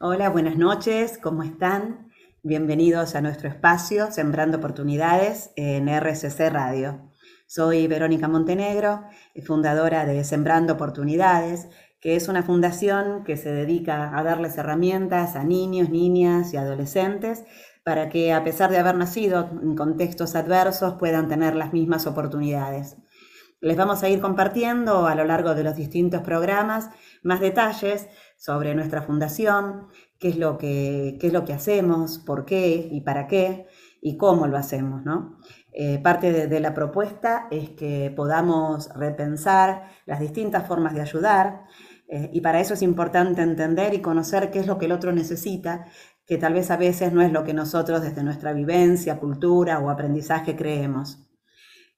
Hola, 0.00 0.28
buenas 0.28 0.56
noches, 0.56 1.18
¿cómo 1.22 1.44
están? 1.44 2.10
Bienvenidos 2.42 3.14
a 3.14 3.20
nuestro 3.20 3.48
espacio 3.48 4.10
Sembrando 4.10 4.58
Oportunidades 4.58 5.52
en 5.54 5.88
RCC 5.88 6.50
Radio. 6.50 7.12
Soy 7.46 7.86
Verónica 7.86 8.26
Montenegro, 8.26 9.04
fundadora 9.46 10.04
de 10.04 10.24
Sembrando 10.24 10.72
Oportunidades, 10.72 11.68
que 12.00 12.16
es 12.16 12.26
una 12.26 12.42
fundación 12.42 13.22
que 13.22 13.36
se 13.36 13.52
dedica 13.52 14.18
a 14.18 14.24
darles 14.24 14.58
herramientas 14.58 15.36
a 15.36 15.44
niños, 15.44 15.90
niñas 15.90 16.52
y 16.52 16.56
adolescentes 16.56 17.44
para 17.84 18.08
que 18.08 18.32
a 18.32 18.42
pesar 18.42 18.72
de 18.72 18.78
haber 18.78 18.96
nacido 18.96 19.48
en 19.62 19.76
contextos 19.76 20.34
adversos 20.34 20.94
puedan 20.94 21.28
tener 21.28 21.54
las 21.54 21.72
mismas 21.72 22.08
oportunidades. 22.08 22.96
Les 23.60 23.76
vamos 23.78 24.02
a 24.02 24.10
ir 24.10 24.20
compartiendo 24.20 25.06
a 25.06 25.14
lo 25.14 25.24
largo 25.24 25.54
de 25.54 25.64
los 25.64 25.76
distintos 25.76 26.20
programas 26.20 26.90
más 27.22 27.40
detalles 27.40 28.08
sobre 28.44 28.74
nuestra 28.74 29.00
fundación, 29.00 29.86
qué 30.18 30.28
es 30.28 30.36
lo 30.36 30.58
que, 30.58 31.16
es 31.18 31.32
lo 31.32 31.46
que 31.46 31.54
hacemos, 31.54 32.18
por 32.18 32.44
qué 32.44 32.90
y 32.92 33.00
para 33.00 33.26
qué 33.26 33.68
y 34.02 34.18
cómo 34.18 34.46
lo 34.46 34.58
hacemos. 34.58 35.02
¿no? 35.02 35.38
Eh, 35.72 35.98
parte 36.00 36.46
de, 36.46 36.60
la 36.60 36.74
propuesta 36.74 37.48
es 37.50 37.70
que 37.70 38.12
podamos 38.14 38.90
repensar 38.96 39.88
las 40.04 40.20
distintas 40.20 40.66
formas 40.68 40.92
de 40.92 41.00
ayudar 41.00 41.64
eh, 42.06 42.28
y 42.34 42.42
para 42.42 42.60
eso 42.60 42.74
es 42.74 42.82
importante 42.82 43.40
entender 43.40 43.94
y 43.94 44.02
conocer 44.02 44.50
qué 44.50 44.58
es 44.58 44.66
lo 44.66 44.76
que 44.76 44.84
el 44.84 44.92
otro 44.92 45.10
necesita, 45.10 45.86
que 46.26 46.36
tal 46.36 46.52
vez 46.52 46.70
a 46.70 46.76
veces 46.76 47.14
no 47.14 47.22
es 47.22 47.32
lo 47.32 47.44
que 47.44 47.54
nosotros 47.54 48.02
desde 48.02 48.22
nuestra 48.22 48.52
vivencia, 48.52 49.18
cultura 49.18 49.78
o 49.78 49.88
aprendizaje 49.88 50.54
creemos. 50.54 51.24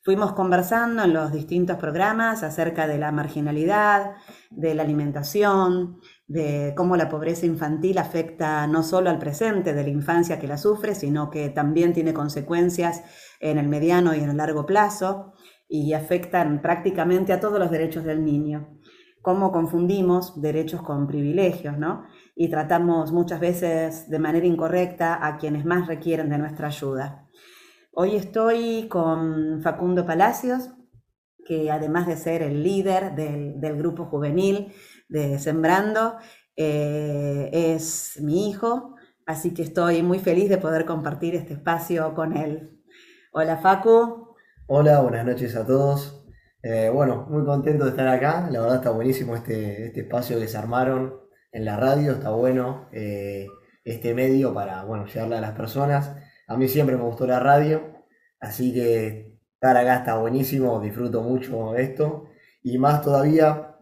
Fuimos 0.06 0.34
conversando 0.34 1.02
en 1.02 1.12
los 1.12 1.32
distintos 1.32 1.78
programas 1.78 2.44
acerca 2.44 2.86
de 2.86 2.96
la 2.96 3.10
marginalidad, 3.10 4.12
de 4.50 4.72
la 4.76 4.84
alimentación, 4.84 5.98
de 6.26 6.74
cómo 6.76 6.96
la 6.96 7.08
pobreza 7.08 7.46
infantil 7.46 7.98
afecta 7.98 8.66
no 8.66 8.82
solo 8.82 9.10
al 9.10 9.18
presente 9.18 9.72
de 9.72 9.82
la 9.82 9.90
infancia 9.90 10.38
que 10.38 10.48
la 10.48 10.58
sufre, 10.58 10.94
sino 10.94 11.30
que 11.30 11.48
también 11.50 11.92
tiene 11.92 12.12
consecuencias 12.12 13.02
en 13.40 13.58
el 13.58 13.68
mediano 13.68 14.14
y 14.14 14.18
en 14.18 14.30
el 14.30 14.36
largo 14.36 14.66
plazo 14.66 15.34
y 15.68 15.92
afectan 15.92 16.62
prácticamente 16.62 17.32
a 17.32 17.40
todos 17.40 17.58
los 17.58 17.70
derechos 17.70 18.04
del 18.04 18.24
niño. 18.24 18.78
Cómo 19.22 19.50
confundimos 19.50 20.40
derechos 20.40 20.82
con 20.82 21.06
privilegios, 21.06 21.78
¿no? 21.78 22.04
Y 22.34 22.48
tratamos 22.48 23.12
muchas 23.12 23.40
veces 23.40 24.08
de 24.08 24.18
manera 24.18 24.46
incorrecta 24.46 25.26
a 25.26 25.36
quienes 25.36 25.64
más 25.64 25.88
requieren 25.88 26.28
de 26.28 26.38
nuestra 26.38 26.68
ayuda. 26.68 27.26
Hoy 27.92 28.14
estoy 28.14 28.88
con 28.88 29.62
Facundo 29.62 30.06
Palacios, 30.06 30.70
que 31.46 31.70
además 31.70 32.06
de 32.06 32.16
ser 32.16 32.42
el 32.42 32.62
líder 32.62 33.14
del, 33.14 33.76
grupo 33.76 34.06
juvenil 34.06 34.72
de 35.08 35.38
Sembrando, 35.38 36.16
eh, 36.56 37.50
es 37.52 38.18
mi 38.20 38.50
hijo, 38.50 38.96
así 39.24 39.54
que 39.54 39.62
estoy 39.62 40.02
muy 40.02 40.18
feliz 40.18 40.48
de 40.48 40.58
poder 40.58 40.84
compartir 40.84 41.34
este 41.34 41.54
espacio 41.54 42.14
con 42.14 42.36
él. 42.36 42.82
Hola 43.32 43.58
Facu. 43.58 44.34
Hola, 44.66 45.00
buenas 45.00 45.24
noches 45.24 45.54
a 45.56 45.66
todos. 45.66 46.24
Eh, 46.62 46.90
bueno, 46.92 47.26
muy 47.30 47.44
contento 47.44 47.84
de 47.84 47.90
estar 47.90 48.08
acá, 48.08 48.48
la 48.50 48.60
verdad 48.60 48.76
está 48.76 48.90
buenísimo 48.90 49.36
este, 49.36 49.86
este 49.86 50.00
espacio 50.00 50.40
que 50.40 50.48
se 50.48 50.56
armaron 50.56 51.20
en 51.52 51.64
la 51.64 51.76
radio, 51.76 52.12
está 52.12 52.30
bueno 52.30 52.88
eh, 52.92 53.46
este 53.84 54.14
medio 54.14 54.52
para 54.52 54.82
bueno, 54.84 55.06
llegarle 55.06 55.36
a 55.36 55.40
las 55.40 55.52
personas. 55.52 56.16
A 56.48 56.56
mí 56.56 56.66
siempre 56.66 56.96
me 56.96 57.04
gustó 57.04 57.26
la 57.26 57.38
radio, 57.38 58.04
así 58.40 58.74
que 58.74 59.35
estar 59.66 59.76
acá 59.76 59.96
está 59.98 60.16
buenísimo, 60.16 60.80
disfruto 60.80 61.22
mucho 61.22 61.74
esto. 61.76 62.28
Y 62.62 62.78
más 62.78 63.02
todavía 63.02 63.76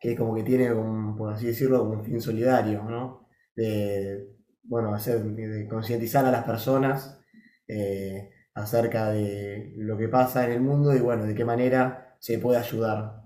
que 0.00 0.16
como 0.16 0.34
que 0.34 0.42
tiene, 0.42 0.70
por 1.16 1.32
así 1.32 1.46
decirlo, 1.46 1.84
un 1.84 2.04
fin 2.04 2.20
solidario, 2.20 2.82
¿no? 2.82 3.28
De, 3.54 4.28
bueno, 4.64 4.94
hacer, 4.94 5.22
de 5.22 5.66
concientizar 5.68 6.24
a 6.24 6.30
las 6.30 6.44
personas 6.44 7.20
eh, 7.68 8.30
acerca 8.54 9.10
de 9.10 9.72
lo 9.76 9.96
que 9.96 10.08
pasa 10.08 10.44
en 10.44 10.52
el 10.52 10.60
mundo 10.60 10.94
y 10.94 11.00
bueno, 11.00 11.24
de 11.24 11.34
qué 11.34 11.44
manera 11.44 12.16
se 12.18 12.38
puede 12.38 12.58
ayudar. 12.58 13.22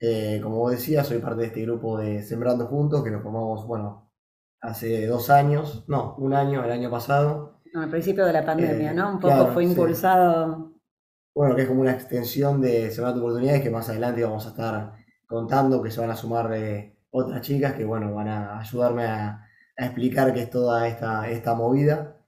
Eh, 0.00 0.40
como 0.42 0.58
vos 0.58 0.72
decías, 0.72 1.06
soy 1.06 1.18
parte 1.18 1.40
de 1.42 1.46
este 1.46 1.62
grupo 1.62 1.98
de 1.98 2.22
Sembrando 2.22 2.66
Juntos, 2.66 3.02
que 3.02 3.10
lo 3.10 3.20
formamos, 3.20 3.66
bueno, 3.66 4.12
hace 4.60 5.06
dos 5.06 5.30
años, 5.30 5.84
no, 5.88 6.16
un 6.18 6.34
año, 6.34 6.64
el 6.64 6.72
año 6.72 6.90
pasado, 6.90 7.62
al 7.74 7.88
principio 7.88 8.26
de 8.26 8.32
la 8.32 8.44
pandemia, 8.44 8.90
eh, 8.90 8.94
¿no? 8.94 9.12
Un 9.12 9.20
poco 9.20 9.46
fue 9.48 9.64
impulsado. 9.64 10.71
Bueno, 11.34 11.56
que 11.56 11.62
es 11.62 11.68
como 11.68 11.80
una 11.80 11.92
extensión 11.92 12.60
de 12.60 12.90
Semana 12.90 13.14
de 13.14 13.20
Oportunidades 13.20 13.62
que 13.62 13.70
más 13.70 13.88
adelante 13.88 14.22
vamos 14.22 14.46
a 14.46 14.50
estar 14.50 14.92
contando, 15.26 15.82
que 15.82 15.90
se 15.90 16.00
van 16.00 16.10
a 16.10 16.16
sumar 16.16 16.52
eh, 16.54 16.98
otras 17.10 17.40
chicas 17.40 17.72
que, 17.72 17.84
bueno, 17.84 18.14
van 18.14 18.28
a 18.28 18.60
ayudarme 18.60 19.04
a, 19.04 19.48
explicar 19.76 20.32
qué 20.34 20.42
es 20.42 20.50
toda 20.50 20.86
esta, 20.86 21.28
esta 21.30 21.54
movida. 21.54 22.18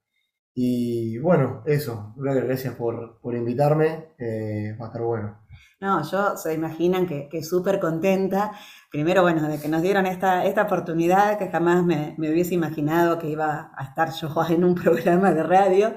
Y 0.55 1.19
bueno, 1.19 1.63
eso, 1.67 2.15
gracias 2.17 2.75
por, 2.75 3.21
por 3.21 3.35
invitarme, 3.35 4.15
eh, 4.19 4.77
va 4.81 4.87
a 4.87 4.89
estar 4.89 5.03
bueno. 5.03 5.45
No, 5.81 6.03
yo 6.11 6.37
se 6.37 6.55
imaginan 6.55 7.07
que, 7.07 7.29
que 7.29 7.43
súper 7.43 7.79
contenta. 7.79 8.53
Primero, 8.91 9.23
bueno, 9.23 9.47
de 9.49 9.61
que 9.61 9.69
nos 9.69 9.83
dieron 9.83 10.07
esta, 10.07 10.47
esta 10.47 10.63
oportunidad 10.63 11.37
que 11.37 11.49
jamás 11.49 11.85
me, 11.85 12.15
hubiese 12.17 12.55
imaginado 12.55 13.19
que 13.19 13.29
iba 13.29 13.71
a 13.77 13.85
estar 13.85 14.11
yo 14.13 14.33
en 14.49 14.65
un 14.65 14.75
programa 14.75 15.33
de 15.33 15.43
radio, 15.43 15.95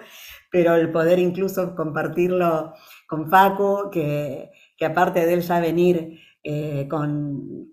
pero 0.52 0.76
el 0.76 0.92
poder 0.92 1.20
incluso 1.20 1.76
compartirlo 1.76 2.74
con 3.08 3.30
Facu, 3.30 3.90
que, 3.92 4.52
aparte 4.86 5.26
de 5.26 5.34
él 5.34 5.42
ya 5.42 5.60
venir 5.60 6.20
eh, 6.44 6.88
con, 6.90 7.72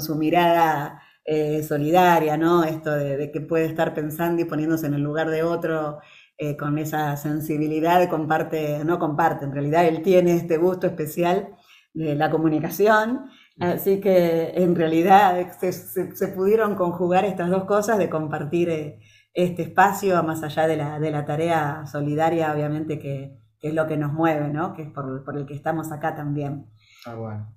su 0.00 0.16
mirada 0.16 1.00
eh, 1.24 1.62
solidaria, 1.62 2.36
¿no? 2.36 2.64
Esto 2.64 2.90
de, 2.90 3.16
de, 3.16 3.30
que 3.30 3.40
puede 3.40 3.66
estar 3.66 3.94
pensando 3.94 4.42
y 4.42 4.44
poniéndose 4.44 4.86
en 4.86 4.94
el 4.94 5.02
lugar 5.02 5.30
de 5.30 5.44
otro 5.44 6.00
eh, 6.36 6.56
con 6.56 6.78
esa 6.78 7.16
sensibilidad, 7.16 8.08
comparte, 8.08 8.84
no 8.84 8.98
comparte, 8.98 9.44
en 9.44 9.52
realidad 9.52 9.86
él 9.86 10.02
tiene 10.02 10.34
este 10.34 10.56
gusto 10.56 10.86
especial 10.88 11.50
de 11.94 12.16
la 12.16 12.30
comunicación, 12.30 13.26
así 13.60 14.00
que 14.00 14.52
en 14.56 14.74
realidad 14.74 15.46
se, 15.60 16.28
pudieron 16.28 16.74
conjugar 16.74 17.24
estas 17.24 17.50
dos 17.50 17.64
cosas 17.64 17.98
de 17.98 18.08
compartir 18.08 18.98
este 19.34 19.62
espacio 19.62 20.22
más 20.24 20.42
allá 20.42 20.66
de 20.66 20.76
la, 20.76 20.98
de 20.98 21.10
la 21.10 21.24
tarea 21.24 21.84
solidaria, 21.86 22.52
obviamente 22.52 22.98
que, 22.98 23.41
es 23.62 23.72
lo 23.72 23.86
que 23.86 23.96
nos 23.96 24.12
mueve, 24.12 24.48
¿no? 24.48 24.74
que 24.74 24.82
es 24.82 24.90
por, 24.90 25.22
el 25.36 25.46
que 25.46 25.54
estamos 25.54 25.92
acá 25.92 26.14
también. 26.14 26.66
Ah, 27.06 27.14
bueno. 27.14 27.54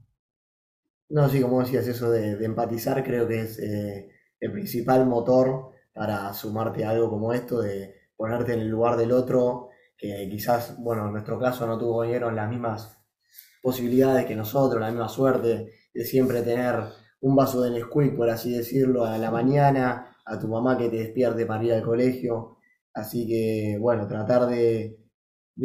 No, 1.10 1.28
sí, 1.28 1.42
como 1.42 1.60
decías, 1.60 1.88
eso 1.88 2.12
de, 2.12 2.44
empatizar 2.46 3.04
creo 3.04 3.28
que 3.28 3.42
es 3.42 3.60
eh, 3.60 4.10
el 4.40 4.52
principal 4.52 5.06
motor 5.06 5.72
para 5.94 6.32
sumarte 6.34 6.86
a 6.86 6.92
algo 6.92 7.10
como 7.10 7.34
esto, 7.34 7.62
de 7.62 7.96
ponerte 8.16 8.54
en 8.54 8.62
el 8.62 8.70
lugar 8.70 8.98
del 8.98 9.12
otro, 9.12 9.70
que 9.98 10.28
quizás, 10.30 10.78
bueno, 10.78 11.08
en 11.08 11.14
nuestro 11.14 11.40
caso 11.40 11.66
no 11.66 11.78
tuvo 11.78 12.04
las 12.04 12.50
mismas 12.50 12.98
posibilidades 13.62 14.26
que 14.26 14.36
nosotros, 14.36 14.80
la 14.80 14.90
misma 14.90 15.10
suerte 15.10 15.72
de 15.94 16.04
siempre 16.04 16.42
tener 16.42 16.76
un 17.22 17.36
vaso 17.36 17.62
de 17.62 17.72
Nesquik, 17.72 18.16
por 18.16 18.30
así 18.30 18.52
decirlo, 18.56 19.06
a 19.06 19.18
la 19.18 19.32
mañana, 19.32 20.16
a 20.26 20.40
tu 20.40 20.48
mamá 20.48 20.78
que 20.78 20.90
te 20.90 20.98
despierte 20.98 21.46
para 21.46 21.64
ir 21.64 21.74
al 21.74 21.82
colegio. 21.82 22.58
Así 22.94 23.28
que, 23.28 23.78
bueno, 23.80 24.08
tratar 24.08 24.48
de, 24.48 25.05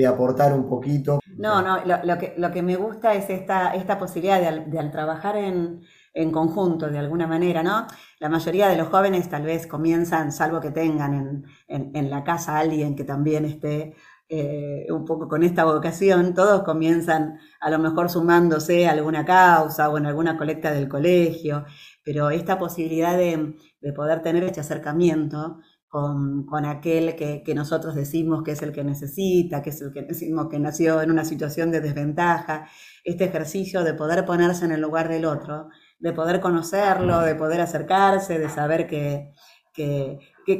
aportar 0.08 0.52
un 0.52 0.68
poquito. 0.68 1.20
No, 1.36 1.62
no, 1.62 1.78
lo, 1.84 2.18
que, 2.18 2.34
lo 2.36 2.50
que 2.50 2.62
me 2.62 2.76
gusta 2.76 3.14
es 3.14 3.30
esta, 3.30 3.74
esta 3.74 3.98
posibilidad 3.98 4.40
de, 4.40 4.78
al 4.78 4.90
trabajar 4.90 5.36
en, 5.36 5.82
en 6.12 6.30
conjunto 6.32 6.88
de 6.88 6.98
alguna 6.98 7.26
manera, 7.26 7.62
¿no? 7.62 7.86
La 8.18 8.28
mayoría 8.28 8.68
de 8.68 8.76
los 8.76 8.88
jóvenes 8.88 9.28
tal 9.28 9.44
vez 9.44 9.66
comienzan, 9.66 10.32
salvo 10.32 10.60
que 10.60 10.70
tengan 10.70 11.44
en, 11.68 12.10
la 12.10 12.24
casa 12.24 12.58
alguien 12.58 12.96
que 12.96 13.04
también 13.04 13.44
esté 13.44 13.94
eh, 14.28 14.86
un 14.90 15.04
poco 15.04 15.28
con 15.28 15.42
esta 15.42 15.64
vocación, 15.64 16.34
todos 16.34 16.62
comienzan 16.62 17.38
a 17.60 17.70
lo 17.70 17.78
mejor 17.78 18.10
sumándose 18.10 18.86
a 18.86 18.92
alguna 18.92 19.24
causa 19.24 19.88
o 19.88 19.98
en 19.98 20.06
alguna 20.06 20.36
colecta 20.36 20.72
del 20.72 20.88
colegio, 20.88 21.64
pero 22.04 22.30
esta 22.30 22.58
posibilidad 22.58 23.16
de, 23.16 23.56
poder 23.94 24.22
tener 24.22 24.44
este 24.44 24.60
acercamiento 24.60 25.60
con, 25.90 26.64
aquel 26.64 27.16
que, 27.16 27.42
que, 27.42 27.54
nosotros 27.54 27.94
decimos 27.94 28.42
que 28.42 28.52
es 28.52 28.62
el 28.62 28.72
que 28.72 28.84
necesita, 28.84 29.60
que 29.60 29.70
es 29.70 29.82
el 29.82 29.92
que 29.92 30.02
decimos 30.02 30.48
que 30.48 30.58
nació 30.58 31.02
en 31.02 31.10
una 31.10 31.24
situación 31.24 31.70
de 31.70 31.80
desventaja, 31.80 32.68
este 33.04 33.24
ejercicio 33.24 33.84
de 33.84 33.92
poder 33.92 34.24
ponerse 34.24 34.64
en 34.64 34.72
el 34.72 34.80
lugar 34.80 35.08
del 35.08 35.26
otro, 35.26 35.68
de 35.98 36.12
poder 36.12 36.40
conocerlo, 36.40 37.20
de 37.20 37.34
poder 37.34 37.60
acercarse, 37.60 38.38
de 38.38 38.48
saber 38.48 38.86
qué 38.86 39.32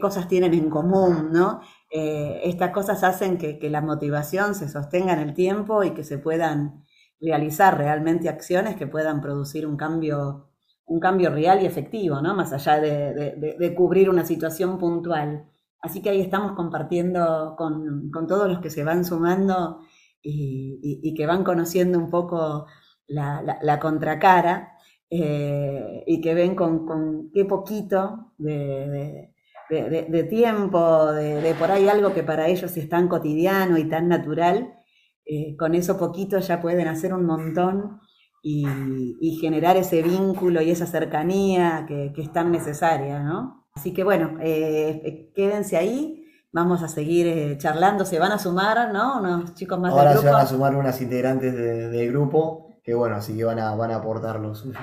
cosas 0.01 0.29
tienen 0.29 0.53
en 0.53 0.69
común, 0.69 1.31
¿no? 1.33 1.61
Eh, 1.91 2.43
estas 2.45 2.71
cosas 2.71 3.03
hacen 3.03 3.37
que, 3.37 3.59
la 3.69 3.81
motivación 3.81 4.55
se 4.55 4.69
sostenga 4.69 5.13
en 5.13 5.19
el 5.21 5.35
tiempo 5.35 5.83
y 5.83 5.91
que 5.93 6.05
se 6.05 6.19
puedan 6.19 6.85
realizar 7.21 7.77
realmente 7.77 8.29
acciones 8.29 8.77
que 8.77 8.87
puedan 8.87 9.21
producir 9.21 9.67
un 9.67 9.77
cambio, 9.77 10.50
un 10.91 10.99
cambio 10.99 11.31
real 11.31 11.63
y 11.63 11.67
efectivo, 11.67 12.21
¿no? 12.21 12.35
Más 12.35 12.53
allá 12.53 12.81
de, 12.81 13.75
cubrir 13.77 14.11
una 14.11 14.25
situación 14.25 14.77
puntual. 14.79 15.47
Así 15.81 16.03
que 16.03 16.11
ahí 16.11 16.21
estamos 16.21 16.53
compartiendo 16.53 17.55
con, 17.57 18.11
todos 18.27 18.49
los 18.49 18.61
que 18.61 18.71
se 18.71 18.83
van 18.83 19.05
sumando 19.05 19.81
y, 20.21 21.15
que 21.15 21.27
van 21.27 21.45
conociendo 21.45 21.97
un 21.99 22.11
poco 22.11 22.67
la 23.07 23.79
contracara 23.81 24.73
eh, 25.13 26.05
y 26.07 26.21
que 26.21 26.35
ven 26.35 26.55
con, 26.55 27.31
qué 27.33 27.45
poquito 27.45 28.33
de, 28.39 29.33
tiempo, 30.29 31.13
de, 31.13 31.55
por 31.59 31.71
ahí 31.71 31.89
algo 31.89 32.13
que 32.15 32.23
para 32.23 32.49
ellos 32.49 32.77
es 32.77 32.89
tan 32.89 33.09
cotidiano 33.09 33.77
y 33.77 33.89
tan 33.89 34.09
natural, 34.09 34.75
eh, 35.25 35.57
con 35.57 35.75
eso 35.75 35.99
poquito 35.99 36.39
ya 36.39 36.61
pueden 36.61 36.87
hacer 36.87 37.13
un 37.13 37.27
montón 37.27 38.01
y, 38.43 39.39
generar 39.41 39.77
ese 39.77 40.03
vínculo 40.03 40.63
y 40.63 40.71
esa 40.71 40.87
cercanía 40.87 41.85
que, 41.87 42.13
es 42.17 42.33
tan 42.33 42.51
necesaria, 42.51 43.21
¿no? 43.21 43.69
Así 43.75 43.93
que 43.93 44.05
bueno, 44.05 44.39
eh, 44.41 45.33
quédense 45.35 45.77
ahí, 45.77 46.25
vamos 46.53 46.83
a 46.83 46.89
seguir 46.89 47.57
charlando, 47.59 48.05
se 48.05 48.19
van 48.19 48.33
a 48.33 48.39
sumar, 48.39 48.93
¿no? 48.93 49.21
Unos 49.21 49.55
chicos 49.55 49.79
más 49.79 49.93
Ahora 49.93 50.17
se 50.17 50.27
van 50.27 50.41
a 50.41 50.47
sumar 50.47 50.75
unas 50.75 51.01
integrantes 51.01 51.55
del 51.55 52.11
grupo 52.11 52.71
que 52.83 52.95
bueno, 52.95 53.17
así 53.17 53.37
que 53.37 53.45
van 53.45 53.59
a, 53.59 53.75
van 53.75 53.91
a 53.91 53.97
aportar 53.97 54.41
lo 54.41 54.55
suyo. 54.55 54.79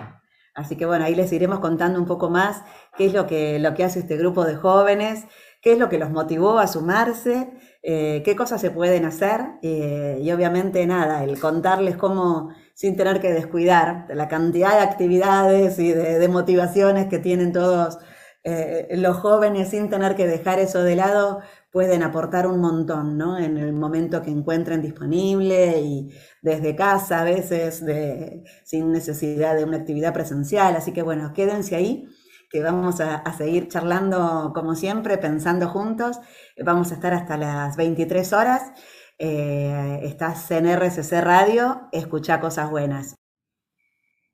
Así 0.56 0.76
que 0.76 0.86
bueno, 0.86 1.06
ahí 1.06 1.14
les 1.14 1.32
iremos 1.34 1.60
contando 1.60 2.00
un 2.00 2.06
poco 2.06 2.30
más 2.30 2.64
qué 2.98 3.06
es 3.06 3.14
lo 3.14 3.28
que, 3.28 3.60
lo 3.60 3.74
que 3.76 3.84
hace 3.84 4.00
este 4.00 4.18
grupo 4.18 4.44
de 4.44 4.56
jóvenes, 4.56 5.26
qué 5.62 5.74
es 5.74 5.80
lo 5.80 5.88
que 5.88 6.00
los 6.00 6.10
motivó 6.10 6.58
a 6.58 6.68
sumarse, 6.68 7.52
eh, 7.84 8.24
qué 8.26 8.36
cosas 8.36 8.60
se 8.60 8.72
pueden 8.72 9.06
hacer 9.06 9.42
eh, 9.62 10.20
y 10.22 10.32
obviamente 10.32 10.86
nada, 10.88 11.24
el 11.24 11.40
contarles 11.40 11.96
cómo, 11.96 12.50
sin 12.78 12.96
tener 12.96 13.20
que 13.20 13.34
descuidar 13.34 14.06
la 14.14 14.28
cantidad 14.28 14.74
de 14.74 14.82
actividades 14.82 15.80
y 15.80 15.94
de, 15.94 16.28
motivaciones 16.28 17.08
que 17.08 17.18
tienen 17.18 17.52
todos 17.52 17.98
eh, 18.44 18.90
los 18.92 19.18
jóvenes, 19.18 19.70
sin 19.70 19.90
tener 19.90 20.16
que 20.16 20.28
dejar 20.28 20.60
eso 20.60 20.84
de 20.84 20.96
lado, 20.96 21.42
pueden 21.72 22.04
aportar 22.04 22.46
un 22.46 22.62
montón, 22.62 23.18
¿no? 23.18 23.40
En 23.40 23.58
el 23.58 23.74
momento 23.74 24.22
que 24.22 24.30
encuentren 24.30 24.84
disponible 24.84 25.82
y 25.82 26.10
desde 26.44 26.76
casa, 26.76 27.22
a 27.22 27.24
veces 27.24 27.84
de, 27.84 28.44
sin 28.64 28.92
necesidad 28.92 29.56
de 29.56 29.64
una 29.64 29.78
actividad 29.78 30.14
presencial. 30.14 30.76
Así 30.76 30.94
que 30.94 31.02
bueno, 31.02 31.34
quédense 31.34 31.76
ahí, 31.76 32.08
que 32.52 32.62
vamos 32.62 33.02
a, 33.02 33.24
seguir 33.36 33.70
charlando 33.70 34.52
como 34.54 34.76
siempre, 34.76 35.18
pensando 35.18 35.68
juntos. 35.68 36.20
Vamos 36.64 36.92
a 36.92 36.94
estar 36.94 37.16
hasta 37.16 37.38
las 37.38 37.76
23 37.76 38.34
horas. 38.34 38.72
Eh, 39.20 40.00
estás 40.04 40.52
en 40.52 40.68
RCC 40.68 41.22
Radio, 41.22 41.90
escucha 41.92 42.40
cosas 42.40 42.70
buenas. 42.70 43.16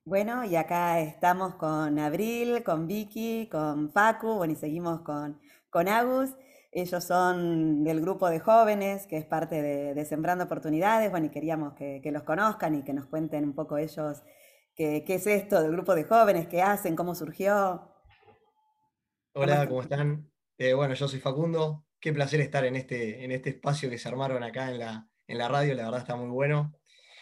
Bueno, 0.04 0.44
y 0.44 0.56
acá 0.56 1.00
estamos 1.00 1.54
con 1.54 1.98
Abril, 1.98 2.62
con 2.62 2.86
Vicky, 2.86 3.48
con 3.50 3.90
Pacu, 3.90 4.34
bueno, 4.34 4.52
y 4.52 4.56
seguimos 4.56 5.00
con, 5.00 5.40
con 5.70 5.88
Agus. 5.88 6.30
Ellos 6.70 7.02
son 7.02 7.82
del 7.82 8.02
grupo 8.02 8.28
de 8.28 8.40
jóvenes, 8.40 9.06
que 9.06 9.16
es 9.16 9.24
parte 9.24 9.62
de, 9.62 10.04
Sembrando 10.04 10.44
Oportunidades. 10.44 11.10
Bueno, 11.10 11.26
y 11.26 11.30
queríamos 11.30 11.72
que, 11.72 12.02
los 12.12 12.24
conozcan 12.24 12.74
y 12.74 12.82
que 12.82 12.92
nos 12.92 13.06
cuenten 13.06 13.44
un 13.44 13.54
poco 13.54 13.78
ellos 13.78 14.22
qué, 14.74 15.02
es 15.06 15.26
esto 15.26 15.62
del 15.62 15.72
grupo 15.72 15.94
de 15.94 16.04
jóvenes, 16.04 16.46
qué 16.48 16.60
hacen, 16.60 16.94
cómo 16.94 17.14
surgió. 17.14 17.90
Hola, 19.32 19.66
¿cómo 19.66 19.80
están? 19.80 20.30
Eh, 20.58 20.74
bueno, 20.74 20.92
yo 20.92 21.08
soy 21.08 21.20
Facundo. 21.20 21.86
Qué 22.04 22.12
placer 22.12 22.42
estar 22.42 22.66
en 22.66 22.76
este, 22.76 23.24
en 23.24 23.32
este 23.32 23.48
espacio 23.48 23.88
que 23.88 23.96
se 23.96 24.06
armaron 24.06 24.42
acá 24.42 24.70
en 24.70 24.78
la, 24.78 25.08
en 25.26 25.38
la 25.38 25.48
radio, 25.48 25.74
la 25.74 25.84
verdad 25.84 26.00
está 26.00 26.16
muy 26.16 26.28
bueno. 26.28 26.74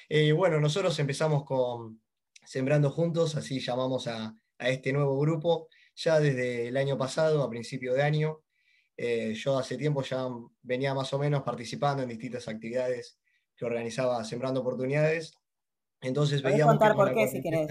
Eh, 0.08 0.32
bueno, 0.32 0.58
nosotros 0.58 0.98
empezamos 0.98 1.44
con 1.44 2.02
Sembrando 2.44 2.90
Juntos, 2.90 3.36
así 3.36 3.60
llamamos 3.60 4.08
a, 4.08 4.34
a 4.58 4.68
este 4.68 4.92
nuevo 4.92 5.16
grupo, 5.20 5.68
ya 5.94 6.18
desde 6.18 6.66
el 6.66 6.76
año 6.76 6.98
pasado, 6.98 7.44
a 7.44 7.48
principio 7.48 7.94
de 7.94 8.02
año. 8.02 8.40
Eh, 8.96 9.34
yo 9.34 9.56
hace 9.56 9.78
tiempo 9.78 10.02
ya 10.02 10.26
venía 10.62 10.94
más 10.94 11.12
o 11.12 11.18
menos 11.20 11.44
participando 11.44 12.02
en 12.02 12.08
distintas 12.08 12.48
actividades 12.48 13.20
que 13.54 13.64
organizaba 13.64 14.24
Sembrando 14.24 14.62
Oportunidades. 14.62 15.38
Entonces 16.00 16.42
veíamos 16.42 16.74
contar 16.74 16.96
por 16.96 17.14
qué, 17.14 17.28
si 17.28 17.40
querés? 17.40 17.68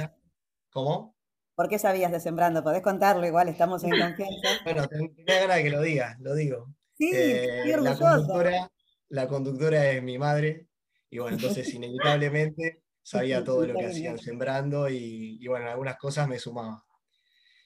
¿Cómo? 0.69 1.17
¿Por 1.55 1.67
qué 1.67 1.77
sabías 1.77 2.13
de 2.13 2.21
Sembrando? 2.21 2.63
¿Podés 2.63 2.81
contarlo? 2.81 3.27
Igual 3.27 3.49
estamos 3.49 3.83
en 3.83 3.89
confianza. 3.99 4.61
bueno, 4.63 4.87
tenía 4.87 5.41
ganas 5.41 5.57
de 5.57 5.63
que 5.63 5.69
lo 5.71 5.81
digas, 5.81 6.17
lo 6.21 6.35
digo. 6.35 6.73
Sí, 7.01 7.12
eh, 7.15 7.63
la, 7.81 7.98
conductora, 7.98 8.71
la 9.09 9.27
conductora 9.27 9.92
es 9.92 10.03
mi 10.03 10.19
madre, 10.19 10.68
y 11.09 11.18
bueno, 11.18 11.36
entonces 11.36 11.68
inevitablemente 11.74 12.83
sabía 13.01 13.44
todo 13.44 13.65
lo 13.65 13.74
que 13.74 13.88
hacían 13.88 14.19
Sembrando, 14.19 14.88
y, 14.88 15.38
y 15.42 15.48
bueno, 15.48 15.69
algunas 15.69 15.98
cosas 15.98 16.27
me 16.27 16.38
sumaba. 16.38 16.86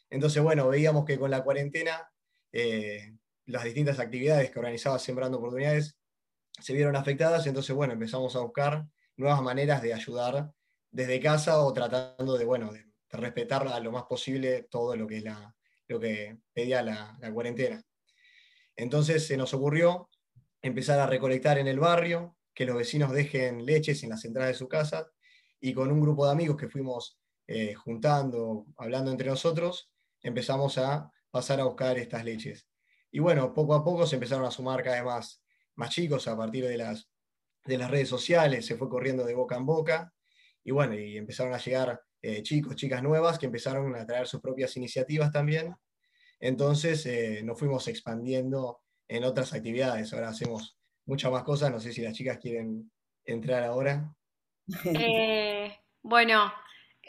Entonces, 0.09 0.41
bueno, 0.41 0.69
veíamos 0.69 1.03
que 1.03 1.19
con 1.19 1.31
la 1.31 1.43
cuarentena 1.43 2.09
eh, 2.53 3.17
las 3.47 3.65
distintas 3.65 3.99
actividades 3.99 4.49
que 4.49 4.59
organizaba 4.59 4.97
Sembrando 4.97 5.37
Oportunidades 5.37 5.97
se 6.57 6.73
vieron 6.73 6.95
afectadas, 6.95 7.45
entonces 7.47 7.75
bueno, 7.75 7.91
empezamos 7.91 8.33
a 8.37 8.39
buscar 8.39 8.85
nuevas 9.17 9.41
maneras 9.41 9.81
de 9.81 9.93
ayudar 9.93 10.51
desde 10.89 11.19
casa 11.19 11.59
o 11.59 11.73
tratando 11.73 12.37
de, 12.37 12.45
bueno, 12.45 12.71
de, 12.71 12.85
respetar 13.09 13.67
a 13.67 13.79
lo 13.79 13.91
más 13.91 14.03
posible 14.03 14.67
todo 14.69 14.95
lo 14.95 15.07
que, 15.07 15.21
la, 15.21 15.53
lo 15.87 15.99
que 15.99 16.37
pedía 16.53 16.81
la, 16.81 17.17
cuarentena. 17.33 17.81
Entonces 18.75 19.27
se 19.27 19.37
nos 19.37 19.53
ocurrió 19.53 20.09
empezar 20.61 20.99
a 20.99 21.07
recolectar 21.07 21.57
en 21.57 21.67
el 21.67 21.79
barrio, 21.79 22.35
que 22.53 22.65
los 22.65 22.75
vecinos 22.75 23.11
dejen 23.11 23.65
leches 23.65 24.03
en 24.03 24.09
las 24.09 24.25
entradas 24.25 24.51
de 24.51 24.57
su 24.57 24.67
casa, 24.67 25.07
y 25.59 25.73
con 25.73 25.91
un 25.91 26.01
grupo 26.01 26.25
de 26.25 26.31
amigos 26.31 26.57
que 26.57 26.69
fuimos 26.69 27.19
eh, 27.47 27.73
juntando, 27.73 28.65
hablando 28.77 29.11
entre 29.11 29.29
nosotros, 29.29 29.91
empezamos 30.21 30.77
a 30.77 31.11
pasar 31.31 31.59
a 31.59 31.65
buscar 31.65 31.97
estas 31.97 32.23
leches. 32.23 32.67
Y 33.11 33.19
bueno, 33.19 33.53
poco 33.53 33.75
a 33.75 33.83
poco 33.83 34.05
se 34.07 34.15
empezaron 34.15 34.45
a 34.45 34.51
sumar 34.51 34.83
cada 34.83 34.97
vez 34.97 35.05
más, 35.05 35.43
más 35.75 35.89
chicos 35.89 36.27
a 36.27 36.35
partir 36.35 36.65
de 36.67 36.77
las, 36.77 37.09
de 37.65 37.77
las 37.77 37.91
redes 37.91 38.09
sociales, 38.09 38.65
se 38.65 38.75
fue 38.75 38.89
corriendo 38.89 39.25
de 39.25 39.35
boca 39.35 39.55
en 39.55 39.65
boca, 39.65 40.13
y 40.63 40.71
bueno, 40.71 40.95
y 40.95 41.17
empezaron 41.17 41.53
a 41.53 41.59
llegar 41.59 42.01
eh, 42.21 42.41
chicos, 42.41 42.75
chicas 42.75 43.03
nuevas 43.03 43.37
que 43.37 43.45
empezaron 43.45 43.95
a 43.95 44.05
traer 44.05 44.25
sus 44.25 44.41
propias 44.41 44.75
iniciativas 44.77 45.31
también. 45.31 45.75
Entonces 46.39 47.05
eh, 47.05 47.41
nos 47.43 47.57
fuimos 47.57 47.87
expandiendo 47.87 48.81
en 49.07 49.23
otras 49.23 49.53
actividades, 49.53 50.13
ahora 50.13 50.29
hacemos 50.29 50.77
muchas 51.05 51.31
más 51.31 51.43
cosas, 51.43 51.71
no 51.71 51.79
sé 51.79 51.93
si 51.93 52.01
las 52.01 52.13
chicas 52.13 52.39
quieren 52.39 52.91
entrar 53.25 53.63
ahora. 53.63 54.13
Eh, 54.83 55.77
bueno, 56.01 56.51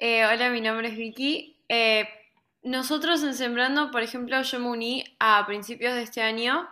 hola, 0.01 0.51
mi 0.51 0.61
nombre 0.61 0.89
es 0.89 0.97
Vicky. 0.97 1.65
Nosotros 2.63 3.23
en 3.23 3.35
Sembrando, 3.35 3.93
por 3.93 4.03
ejemplo, 4.03 4.43
yo 4.43 4.59
me 4.59 4.69
uní 4.69 5.05
a 5.21 5.47
principios 5.47 5.95
de 5.95 6.03
este 6.03 6.21
año 6.21 6.69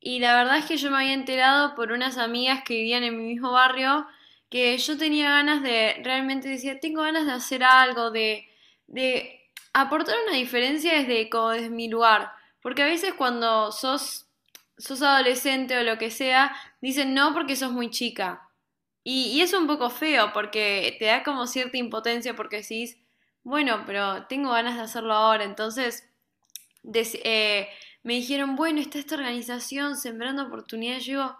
y 0.00 0.18
la 0.18 0.36
verdad 0.36 0.58
es 0.58 0.66
que 0.66 0.76
yo 0.76 0.90
me 0.90 0.96
había 0.98 1.14
enterado 1.14 1.74
por 1.76 1.92
unas 1.92 2.18
amigas 2.18 2.62
que 2.64 2.74
vivían 2.74 3.04
en 3.04 3.16
mi 3.16 3.24
mismo 3.24 3.52
barrio 3.52 4.06
que 4.50 4.76
yo 4.76 4.98
tenía 4.98 5.30
ganas 5.30 5.62
de, 5.62 6.00
realmente 6.02 6.48
decía, 6.48 6.80
tengo 6.80 7.02
ganas 7.02 7.26
de 7.26 7.32
hacer 7.32 7.62
algo, 7.62 8.10
de, 8.10 8.48
de 8.86 9.45
aportar 9.80 10.16
una 10.26 10.36
diferencia 10.36 10.94
desde, 10.94 11.28
como 11.28 11.50
desde 11.50 11.70
mi 11.70 11.88
lugar. 11.88 12.32
Porque 12.60 12.82
a 12.82 12.86
veces 12.86 13.14
cuando 13.14 13.72
sos, 13.72 14.26
sos 14.78 15.02
adolescente 15.02 15.76
o 15.78 15.82
lo 15.82 15.98
que 15.98 16.10
sea, 16.10 16.54
dicen 16.80 17.14
no 17.14 17.32
porque 17.34 17.56
sos 17.56 17.72
muy 17.72 17.90
chica. 17.90 18.48
Y, 19.04 19.28
y 19.28 19.40
es 19.42 19.52
un 19.52 19.66
poco 19.66 19.90
feo 19.90 20.32
porque 20.32 20.96
te 20.98 21.06
da 21.06 21.22
como 21.22 21.46
cierta 21.46 21.76
impotencia 21.76 22.34
porque 22.34 22.58
decís, 22.58 22.98
bueno, 23.44 23.84
pero 23.86 24.26
tengo 24.26 24.50
ganas 24.50 24.76
de 24.76 24.82
hacerlo 24.82 25.14
ahora. 25.14 25.44
Entonces, 25.44 26.08
eh, 26.94 27.68
me 28.02 28.14
dijeron, 28.14 28.56
bueno, 28.56 28.80
está 28.80 28.98
esta 28.98 29.16
organización 29.16 29.96
Sembrando 29.96 30.44
Oportunidades. 30.44 31.04
Yo 31.04 31.12
digo, 31.12 31.36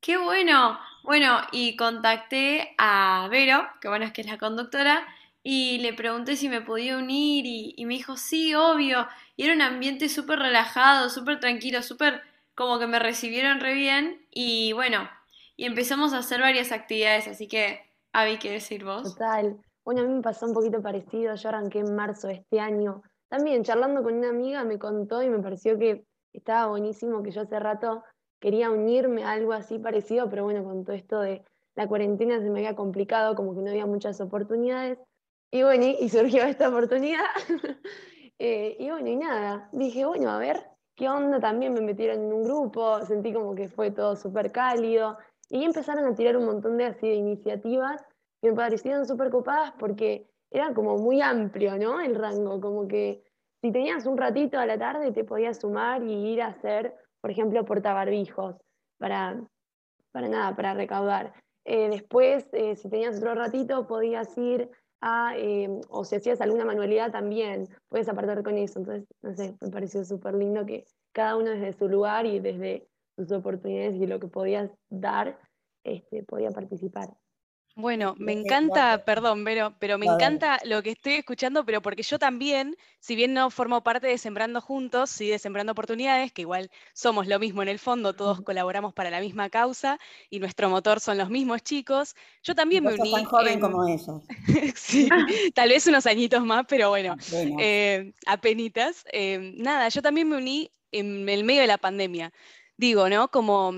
qué 0.00 0.16
bueno. 0.16 0.78
Bueno, 1.04 1.40
y 1.52 1.76
contacté 1.76 2.74
a 2.78 3.28
Vero, 3.30 3.68
que 3.80 3.88
bueno 3.88 4.06
es 4.06 4.12
que 4.12 4.22
es 4.22 4.26
la 4.26 4.38
conductora, 4.38 5.06
y 5.46 5.76
le 5.78 5.92
pregunté 5.92 6.36
si 6.36 6.48
me 6.48 6.62
podía 6.62 6.96
unir 6.96 7.44
y, 7.46 7.84
me 7.84 7.94
dijo, 7.94 8.16
sí, 8.16 8.54
obvio. 8.54 9.06
Y 9.36 9.44
era 9.44 9.52
un 9.52 9.60
ambiente 9.60 10.08
súper 10.08 10.38
relajado, 10.38 11.10
súper 11.10 11.38
tranquilo, 11.38 11.82
súper 11.82 12.22
como 12.54 12.78
que 12.78 12.86
me 12.86 12.98
recibieron 12.98 13.60
re 13.60 13.74
bien. 13.74 14.26
Y 14.30 14.72
bueno, 14.72 15.06
y 15.54 15.66
empezamos 15.66 16.14
a 16.14 16.18
hacer 16.18 16.40
varias 16.40 16.72
actividades, 16.72 17.28
así 17.28 17.46
que, 17.46 17.80
Avi, 18.14 18.38
¿qué 18.38 18.52
decir 18.52 18.86
vos? 18.86 19.02
Total. 19.02 19.58
Bueno, 19.84 20.00
a 20.00 20.04
mí 20.04 20.14
me 20.14 20.22
pasó 20.22 20.46
un 20.46 20.54
poquito 20.54 20.80
parecido, 20.80 21.34
yo 21.34 21.48
arranqué 21.50 21.80
en 21.80 21.94
marzo 21.94 22.28
de 22.28 22.34
este 22.36 22.58
año. 22.58 23.02
También 23.28 23.64
charlando 23.64 24.02
con 24.02 24.14
una 24.14 24.30
amiga 24.30 24.64
me 24.64 24.78
contó 24.78 25.22
y 25.22 25.28
me 25.28 25.40
pareció 25.40 25.78
que 25.78 26.06
estaba 26.32 26.68
buenísimo, 26.68 27.22
que 27.22 27.32
yo 27.32 27.42
hace 27.42 27.60
rato 27.60 28.02
quería 28.40 28.70
unirme 28.70 29.24
a 29.24 29.32
algo 29.32 29.52
así 29.52 29.78
parecido, 29.78 30.30
pero 30.30 30.44
bueno, 30.44 30.64
con 30.64 30.84
todo 30.84 30.96
esto 30.96 31.20
de 31.20 31.44
la 31.74 31.86
cuarentena 31.86 32.40
se 32.40 32.48
me 32.48 32.60
había 32.60 32.74
complicado, 32.74 33.34
como 33.34 33.54
que 33.54 33.60
no 33.60 33.70
había 33.70 33.84
muchas 33.84 34.22
oportunidades. 34.22 34.98
Y 35.54 35.62
bueno, 35.62 35.84
y 35.86 36.08
surgió 36.08 36.42
esta 36.44 36.68
oportunidad. 36.68 37.24
Eh, 38.40 38.76
y 38.80 38.90
bueno, 38.90 39.08
y 39.08 39.14
nada, 39.14 39.68
dije, 39.70 40.04
bueno, 40.04 40.28
a 40.28 40.38
ver, 40.38 40.66
¿qué 40.96 41.08
onda? 41.08 41.38
También 41.38 41.72
me 41.72 41.80
metieron 41.80 42.18
en 42.18 42.32
un 42.32 42.42
grupo, 42.42 43.00
sentí 43.06 43.32
como 43.32 43.54
que 43.54 43.68
fue 43.68 43.92
todo 43.92 44.16
súper 44.16 44.50
cálido. 44.50 45.16
Y 45.48 45.62
empezaron 45.62 46.04
a 46.04 46.16
tirar 46.16 46.36
un 46.36 46.46
montón 46.46 46.76
de 46.76 46.86
así 46.86 47.08
de 47.08 47.14
iniciativas 47.14 48.04
me 48.42 48.52
parecieron 48.52 49.06
súper 49.06 49.30
copadas 49.30 49.72
porque 49.78 50.28
era 50.50 50.74
como 50.74 50.98
muy 50.98 51.22
amplio, 51.22 51.78
¿no? 51.78 52.00
El 52.00 52.16
rango, 52.16 52.60
como 52.60 52.88
que 52.88 53.22
si 53.62 53.70
tenías 53.70 54.04
un 54.04 54.18
ratito 54.18 54.58
a 54.58 54.66
la 54.66 54.76
tarde 54.76 55.12
te 55.12 55.22
podías 55.22 55.60
sumar 55.60 56.02
y 56.02 56.32
ir 56.32 56.42
a 56.42 56.48
hacer, 56.48 56.92
por 57.20 57.30
ejemplo, 57.30 57.64
portabarbijos 57.64 58.56
para, 58.98 59.40
para 60.10 60.28
nada, 60.28 60.56
para 60.56 60.74
recaudar. 60.74 61.32
Eh, 61.64 61.88
después, 61.88 62.46
eh, 62.52 62.74
si 62.74 62.90
tenías 62.90 63.16
otro 63.18 63.36
ratito, 63.36 63.86
podías 63.86 64.36
ir 64.36 64.68
a, 65.00 65.36
eh, 65.36 65.68
o 65.88 66.04
si 66.04 66.16
hacías 66.16 66.40
alguna 66.40 66.64
manualidad 66.64 67.12
también, 67.12 67.68
puedes 67.88 68.08
apartar 68.08 68.42
con 68.42 68.58
eso. 68.58 68.78
Entonces, 68.78 69.06
no 69.22 69.34
sé, 69.34 69.56
me 69.60 69.70
pareció 69.70 70.04
súper 70.04 70.34
lindo 70.34 70.66
que 70.66 70.86
cada 71.12 71.36
uno 71.36 71.50
desde 71.50 71.72
su 71.72 71.88
lugar 71.88 72.26
y 72.26 72.40
desde 72.40 72.88
sus 73.16 73.30
oportunidades 73.32 73.96
y 73.96 74.06
lo 74.06 74.18
que 74.20 74.28
podías 74.28 74.70
dar, 74.88 75.38
este, 75.84 76.22
podía 76.24 76.50
participar. 76.50 77.10
Bueno, 77.76 78.14
me 78.18 78.32
encanta, 78.32 79.04
perdón, 79.04 79.42
pero, 79.44 79.74
pero 79.80 79.98
me 79.98 80.06
encanta 80.06 80.60
lo 80.64 80.80
que 80.82 80.90
estoy 80.90 81.14
escuchando, 81.14 81.64
pero 81.64 81.82
porque 81.82 82.04
yo 82.04 82.20
también, 82.20 82.76
si 83.00 83.16
bien 83.16 83.34
no 83.34 83.50
formo 83.50 83.82
parte 83.82 84.06
de 84.06 84.16
Sembrando 84.16 84.60
Juntos, 84.60 85.10
sí 85.10 85.28
de 85.28 85.40
Sembrando 85.40 85.72
Oportunidades, 85.72 86.32
que 86.32 86.42
igual 86.42 86.70
somos 86.92 87.26
lo 87.26 87.40
mismo 87.40 87.62
en 87.62 87.68
el 87.68 87.80
fondo, 87.80 88.14
todos 88.14 88.42
colaboramos 88.42 88.94
para 88.94 89.10
la 89.10 89.20
misma 89.20 89.50
causa 89.50 89.98
y 90.30 90.38
nuestro 90.38 90.70
motor 90.70 91.00
son 91.00 91.18
los 91.18 91.30
mismos 91.30 91.64
chicos, 91.64 92.14
yo 92.44 92.54
también 92.54 92.84
me 92.84 92.94
uní. 92.94 93.10
tan 93.10 93.24
joven 93.24 93.58
como 93.58 93.84
ellos. 93.88 94.22
sí, 94.76 95.08
tal 95.54 95.68
vez 95.68 95.84
unos 95.88 96.06
añitos 96.06 96.44
más, 96.44 96.66
pero 96.68 96.90
bueno, 96.90 97.16
eh, 97.58 98.12
apenitas. 98.26 99.04
Eh, 99.12 99.52
nada, 99.56 99.88
yo 99.88 100.00
también 100.00 100.28
me 100.28 100.36
uní 100.36 100.70
en 100.92 101.28
el 101.28 101.42
medio 101.42 101.62
de 101.62 101.66
la 101.66 101.78
pandemia. 101.78 102.32
Digo, 102.76 103.08
¿no? 103.08 103.32
Como 103.32 103.72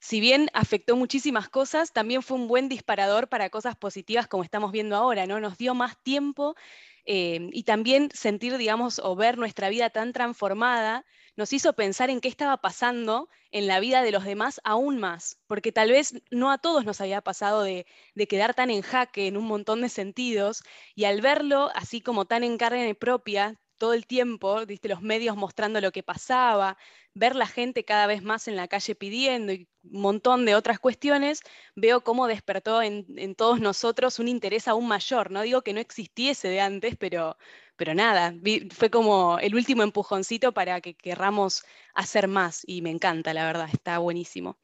si 0.00 0.18
bien 0.20 0.48
afectó 0.54 0.96
muchísimas 0.96 1.48
cosas, 1.48 1.92
también 1.92 2.22
fue 2.22 2.38
un 2.38 2.48
buen 2.48 2.68
disparador 2.68 3.28
para 3.28 3.50
cosas 3.50 3.76
positivas 3.76 4.26
como 4.26 4.42
estamos 4.42 4.72
viendo 4.72 4.96
ahora, 4.96 5.26
¿no? 5.26 5.40
Nos 5.40 5.58
dio 5.58 5.74
más 5.74 6.02
tiempo 6.02 6.56
eh, 7.04 7.48
y 7.52 7.64
también 7.64 8.10
sentir, 8.14 8.56
digamos, 8.56 8.98
o 8.98 9.14
ver 9.14 9.38
nuestra 9.38 9.68
vida 9.68 9.90
tan 9.90 10.12
transformada, 10.12 11.04
nos 11.36 11.52
hizo 11.52 11.74
pensar 11.74 12.10
en 12.10 12.20
qué 12.20 12.28
estaba 12.28 12.56
pasando 12.58 13.28
en 13.50 13.66
la 13.66 13.80
vida 13.80 14.02
de 14.02 14.12
los 14.12 14.24
demás 14.24 14.60
aún 14.64 14.98
más, 14.98 15.38
porque 15.46 15.72
tal 15.72 15.90
vez 15.90 16.14
no 16.30 16.50
a 16.50 16.58
todos 16.58 16.84
nos 16.84 17.00
había 17.00 17.20
pasado 17.20 17.62
de, 17.62 17.86
de 18.14 18.26
quedar 18.28 18.54
tan 18.54 18.70
en 18.70 18.82
jaque 18.82 19.26
en 19.26 19.36
un 19.36 19.44
montón 19.46 19.82
de 19.82 19.88
sentidos, 19.88 20.62
y 20.94 21.04
al 21.04 21.20
verlo 21.20 21.70
así 21.74 22.00
como 22.00 22.26
tan 22.26 22.44
en 22.44 22.58
carne 22.58 22.94
propia, 22.94 23.60
todo 23.80 23.94
el 23.94 24.06
tiempo, 24.06 24.64
¿viste? 24.66 24.88
los 24.88 25.00
medios 25.00 25.36
mostrando 25.36 25.80
lo 25.80 25.90
que 25.90 26.02
pasaba, 26.02 26.76
ver 27.14 27.34
la 27.34 27.46
gente 27.46 27.84
cada 27.84 28.06
vez 28.06 28.22
más 28.22 28.46
en 28.46 28.54
la 28.54 28.68
calle 28.68 28.94
pidiendo 28.94 29.52
y 29.52 29.68
un 29.82 30.02
montón 30.02 30.44
de 30.44 30.54
otras 30.54 30.78
cuestiones, 30.78 31.40
veo 31.74 32.02
cómo 32.02 32.26
despertó 32.28 32.82
en, 32.82 33.34
todos 33.34 33.58
nosotros 33.58 34.18
un 34.18 34.28
interés 34.28 34.68
aún 34.68 34.86
mayor. 34.86 35.30
No 35.30 35.40
digo 35.40 35.62
que 35.62 35.72
no 35.72 35.80
existiese 35.80 36.48
de 36.48 36.60
antes, 36.60 36.96
pero, 36.96 37.38
pero 37.76 37.94
nada, 37.94 38.34
fue 38.70 38.90
como 38.90 39.38
el 39.38 39.54
último 39.54 39.82
empujoncito 39.82 40.52
para 40.52 40.82
que 40.82 40.94
querramos 40.94 41.64
hacer 41.94 42.28
más 42.28 42.62
y 42.66 42.82
me 42.82 42.90
encanta, 42.90 43.32
la 43.32 43.46
verdad, 43.46 43.68
está 43.72 43.98
buenísimo. 43.98 44.58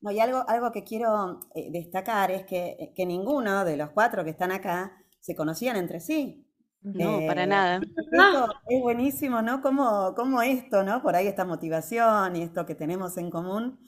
No, 0.00 0.12
y 0.12 0.20
algo, 0.20 0.44
algo 0.48 0.70
que 0.70 0.84
quiero 0.84 1.40
eh, 1.56 1.70
destacar 1.72 2.30
es 2.30 2.46
que, 2.46 2.92
que 2.94 3.04
ninguno 3.04 3.64
de 3.64 3.76
los 3.76 3.90
cuatro 3.90 4.22
que 4.22 4.30
están 4.30 4.52
acá 4.52 4.96
se 5.18 5.34
conocían 5.34 5.76
entre 5.76 5.98
sí. 5.98 6.43
No, 6.84 7.26
para 7.26 7.44
eh, 7.44 7.46
nada. 7.46 7.80
Es 8.68 8.80
buenísimo, 8.80 9.40
¿no? 9.40 9.62
Como, 9.62 10.42
esto, 10.42 10.84
¿no? 10.84 11.02
Por 11.02 11.16
ahí 11.16 11.26
esta 11.26 11.46
motivación 11.46 12.36
y 12.36 12.42
esto 12.42 12.66
que 12.66 12.74
tenemos 12.74 13.16
en 13.16 13.30
común 13.30 13.78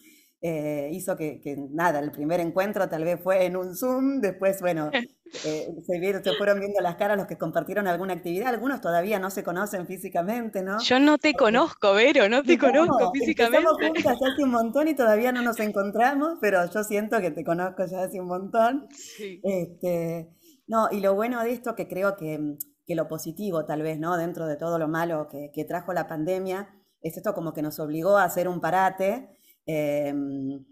eh, 0.41 0.89
hizo 0.93 1.15
que, 1.15 1.41
nada, 1.71 1.99
el 1.99 2.11
primer 2.11 2.41
encuentro 2.41 2.89
tal 2.89 3.05
vez 3.05 3.21
fue 3.23 3.45
en 3.45 3.57
un 3.57 3.77
Zoom, 3.77 4.21
después, 4.21 4.61
bueno, 4.63 4.91
eh, 5.45 5.69
se, 5.87 6.23
se 6.23 6.33
fueron 6.39 6.59
viendo 6.59 6.81
las 6.81 6.97
caras 6.97 7.19
los 7.19 7.27
que 7.27 7.37
compartieron 7.37 7.87
alguna 7.87 8.15
actividad, 8.15 8.49
algunos 8.49 8.81
todavía 8.81 9.19
no 9.19 9.31
se 9.31 9.45
conocen 9.45 9.87
físicamente, 9.87 10.63
¿no? 10.63 10.81
Yo 10.81 10.99
no 10.99 11.19
te 11.19 11.35
conozco, 11.35 11.93
Vero, 11.93 12.31
no 12.31 12.43
te 12.43 12.57
conozco 12.57 13.13
físicamente. 13.13 13.59
Estamos 13.59 13.79
juntas 13.79 14.19
ya 14.19 14.33
hace 14.33 14.43
un 14.43 14.51
montón 14.51 14.89
y 14.89 14.95
todavía 14.95 15.33
no 15.33 15.43
nos 15.43 15.61
encontramos, 15.61 16.39
pero 16.41 16.65
yo 16.71 16.83
siento 16.83 17.21
que 17.21 17.31
te 17.31 17.45
conozco 17.45 17.85
ya 17.85 18.05
hace 18.05 18.21
un 18.21 18.29
montón. 18.29 18.89
Este, 19.43 20.31
no, 20.67 20.89
y 20.91 21.01
lo 21.01 21.15
bueno 21.15 21.43
de 21.43 21.53
esto 21.53 21.75
que 21.75 21.89
creo 21.89 22.17
que 22.17 22.57
que 22.87 22.95
lo 22.95 23.09
positivo 23.09 23.65
tal 23.65 23.83
vez, 23.83 23.99
¿no? 23.99 24.17
Dentro 24.17 24.47
de 24.47 24.57
todo 24.57 24.79
lo 24.79 24.89
malo 24.89 25.29
que, 25.29 25.65
trajo 25.65 25.93
la 25.93 26.07
pandemia, 26.07 26.69
es 27.03 27.17
esto 27.17 27.35
como 27.35 27.53
que 27.53 27.63
nos 27.63 27.79
obligó 27.81 28.17
a 28.17 28.25
hacer 28.25 28.49
un 28.49 28.61
parate. 28.61 29.37
Em, 29.67 30.65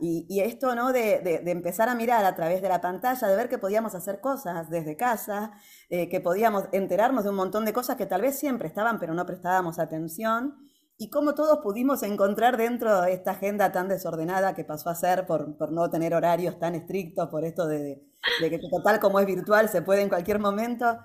y, 0.00 0.40
esto, 0.40 0.74
¿no? 0.74 0.92
De, 0.92 1.42
empezar 1.46 1.88
a 1.88 1.94
mirar 1.94 2.24
a 2.24 2.34
través 2.36 2.62
de 2.62 2.68
la 2.68 2.80
pantalla, 2.80 3.26
de 3.26 3.36
ver 3.36 3.48
que 3.48 3.58
podíamos 3.58 3.94
hacer 3.94 4.20
cosas 4.20 4.70
desde 4.70 4.96
casa, 4.96 5.52
eh, 5.90 6.08
que 6.08 6.20
podíamos 6.20 6.64
enterarnos 6.72 7.24
de 7.24 7.30
un 7.30 7.36
montón 7.36 7.64
de 7.64 7.72
cosas 7.72 7.96
que 7.96 8.06
tal 8.06 8.22
vez 8.22 8.38
siempre 8.38 8.68
estaban, 8.68 8.98
pero 9.00 9.14
no 9.14 9.26
prestábamos 9.26 9.78
atención, 9.78 10.54
y 10.96 11.10
cómo 11.10 11.34
todos 11.34 11.58
pudimos 11.62 12.02
encontrar 12.02 12.56
dentro 12.56 13.02
de 13.02 13.12
esta 13.12 13.32
agenda 13.32 13.70
tan 13.70 13.88
desordenada 13.88 14.54
que 14.54 14.64
pasó 14.64 14.90
a 14.90 14.96
ser 14.96 15.26
por, 15.26 15.56
por 15.56 15.70
no 15.70 15.88
tener 15.90 16.12
horarios 16.14 16.58
tan 16.58 16.74
estrictos, 16.74 17.28
por 17.28 17.44
esto 17.44 17.68
de, 17.68 18.02
de 18.40 18.50
que 18.50 18.58
total 18.58 18.98
como 19.00 19.20
es 19.20 19.26
virtual 19.26 19.68
se 19.68 19.82
puede 19.82 20.02
en 20.02 20.08
cualquier 20.08 20.40
momento, 20.40 20.98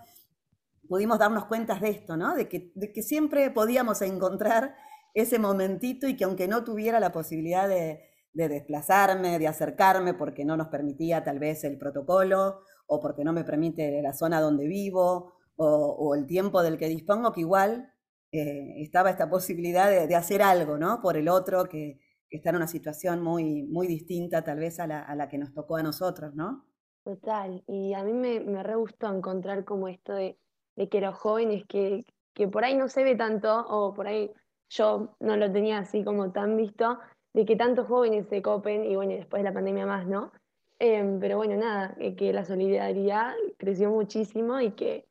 pudimos 0.93 1.17
darnos 1.17 1.45
cuenta 1.45 1.73
de 1.79 1.89
esto, 1.89 2.15
¿no? 2.15 2.35
De 2.35 2.47
que, 2.47 2.71
de 2.75 2.93
que 2.93 3.01
siempre 3.01 3.49
podíamos 3.49 4.03
encontrar 4.03 4.75
ese 5.15 5.39
momentito 5.39 6.07
y 6.07 6.15
que 6.15 6.23
aunque 6.23 6.47
no 6.47 6.63
tuviera 6.63 6.99
la 6.99 7.11
posibilidad 7.11 7.67
de, 7.67 8.03
desplazarme, 8.31 9.39
de 9.39 9.47
acercarme, 9.47 10.13
porque 10.13 10.45
no 10.45 10.55
nos 10.55 10.67
permitía 10.67 11.23
tal 11.23 11.39
vez 11.39 11.63
el 11.63 11.79
protocolo 11.79 12.59
o 12.85 13.01
porque 13.01 13.23
no 13.23 13.33
me 13.33 13.43
permite 13.43 14.03
la 14.03 14.13
zona 14.13 14.39
donde 14.39 14.67
vivo 14.67 15.33
o, 15.55 16.13
el 16.13 16.27
tiempo 16.27 16.61
del 16.61 16.77
que 16.77 16.89
dispongo, 16.89 17.31
que 17.31 17.41
igual 17.41 17.91
eh, 18.31 18.75
estaba 18.77 19.09
esta 19.09 19.27
posibilidad 19.31 19.89
de, 19.89 20.15
hacer 20.15 20.43
algo, 20.43 20.77
¿no? 20.77 21.01
Por 21.01 21.17
el 21.17 21.27
otro 21.27 21.63
que, 21.65 22.01
está 22.29 22.51
en 22.51 22.57
una 22.57 22.67
situación 22.67 23.19
muy, 23.23 23.63
muy 23.63 23.87
distinta 23.87 24.43
tal 24.43 24.59
vez 24.59 24.79
a 24.79 24.85
la, 24.85 25.01
a 25.01 25.15
la, 25.15 25.27
que 25.27 25.39
nos 25.39 25.55
tocó 25.55 25.77
a 25.77 25.81
nosotros, 25.81 26.35
¿no? 26.35 26.67
Total, 27.03 27.63
y 27.65 27.95
a 27.95 28.03
mí 28.03 28.13
me, 28.13 28.41
me 28.41 28.61
re 28.61 28.75
gustó 28.75 29.11
encontrar 29.11 29.65
como 29.65 29.87
esto 29.87 30.13
de 30.13 30.37
de 30.75 30.89
que 30.89 31.01
los 31.01 31.15
jóvenes 31.15 31.65
que, 31.67 32.05
que 32.33 32.47
por 32.47 32.63
ahí 32.63 32.75
no 32.75 32.87
se 32.87 33.03
ve 33.03 33.15
tanto, 33.15 33.65
o 33.67 33.93
por 33.93 34.07
ahí 34.07 34.31
yo 34.69 35.15
no 35.19 35.37
lo 35.37 35.51
tenía 35.51 35.79
así 35.79 36.03
como 36.03 36.31
tan 36.31 36.57
visto, 36.57 36.99
de 37.33 37.45
que 37.45 37.55
tantos 37.55 37.87
jóvenes 37.87 38.27
se 38.27 38.41
copen, 38.41 38.85
y 38.85 38.95
bueno, 38.95 39.13
después 39.13 39.41
de 39.41 39.49
la 39.49 39.53
pandemia 39.53 39.85
más, 39.85 40.07
¿no? 40.07 40.31
Em, 40.79 41.19
pero 41.19 41.37
bueno, 41.37 41.55
nada, 41.55 41.95
que 42.17 42.33
la 42.33 42.45
solidaridad 42.45 43.33
creció 43.57 43.89
muchísimo 43.89 44.59
y 44.59 44.71
que, 44.71 45.05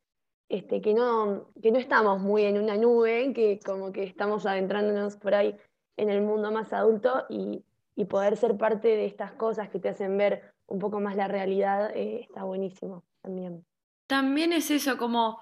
este, 0.48 0.80
que, 0.80 0.94
no, 0.94 1.48
que 1.62 1.72
no 1.72 1.78
estamos 1.78 2.20
muy 2.20 2.44
en 2.44 2.60
una 2.60 2.76
nube, 2.76 3.32
que 3.32 3.58
como 3.64 3.92
que 3.92 4.04
estamos 4.04 4.44
adentrándonos 4.44 5.16
por 5.16 5.34
ahí 5.34 5.56
en 5.96 6.10
el 6.10 6.22
mundo 6.22 6.50
más 6.50 6.72
adulto 6.72 7.24
y, 7.28 7.64
y 7.94 8.04
poder 8.06 8.36
ser 8.36 8.56
parte 8.56 8.88
de 8.88 9.06
estas 9.06 9.32
cosas 9.32 9.68
que 9.70 9.78
te 9.78 9.88
hacen 9.88 10.16
ver 10.16 10.52
un 10.66 10.78
poco 10.78 11.00
más 11.00 11.16
la 11.16 11.28
realidad 11.28 11.90
eh, 11.94 12.20
está 12.22 12.44
buenísimo 12.44 13.04
también. 13.20 13.64
También 14.06 14.52
es 14.52 14.70
eso, 14.70 14.96
como 14.96 15.38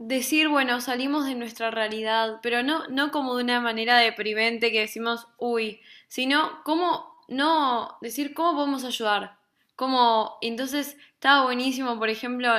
decir, 0.00 0.48
bueno, 0.48 0.80
salimos 0.80 1.26
de 1.26 1.34
nuestra 1.34 1.70
realidad, 1.70 2.40
pero 2.42 2.62
no, 2.62 2.88
no 2.88 3.10
como 3.12 3.36
de 3.36 3.44
una 3.44 3.60
manera 3.60 3.98
deprimente 3.98 4.72
que 4.72 4.80
decimos, 4.80 5.28
uy, 5.36 5.80
sino 6.08 6.62
como, 6.64 7.16
no, 7.28 7.98
decir 8.00 8.32
cómo 8.34 8.54
podemos 8.56 8.84
ayudar. 8.84 9.36
Como, 9.76 10.38
entonces 10.40 10.96
estaba 11.14 11.44
buenísimo, 11.44 11.98
por 11.98 12.08
ejemplo, 12.08 12.50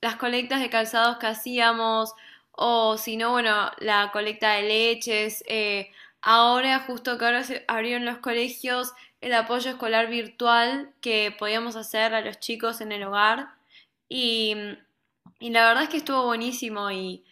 las 0.00 0.16
colectas 0.16 0.60
de 0.60 0.70
calzados 0.70 1.18
que 1.18 1.28
hacíamos, 1.28 2.14
o 2.50 2.98
si 2.98 3.16
no, 3.16 3.30
bueno, 3.30 3.70
la 3.78 4.10
colecta 4.12 4.54
de 4.54 4.62
leches. 4.62 5.44
Eh, 5.46 5.92
ahora, 6.20 6.80
justo 6.80 7.16
que 7.16 7.24
ahora 7.24 7.44
se 7.44 7.64
abrieron 7.68 8.04
los 8.04 8.18
colegios, 8.18 8.92
el 9.20 9.34
apoyo 9.34 9.70
escolar 9.70 10.08
virtual 10.08 10.92
que 11.00 11.34
podíamos 11.38 11.76
hacer 11.76 12.14
a 12.14 12.22
los 12.22 12.40
chicos 12.40 12.80
en 12.80 12.90
el 12.90 13.04
hogar. 13.04 13.50
Y 14.08 14.56
y 15.38 15.50
la 15.50 15.66
verdad 15.66 15.84
es 15.84 15.88
que 15.88 15.96
estuvo 15.98 16.24
buenísimo 16.24 16.90
y, 16.90 17.24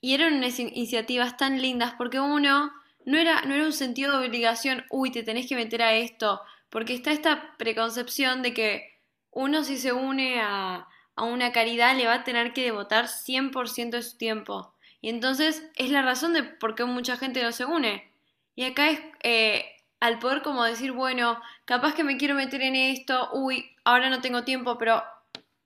y 0.00 0.14
eran 0.14 0.34
unas 0.34 0.58
iniciativas 0.58 1.36
tan 1.36 1.60
lindas 1.60 1.94
porque 1.96 2.20
uno 2.20 2.72
no 3.04 3.18
era, 3.18 3.42
no 3.42 3.54
era 3.54 3.64
un 3.64 3.72
sentido 3.72 4.18
de 4.18 4.26
obligación, 4.26 4.84
uy, 4.90 5.10
te 5.10 5.22
tenés 5.22 5.48
que 5.48 5.56
meter 5.56 5.82
a 5.82 5.94
esto, 5.94 6.40
porque 6.70 6.94
está 6.94 7.12
esta 7.12 7.56
preconcepción 7.56 8.42
de 8.42 8.54
que 8.54 8.98
uno 9.30 9.64
si 9.64 9.76
se 9.78 9.92
une 9.92 10.40
a, 10.40 10.88
a 11.16 11.22
una 11.24 11.52
caridad 11.52 11.96
le 11.96 12.06
va 12.06 12.14
a 12.14 12.24
tener 12.24 12.52
que 12.52 12.62
devotar 12.62 13.06
100% 13.06 13.90
de 13.90 14.02
su 14.02 14.16
tiempo. 14.16 14.74
Y 15.00 15.08
entonces 15.08 15.68
es 15.76 15.90
la 15.90 16.02
razón 16.02 16.32
de 16.32 16.44
por 16.44 16.74
qué 16.74 16.84
mucha 16.84 17.16
gente 17.16 17.42
no 17.42 17.52
se 17.52 17.64
une. 17.64 18.10
Y 18.54 18.64
acá 18.64 18.88
es 18.88 19.00
eh, 19.22 19.64
al 20.00 20.18
poder 20.18 20.42
como 20.42 20.64
decir, 20.64 20.92
bueno, 20.92 21.40
capaz 21.64 21.94
que 21.94 22.04
me 22.04 22.16
quiero 22.16 22.34
meter 22.34 22.62
en 22.62 22.76
esto, 22.76 23.30
uy, 23.32 23.70
ahora 23.84 24.10
no 24.10 24.20
tengo 24.20 24.44
tiempo, 24.44 24.78
pero 24.78 25.02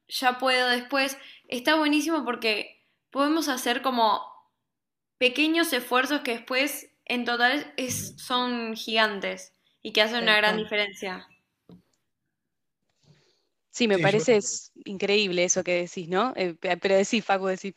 ya 0.09 0.38
puedo 0.38 0.69
después 0.69 1.19
está 1.48 1.76
buenísimo 1.76 2.24
porque 2.24 2.84
podemos 3.10 3.48
hacer 3.48 3.82
como 3.82 4.22
pequeños 5.18 5.72
esfuerzos 5.72 6.20
que 6.20 6.32
después 6.32 6.90
en 7.04 7.24
total 7.24 7.72
es, 7.76 8.14
son 8.16 8.74
gigantes 8.74 9.52
y 9.82 9.92
que 9.92 10.02
hacen 10.02 10.22
una 10.22 10.36
gran 10.36 10.56
diferencia. 10.56 11.26
Sí, 13.70 13.88
me 13.88 13.98
parece 13.98 14.38
increíble 14.86 15.44
eso 15.44 15.62
que 15.62 15.82
decís, 15.82 16.08
¿no? 16.08 16.32
Eh, 16.34 16.56
pero 16.80 16.96
decís, 16.96 17.24
Facu, 17.24 17.46
decís. 17.46 17.74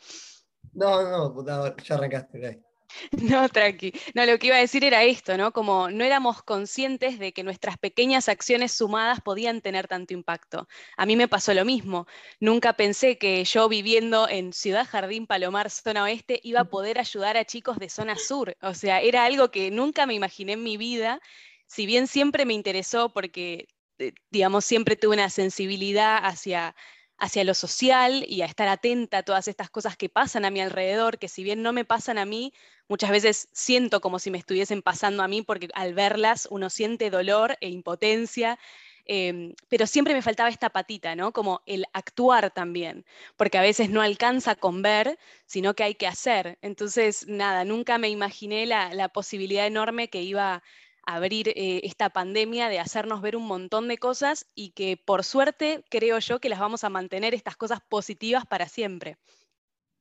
No, 0.74 1.34
no, 1.34 1.76
ya 1.78 1.96
arrancaste. 1.96 2.64
No, 3.22 3.48
tranqui. 3.50 3.92
No, 4.16 4.26
lo 4.26 4.38
que 4.40 4.48
iba 4.48 4.56
a 4.58 4.60
decir 4.60 4.84
era 4.84 5.04
esto, 5.04 5.38
¿no? 5.38 5.52
Como 5.54 5.90
no 5.92 6.04
éramos 6.04 6.44
conscientes 6.44 7.20
de 7.20 7.34
que 7.34 7.44
nuestras 7.44 7.78
pequeñas 7.78 8.30
acciones 8.30 8.72
sumadas 8.72 9.22
podían 9.22 9.62
tener 9.62 9.88
tanto 9.88 10.14
impacto. 10.14 10.68
A 10.98 11.06
mí 11.06 11.16
me 11.16 11.28
pasó 11.28 11.54
lo 11.54 11.66
mismo. 11.66 12.08
Nunca 12.40 12.74
pensé 12.74 13.18
que 13.18 13.44
yo 13.46 13.70
viviendo 13.70 14.28
en 14.28 14.54
Ciudad 14.54 14.88
Jardín 14.88 15.28
Palomar, 15.28 15.70
zona 15.70 16.04
oeste, 16.04 16.40
iba 16.44 16.62
a 16.62 16.70
poder 16.70 17.00
ayudar 17.00 17.38
a 17.38 17.46
chicos 17.46 17.78
de 17.80 17.90
zona 17.90 18.16
sur. 18.16 18.56
O 18.62 18.74
sea, 18.74 19.02
era 19.02 19.26
algo 19.26 19.52
que 19.52 19.72
nunca 19.72 20.06
me 20.06 20.14
imaginé 20.14 20.54
en 20.54 20.64
mi 20.64 20.78
vida. 20.78 21.20
Si 21.68 21.86
bien 21.86 22.08
siempre 22.08 22.46
me 22.46 22.54
interesó 22.54 23.14
porque, 23.14 23.68
eh, 24.00 24.14
digamos, 24.32 24.66
siempre 24.66 24.96
tuve 24.96 25.16
una 25.16 25.30
sensibilidad 25.30 26.18
hacia 26.24 26.76
hacia 27.22 27.44
lo 27.44 27.54
social 27.54 28.24
y 28.28 28.42
a 28.44 28.46
estar 28.46 28.70
atenta 28.70 29.18
a 29.20 29.24
todas 29.24 29.50
estas 29.50 29.70
cosas 29.70 29.98
que 29.98 30.08
pasan 30.08 30.46
a 30.46 30.52
mi 30.52 30.62
alrededor, 30.62 31.20
que 31.20 31.28
si 31.28 31.44
bien 31.44 31.62
no 31.62 31.74
me 31.74 31.84
pasan 31.84 32.18
a 32.18 32.24
mí, 32.26 32.54
muchas 32.90 33.12
veces 33.12 33.48
siento 33.54 34.02
como 34.02 34.20
si 34.20 34.32
me 34.32 34.38
estuviesen 34.38 34.82
pasando 34.82 35.24
a 35.24 35.30
mí, 35.30 35.42
porque 35.42 35.70
al 35.74 35.94
verlas 35.94 36.48
uno 36.52 36.70
siente 36.70 37.10
dolor 37.10 37.58
e 37.62 37.70
impotencia. 37.70 38.60
Em, 39.06 39.56
pero 39.70 39.88
siempre 39.88 40.14
me 40.14 40.22
faltaba 40.22 40.50
esta 40.50 40.70
patita, 40.70 41.16
¿no? 41.16 41.32
Como 41.32 41.62
el 41.66 41.86
actuar 41.94 42.52
también, 42.52 43.06
porque 43.38 43.58
a 43.58 43.62
veces 43.62 43.90
no 43.90 44.02
alcanza 44.02 44.56
con 44.56 44.84
ver, 44.84 45.18
sino 45.48 45.74
que 45.74 45.84
hay 45.84 45.96
que 45.96 46.06
hacer. 46.06 46.60
Entonces, 46.62 47.28
nada, 47.28 47.64
nunca 47.66 47.98
me 47.98 48.10
imaginé 48.10 48.68
la, 48.68 48.94
la 48.94 49.10
posibilidad 49.10 49.66
enorme 49.66 50.10
que 50.10 50.22
iba 50.22 50.62
abrir 51.10 51.50
eh, 51.50 51.82
esta 51.84 52.12
pandemia, 52.12 52.70
de 52.70 52.78
hacernos 52.78 53.22
ver 53.22 53.36
un 53.36 53.48
montón 53.48 53.88
de 53.88 53.98
cosas 53.98 54.46
y 54.54 54.72
que 54.72 54.96
por 54.96 55.24
suerte 55.24 55.84
creo 55.90 56.20
yo 56.20 56.40
que 56.40 56.50
las 56.50 56.60
vamos 56.60 56.84
a 56.84 56.90
mantener 56.90 57.34
estas 57.34 57.58
cosas 57.58 57.80
positivas 57.82 58.46
para 58.46 58.68
siempre. 58.68 59.18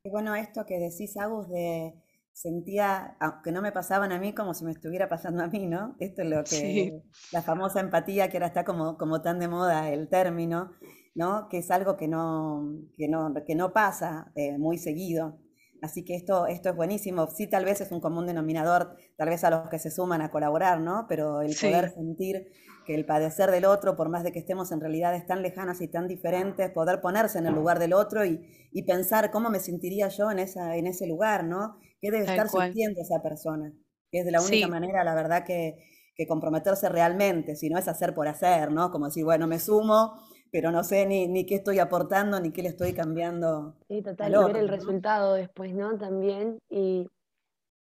Y 0.04 0.10
bueno, 0.10 0.34
esto 0.34 0.66
que 0.66 0.78
decís, 0.78 1.16
Agus, 1.16 1.48
de 1.48 1.94
sentía, 2.40 3.16
aunque 3.18 3.50
no 3.50 3.60
me 3.62 3.72
pasaban 3.72 4.12
a 4.12 4.20
mí, 4.20 4.32
como 4.32 4.54
si 4.54 4.64
me 4.64 4.70
estuviera 4.70 5.08
pasando 5.08 5.42
a 5.42 5.48
mí, 5.48 5.66
¿no? 5.66 5.96
Esto 5.98 6.22
es 6.22 6.28
lo 6.28 6.44
que, 6.44 7.02
la 7.32 7.42
famosa 7.42 7.80
empatía, 7.80 8.28
que 8.28 8.36
ahora 8.36 8.46
está 8.46 8.64
como, 8.64 8.96
como 8.96 9.22
tan 9.22 9.40
de 9.40 9.48
moda 9.48 9.90
el 9.90 10.08
término, 10.08 10.70
¿no? 11.16 11.48
Que 11.48 11.58
es 11.58 11.70
algo 11.72 11.96
que 11.96 12.06
no, 12.06 12.76
que 12.96 13.08
no, 13.08 13.34
que 13.44 13.56
no 13.56 13.72
pasa 13.72 14.30
eh, 14.36 14.56
muy 14.56 14.78
seguido. 14.78 15.40
Así 15.82 16.04
que 16.04 16.14
esto, 16.14 16.46
esto 16.46 16.70
es 16.70 16.76
buenísimo. 16.76 17.26
Sí, 17.28 17.48
tal 17.48 17.64
vez 17.64 17.80
es 17.80 17.90
un 17.90 18.00
común 18.00 18.26
denominador, 18.26 18.96
tal 19.16 19.28
vez 19.28 19.42
a 19.42 19.50
los 19.50 19.68
que 19.68 19.80
se 19.80 19.90
suman 19.90 20.22
a 20.22 20.30
colaborar, 20.30 20.80
¿no? 20.80 21.06
Pero 21.08 21.40
el 21.40 21.54
poder 21.56 21.90
sentir 21.90 22.48
que 22.86 22.94
el 22.94 23.04
padecer 23.04 23.50
del 23.50 23.64
otro, 23.64 23.96
por 23.96 24.08
más 24.08 24.22
de 24.22 24.32
que 24.32 24.38
estemos 24.38 24.70
en 24.70 24.80
realidades 24.80 25.26
tan 25.26 25.42
lejanas 25.42 25.80
y 25.80 25.88
tan 25.88 26.06
diferentes, 26.06 26.70
poder 26.70 27.00
ponerse 27.00 27.38
en 27.38 27.46
el 27.46 27.54
lugar 27.54 27.80
del 27.80 27.94
otro 27.94 28.24
y, 28.24 28.40
pensar 28.86 29.30
cómo 29.32 29.50
me 29.50 29.58
sentiría 29.58 30.08
yo 30.08 30.30
en, 30.30 30.38
esa, 30.38 30.76
en 30.76 30.86
ese 30.86 31.06
lugar, 31.06 31.44
¿no? 31.44 31.76
¿Qué 32.00 32.10
debe 32.10 32.24
estar 32.24 32.48
sintiendo 32.48 33.00
esa 33.00 33.22
persona? 33.22 33.72
Que 34.10 34.20
es 34.20 34.24
de 34.24 34.30
la 34.30 34.40
única 34.40 34.68
manera, 34.68 35.04
la 35.04 35.14
verdad, 35.14 35.44
que, 35.44 35.76
que 36.14 36.26
comprometerse 36.26 36.88
realmente, 36.88 37.56
si 37.56 37.68
no 37.68 37.78
es 37.78 37.88
hacer 37.88 38.14
por 38.14 38.28
hacer, 38.28 38.72
¿no? 38.72 38.90
Como 38.90 39.06
decir, 39.06 39.24
bueno, 39.24 39.46
me 39.46 39.58
sumo, 39.58 40.14
pero 40.50 40.70
no 40.70 40.82
sé 40.84 41.06
ni, 41.06 41.28
ni, 41.28 41.44
qué 41.44 41.56
estoy 41.56 41.78
aportando, 41.78 42.40
ni 42.40 42.52
qué 42.52 42.62
le 42.62 42.70
estoy 42.70 42.94
cambiando. 42.94 43.76
Sí, 43.88 44.02
total, 44.02 44.32
y 44.32 44.52
ver 44.52 44.56
el 44.56 44.68
resultado 44.68 45.34
después, 45.34 45.74
¿no? 45.74 45.96
También, 45.98 46.58
y 46.70 47.06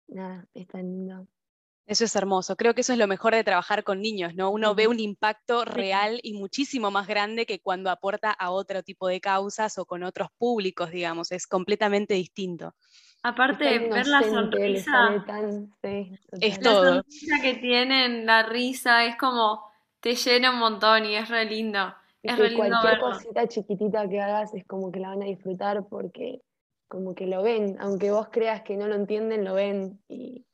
nada, 0.07 0.47
es 0.53 0.67
tan 0.67 0.83
lindo. 0.83 1.27
Eso 1.87 2.05
es 2.05 2.15
hermoso. 2.15 2.55
Creo 2.55 2.73
que 2.73 2.81
eso 2.81 2.93
es 2.93 2.99
lo 2.99 3.07
mejor 3.07 3.35
de 3.35 3.43
trabajar 3.43 3.83
con 3.83 4.01
niños, 4.01 4.33
¿no? 4.35 4.49
Uno 4.51 4.75
ve 4.75 4.87
un 4.87 4.99
impacto 4.99 5.65
real 5.65 6.21
y 6.23 6.33
muchísimo 6.33 6.89
más 6.89 7.07
grande 7.07 7.45
que 7.45 7.59
cuando 7.59 7.89
aporta 7.89 8.31
a 8.31 8.51
otro 8.51 8.81
tipo 8.81 9.09
de 9.09 9.19
causas 9.19 9.77
o 9.77 9.85
con 9.85 10.03
otros 10.03 10.29
públicos, 10.37 10.91
digamos. 10.91 11.33
Es 11.33 11.47
completamente 11.47 12.13
distinto. 12.13 12.75
Aparte, 13.23 13.79
ver 13.79 14.07
la 14.07 14.23
sonrisa, 14.23 15.23
es 16.39 16.59
todo. 16.59 16.83
La 16.83 16.89
sonrisa 16.93 17.41
que 17.41 17.53
tienen, 17.55 18.25
la 18.25 18.43
risa, 18.43 19.05
es 19.05 19.15
como 19.15 19.71
te 19.99 20.15
llena 20.15 20.51
un 20.51 20.59
montón 20.59 21.05
y 21.05 21.15
es 21.15 21.29
re 21.29 21.45
lindo. 21.45 21.93
Es 22.23 22.35
que 22.35 22.55
cualquier 22.55 22.99
cosita 22.99 23.47
chiquitita 23.47 24.07
que 24.07 24.21
hagas 24.21 24.53
es 24.53 24.65
como 24.65 24.91
que 24.91 24.99
la 24.99 25.09
van 25.09 25.23
a 25.23 25.25
disfrutar 25.25 25.87
porque 25.87 26.41
como 26.87 27.15
que 27.15 27.25
lo 27.25 27.41
ven, 27.41 27.77
aunque 27.79 28.11
vos 28.11 28.27
creas 28.31 28.61
que 28.61 28.75
no 28.75 28.87
lo 28.87 28.95
entienden, 28.95 29.45
lo 29.45 29.53
ven 29.53 29.99
y, 30.09 30.45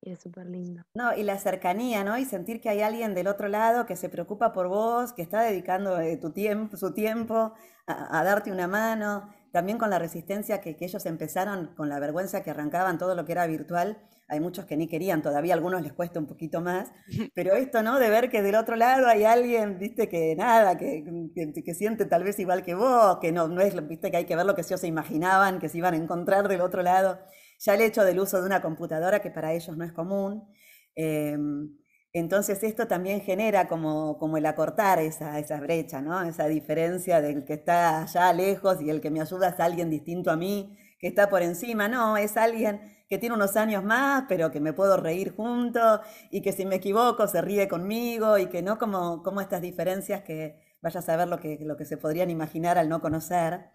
es 0.00 0.20
súper 0.20 0.46
lindo. 0.46 0.82
No, 0.94 1.14
y 1.14 1.22
la 1.22 1.38
cercanía, 1.38 2.02
¿no? 2.02 2.18
Y 2.18 2.24
sentir 2.24 2.60
que 2.60 2.68
hay 2.68 2.80
alguien 2.80 3.14
del 3.14 3.28
otro 3.28 3.48
lado 3.48 3.86
que 3.86 3.96
se 3.96 4.08
preocupa 4.08 4.52
por 4.52 4.68
vos, 4.68 5.12
que 5.12 5.22
está 5.22 5.42
dedicando 5.42 6.00
eh, 6.00 6.16
tu 6.16 6.30
tiempo, 6.32 6.76
su 6.76 6.92
tiempo 6.92 7.52
a, 7.86 8.24
darte 8.24 8.50
una 8.50 8.66
mano, 8.66 9.28
también 9.52 9.78
con 9.78 9.90
la 9.90 9.98
resistencia 9.98 10.60
que, 10.60 10.76
que 10.76 10.86
ellos 10.86 11.06
empezaron, 11.06 11.74
con 11.76 11.88
la 11.88 12.00
vergüenza 12.00 12.42
que 12.42 12.50
arrancaban 12.50 12.98
todo 12.98 13.14
lo 13.14 13.24
que 13.24 13.32
era 13.32 13.46
virtual, 13.46 13.98
hay 14.32 14.40
muchos 14.40 14.64
que 14.64 14.78
ni 14.78 14.88
querían, 14.88 15.20
todavía 15.20 15.52
a 15.52 15.56
algunos 15.56 15.82
les 15.82 15.92
cuesta 15.92 16.18
un 16.18 16.26
poquito 16.26 16.62
más, 16.62 16.90
pero 17.34 17.54
esto, 17.54 17.82
¿no? 17.82 17.98
De 17.98 18.08
ver 18.08 18.30
que 18.30 18.40
del 18.40 18.54
otro 18.54 18.76
lado 18.76 19.06
hay 19.06 19.24
alguien, 19.24 19.78
viste, 19.78 20.08
que 20.08 20.34
nada, 20.34 20.78
que, 20.78 21.04
que, 21.34 21.74
siente 21.74 22.06
tal 22.06 22.24
vez 22.24 22.38
igual 22.38 22.62
que 22.62 22.74
vos, 22.74 23.18
que 23.20 23.30
no, 23.30 23.48
no 23.48 23.60
es, 23.60 23.86
viste, 23.86 24.10
que 24.10 24.16
hay 24.16 24.24
que 24.24 24.34
ver 24.34 24.46
lo 24.46 24.54
que 24.54 24.62
ellos 24.62 24.80
se 24.80 24.86
imaginaban, 24.86 25.58
que 25.58 25.68
se 25.68 25.76
iban 25.76 25.92
a 25.92 25.98
encontrar 25.98 26.48
del 26.48 26.62
otro 26.62 26.82
lado. 26.82 27.18
Ya 27.58 27.74
el 27.74 27.82
hecho 27.82 28.04
del 28.04 28.18
uso 28.20 28.40
de 28.40 28.46
una 28.46 28.62
computadora, 28.62 29.20
que 29.20 29.30
para 29.30 29.52
ellos 29.52 29.76
no 29.76 29.84
es 29.84 29.92
común. 29.92 30.48
Em, 30.94 31.76
entonces 32.12 32.62
esto 32.62 32.86
también 32.86 33.20
genera 33.22 33.68
como, 33.68 34.18
como 34.18 34.36
el 34.36 34.46
acortar 34.46 34.98
esa, 34.98 35.38
esa 35.38 35.60
brecha, 35.60 36.00
¿no? 36.02 36.22
Esa 36.22 36.46
diferencia 36.46 37.20
del 37.22 37.44
que 37.44 37.54
está 37.54 38.02
allá 38.02 38.32
lejos 38.32 38.80
y 38.82 38.90
el 38.90 39.00
que 39.00 39.10
me 39.10 39.20
ayuda 39.20 39.48
es 39.48 39.60
alguien 39.60 39.88
distinto 39.90 40.30
a 40.30 40.36
mí, 40.36 40.76
que 40.98 41.08
está 41.08 41.30
por 41.30 41.42
encima. 41.42 41.88
No, 41.88 42.16
es 42.18 42.36
alguien 42.36 42.80
que 43.08 43.18
tiene 43.18 43.34
unos 43.34 43.56
años 43.56 43.82
más, 43.84 44.24
pero 44.28 44.50
que 44.50 44.60
me 44.60 44.72
puedo 44.74 44.96
reír 44.98 45.34
junto 45.34 46.00
y 46.30 46.42
que 46.42 46.52
si 46.52 46.66
me 46.66 46.76
equivoco 46.76 47.26
se 47.28 47.40
ríe 47.42 47.68
conmigo 47.68 48.38
y 48.38 48.46
que 48.48 48.62
no 48.62 48.78
como, 48.78 49.22
como 49.22 49.40
estas 49.40 49.62
diferencias 49.62 50.22
que 50.22 50.56
vaya 50.82 51.00
a 51.00 51.02
saber 51.02 51.28
lo 51.28 51.38
que, 51.38 51.58
lo 51.62 51.76
que 51.76 51.84
se 51.86 51.96
podrían 51.96 52.30
imaginar 52.30 52.78
al 52.78 52.88
no 52.88 53.00
conocer. 53.00 53.70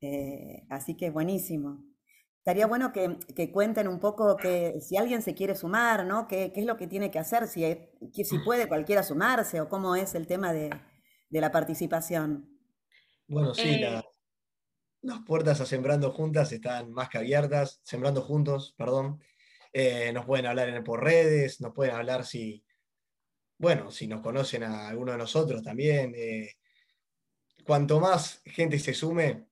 Eh, 0.00 0.66
así 0.70 0.96
que 0.96 1.10
buenísimo. 1.10 1.82
Estaría 2.44 2.66
bueno 2.66 2.92
que, 2.92 3.50
cuenten 3.50 3.88
un 3.88 3.98
poco 3.98 4.36
que 4.36 4.78
si 4.82 4.98
alguien 4.98 5.22
se 5.22 5.34
quiere 5.34 5.56
sumar, 5.56 6.04
¿no? 6.04 6.28
¿Qué, 6.28 6.52
es 6.54 6.66
lo 6.66 6.76
que 6.76 6.86
tiene 6.86 7.10
que 7.10 7.18
hacer? 7.18 7.48
Si, 7.48 7.64
si 8.22 8.38
puede 8.40 8.68
cualquiera 8.68 9.02
sumarse 9.02 9.62
o 9.62 9.68
cómo 9.70 9.96
es 9.96 10.14
el 10.14 10.26
tema 10.26 10.52
de, 10.52 10.68
la 11.30 11.50
participación. 11.50 12.60
Bueno, 13.26 13.54
sí, 13.54 13.78
la, 13.78 14.00
eh, 14.00 14.04
las 15.00 15.20
puertas 15.20 15.62
a 15.62 15.64
Sembrando 15.64 16.12
Juntas 16.12 16.52
están 16.52 16.92
más 16.92 17.08
que 17.08 17.16
abiertas, 17.16 17.80
Sembrando 17.82 18.20
Juntos, 18.20 18.74
perdón. 18.76 19.22
Eh, 19.72 20.12
nos 20.12 20.26
pueden 20.26 20.44
hablar 20.44 20.68
en, 20.68 20.84
por 20.84 21.02
redes, 21.02 21.62
nos 21.62 21.72
pueden 21.72 21.94
hablar 21.94 22.26
si, 22.26 22.62
bueno, 23.56 23.90
si 23.90 24.06
nos 24.06 24.20
conocen 24.20 24.64
a 24.64 24.88
alguno 24.88 25.12
de 25.12 25.18
nosotros 25.18 25.62
también. 25.62 26.12
Eh, 26.14 26.56
cuanto 27.64 28.00
más 28.00 28.42
gente 28.44 28.78
se 28.78 28.92
sume, 28.92 29.46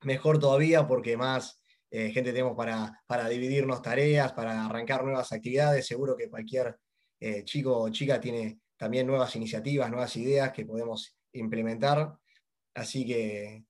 mejor 0.00 0.38
todavía, 0.38 0.88
porque 0.88 1.18
más 1.18 1.57
eh, 1.90 2.10
gente 2.10 2.32
tenemos 2.32 2.56
para, 2.56 3.02
para, 3.06 3.28
dividirnos 3.28 3.82
tareas, 3.82 4.32
para 4.32 4.66
arrancar 4.66 5.04
nuevas 5.04 5.32
actividades. 5.32 5.86
Seguro 5.86 6.16
que 6.16 6.28
cualquier 6.28 6.76
chico 7.44 7.76
o 7.76 7.88
chica 7.90 8.20
tiene 8.20 8.60
también 8.76 9.06
nuevas 9.06 9.34
iniciativas, 9.34 9.90
nuevas 9.90 10.16
ideas 10.16 10.52
que 10.52 10.64
podemos 10.64 11.16
implementar. 11.32 12.16
Así 12.74 13.04
que 13.04 13.64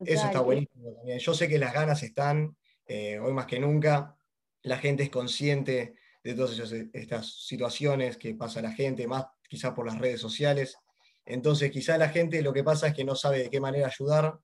eso 0.00 0.26
está 0.26 0.40
buenísimo 0.40 0.92
también. 0.94 1.18
Yo 1.18 1.34
sé 1.34 1.48
que 1.48 1.58
las 1.58 1.72
ganas 1.72 2.02
están, 2.02 2.56
eh, 2.86 3.18
hoy 3.18 3.32
más 3.32 3.46
que 3.46 3.58
nunca, 3.58 4.16
la 4.62 4.78
gente 4.78 5.04
es 5.04 5.10
consciente 5.10 5.94
de 6.22 6.34
todas 6.34 6.58
estas 6.92 7.44
situaciones 7.46 8.16
que 8.16 8.34
pasa 8.34 8.60
la 8.60 8.72
gente, 8.72 9.06
más 9.06 9.26
quizás 9.48 9.72
por 9.72 9.86
las 9.86 9.98
redes 9.98 10.20
sociales. 10.20 10.76
Entonces, 11.24 11.70
quizá 11.70 11.98
la 11.98 12.08
gente 12.08 12.42
lo 12.42 12.52
que 12.52 12.64
pasa 12.64 12.88
es 12.88 12.94
que 12.94 13.04
no 13.04 13.14
sabe 13.14 13.38
de 13.38 13.50
qué 13.50 13.60
manera 13.60 13.86
ayudar, 13.86 14.38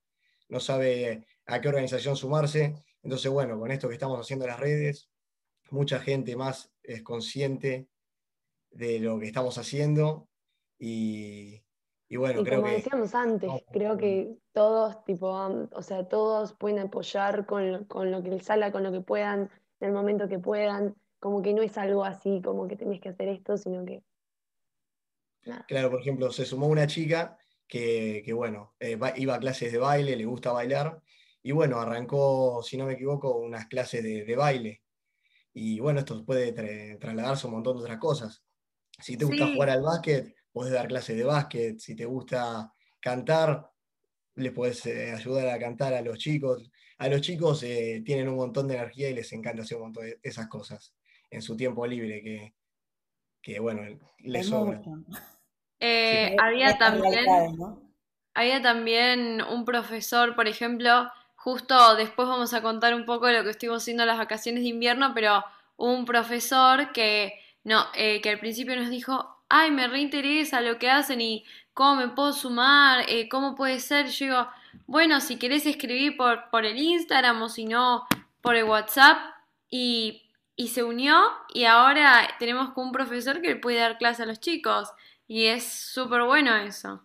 no 0.49 0.59
sabe 0.59 1.27
a 1.45 1.61
qué 1.61 1.67
organización 1.67 2.15
sumarse. 2.15 2.73
Entonces, 3.05 3.31
bueno, 3.31 3.59
con 3.59 3.69
esto 3.69 3.87
que 3.87 3.93
estamos 3.93 4.19
haciendo 4.19 4.45
en 4.45 4.51
las 4.51 4.59
redes, 4.59 5.11
mucha 5.69 5.99
gente 5.99 6.35
más 6.35 6.73
es 6.81 7.03
consciente 7.03 7.87
de 8.71 8.99
lo 8.99 9.19
que 9.19 9.27
estamos 9.27 9.59
haciendo 9.59 10.27
y, 10.79 11.63
y 12.09 12.15
bueno, 12.15 12.43
creo 12.43 12.61
como 12.61 12.73
decíamos 12.73 13.13
antes, 13.13 13.51
creo 13.71 13.95
que 13.95 14.35
todos, 14.53 15.03
tipo, 15.05 15.27
o 15.29 15.81
sea, 15.83 16.07
todos 16.07 16.53
pueden 16.53 16.79
apoyar 16.79 17.45
con, 17.45 17.87
lo 18.11 18.23
que 18.23 18.29
les 18.29 18.43
salga, 18.43 18.71
con 18.71 18.81
lo 18.81 18.91
que 18.91 19.01
puedan, 19.01 19.51
en 19.79 19.87
el 19.87 19.93
momento 19.93 20.27
que 20.27 20.39
puedan, 20.39 20.95
como 21.19 21.43
que 21.43 21.53
no 21.53 21.61
es 21.61 21.77
algo 21.77 22.03
así, 22.03 22.41
como 22.43 22.67
que 22.67 22.75
tenés 22.75 22.99
que 22.99 23.09
hacer 23.09 23.27
esto, 23.27 23.55
sino 23.55 23.85
que... 23.85 24.01
Claro, 25.67 25.91
por 25.91 26.01
ejemplo, 26.01 26.31
se 26.31 26.43
sumó 26.43 26.65
una 26.65 26.87
chica 26.87 27.37
que, 27.67 28.33
bueno, 28.33 28.73
eh, 28.79 28.97
iba 29.17 29.35
a 29.35 29.39
clases 29.39 29.71
de 29.71 29.77
baile, 29.77 30.15
le 30.15 30.25
gusta 30.25 30.51
bailar, 30.51 31.03
y 31.45 31.51
bueno, 31.51 31.79
arrancó, 31.79 32.63
si 32.63 32.75
no 32.75 32.87
me 32.87 32.93
equivoco, 32.93 33.37
unas 33.37 33.67
clases 33.67 34.01
de, 34.01 34.35
baile. 34.35 34.81
Y 35.53 35.79
bueno, 35.79 35.99
esto 35.99 36.25
puede 36.25 36.51
trasladarse 36.97 37.45
a 37.45 37.49
un 37.49 37.53
montón 37.53 37.77
de 37.77 37.83
otras 37.83 37.99
cosas. 37.99 38.43
Si 38.99 39.15
te 39.15 39.25
gusta 39.25 39.53
jugar 39.53 39.69
al 39.69 39.83
básquet, 39.83 40.35
puedes 40.51 40.73
dar 40.73 40.87
clases 40.87 41.15
de 41.15 41.23
básquet, 41.23 41.77
si 41.77 41.95
te 41.95 42.05
gusta 42.05 42.73
cantar, 42.99 43.69
les 44.33 44.53
puedes 44.53 44.83
eh, 44.87 45.11
ayudar 45.11 45.49
a 45.49 45.59
cantar 45.59 45.93
a 45.93 46.01
los 46.01 46.17
chicos. 46.17 46.71
a 46.97 47.09
los 47.09 47.21
chicos 47.21 47.61
eh, 47.61 48.01
tienen 48.03 48.27
un 48.27 48.37
montón 48.37 48.67
de 48.67 48.77
energía 48.77 49.11
y 49.11 49.13
les 49.13 49.31
encanta 49.31 49.61
hacer 49.61 49.77
un 49.77 49.83
montón 49.83 50.05
de 50.05 50.19
esas 50.23 50.47
cosas 50.47 50.95
en 51.29 51.43
su 51.43 51.55
tiempo 51.55 51.85
libre, 51.85 52.55
que, 53.43 53.59
bueno, 53.59 53.83
les 54.17 54.47
sobra. 54.47 54.81
Eh, 55.79 56.35
había 56.41 56.75
también, 56.79 57.23
había 58.33 58.63
también 58.63 59.43
un 59.43 59.63
profesor, 59.63 60.35
por 60.35 60.47
ejemplo, 60.47 61.07
justo 61.45 61.95
después 61.95 62.27
vamos 62.27 62.55
a 62.55 62.63
contar 62.63 62.95
un 62.95 63.05
poco 63.05 63.27
de 63.27 63.33
lo 63.33 63.43
que 63.43 63.51
estuvimos 63.51 63.83
haciendo 63.83 64.01
en 64.01 64.07
las 64.07 64.17
vacaciones 64.17 64.63
de 64.63 64.69
invierno, 64.69 65.13
pero 65.13 65.45
un 65.77 66.03
profesor 66.03 66.91
que, 66.91 67.39
no, 67.63 67.85
eh, 67.93 68.19
que 68.21 68.31
al 68.31 68.39
principio 68.39 68.75
nos 68.75 68.89
dijo, 68.89 69.43
ay, 69.47 69.69
me 69.69 69.87
reinteresa 69.87 70.61
lo 70.61 70.79
que 70.79 70.89
hacen 70.89 71.21
y 71.21 71.45
cómo 71.75 71.97
me 71.97 72.07
puedo 72.07 72.33
sumar, 72.33 73.05
eh, 73.07 73.29
cómo 73.29 73.53
puede 73.53 73.79
ser. 73.79 74.07
Yo 74.07 74.25
digo, 74.25 74.47
bueno, 74.87 75.21
si 75.21 75.37
querés 75.37 75.67
escribir 75.67 76.17
por, 76.17 76.49
por 76.49 76.65
el 76.65 76.79
Instagram 76.79 77.39
o 77.43 77.47
si 77.47 77.65
no, 77.65 78.07
por 78.41 78.55
el 78.55 78.63
WhatsApp. 78.63 79.19
Y, 79.69 80.31
y 80.55 80.69
se 80.69 80.83
unió 80.83 81.15
y 81.53 81.65
ahora 81.65 82.27
tenemos 82.39 82.71
un 82.75 82.91
profesor 82.91 83.39
que 83.41 83.55
puede 83.55 83.77
dar 83.77 83.99
clase 83.99 84.23
a 84.23 84.25
los 84.25 84.39
chicos. 84.39 84.89
Y 85.27 85.45
es 85.45 85.63
súper 85.71 86.23
bueno 86.23 86.55
eso. 86.55 87.03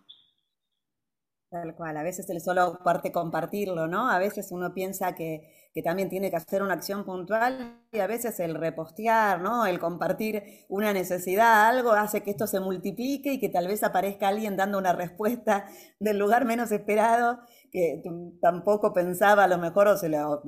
Tal 1.51 1.75
cual, 1.75 1.97
a 1.97 2.03
veces 2.03 2.29
el 2.29 2.39
solo 2.39 2.79
parte 2.81 3.11
compartirlo, 3.11 3.85
¿no? 3.85 4.09
A 4.09 4.17
veces 4.19 4.53
uno 4.53 4.73
piensa 4.73 5.15
que, 5.15 5.69
que, 5.73 5.81
también 5.83 6.07
tiene 6.07 6.29
que 6.29 6.37
hacer 6.37 6.63
una 6.63 6.75
acción 6.75 7.03
puntual 7.03 7.77
y 7.91 7.99
a 7.99 8.07
veces 8.07 8.39
el 8.39 8.55
repostear, 8.55 9.41
¿no? 9.41 9.65
El 9.65 9.77
compartir 9.77 10.65
una 10.69 10.93
necesidad, 10.93 11.67
algo 11.67 11.91
hace 11.91 12.23
que 12.23 12.31
esto 12.31 12.47
se 12.47 12.61
multiplique 12.61 13.33
y 13.33 13.39
que 13.41 13.49
tal 13.49 13.67
vez 13.67 13.83
aparezca 13.83 14.29
alguien 14.29 14.55
dando 14.55 14.77
una 14.77 14.93
respuesta 14.93 15.65
del 15.99 16.17
lugar 16.17 16.45
menos 16.45 16.71
esperado 16.71 17.41
que 17.69 18.01
tampoco 18.41 18.93
pensaba 18.93 19.43
a 19.43 19.47
lo 19.49 19.57
mejor 19.57 19.89
o 19.89 19.97
se 19.97 20.07
lo, 20.07 20.41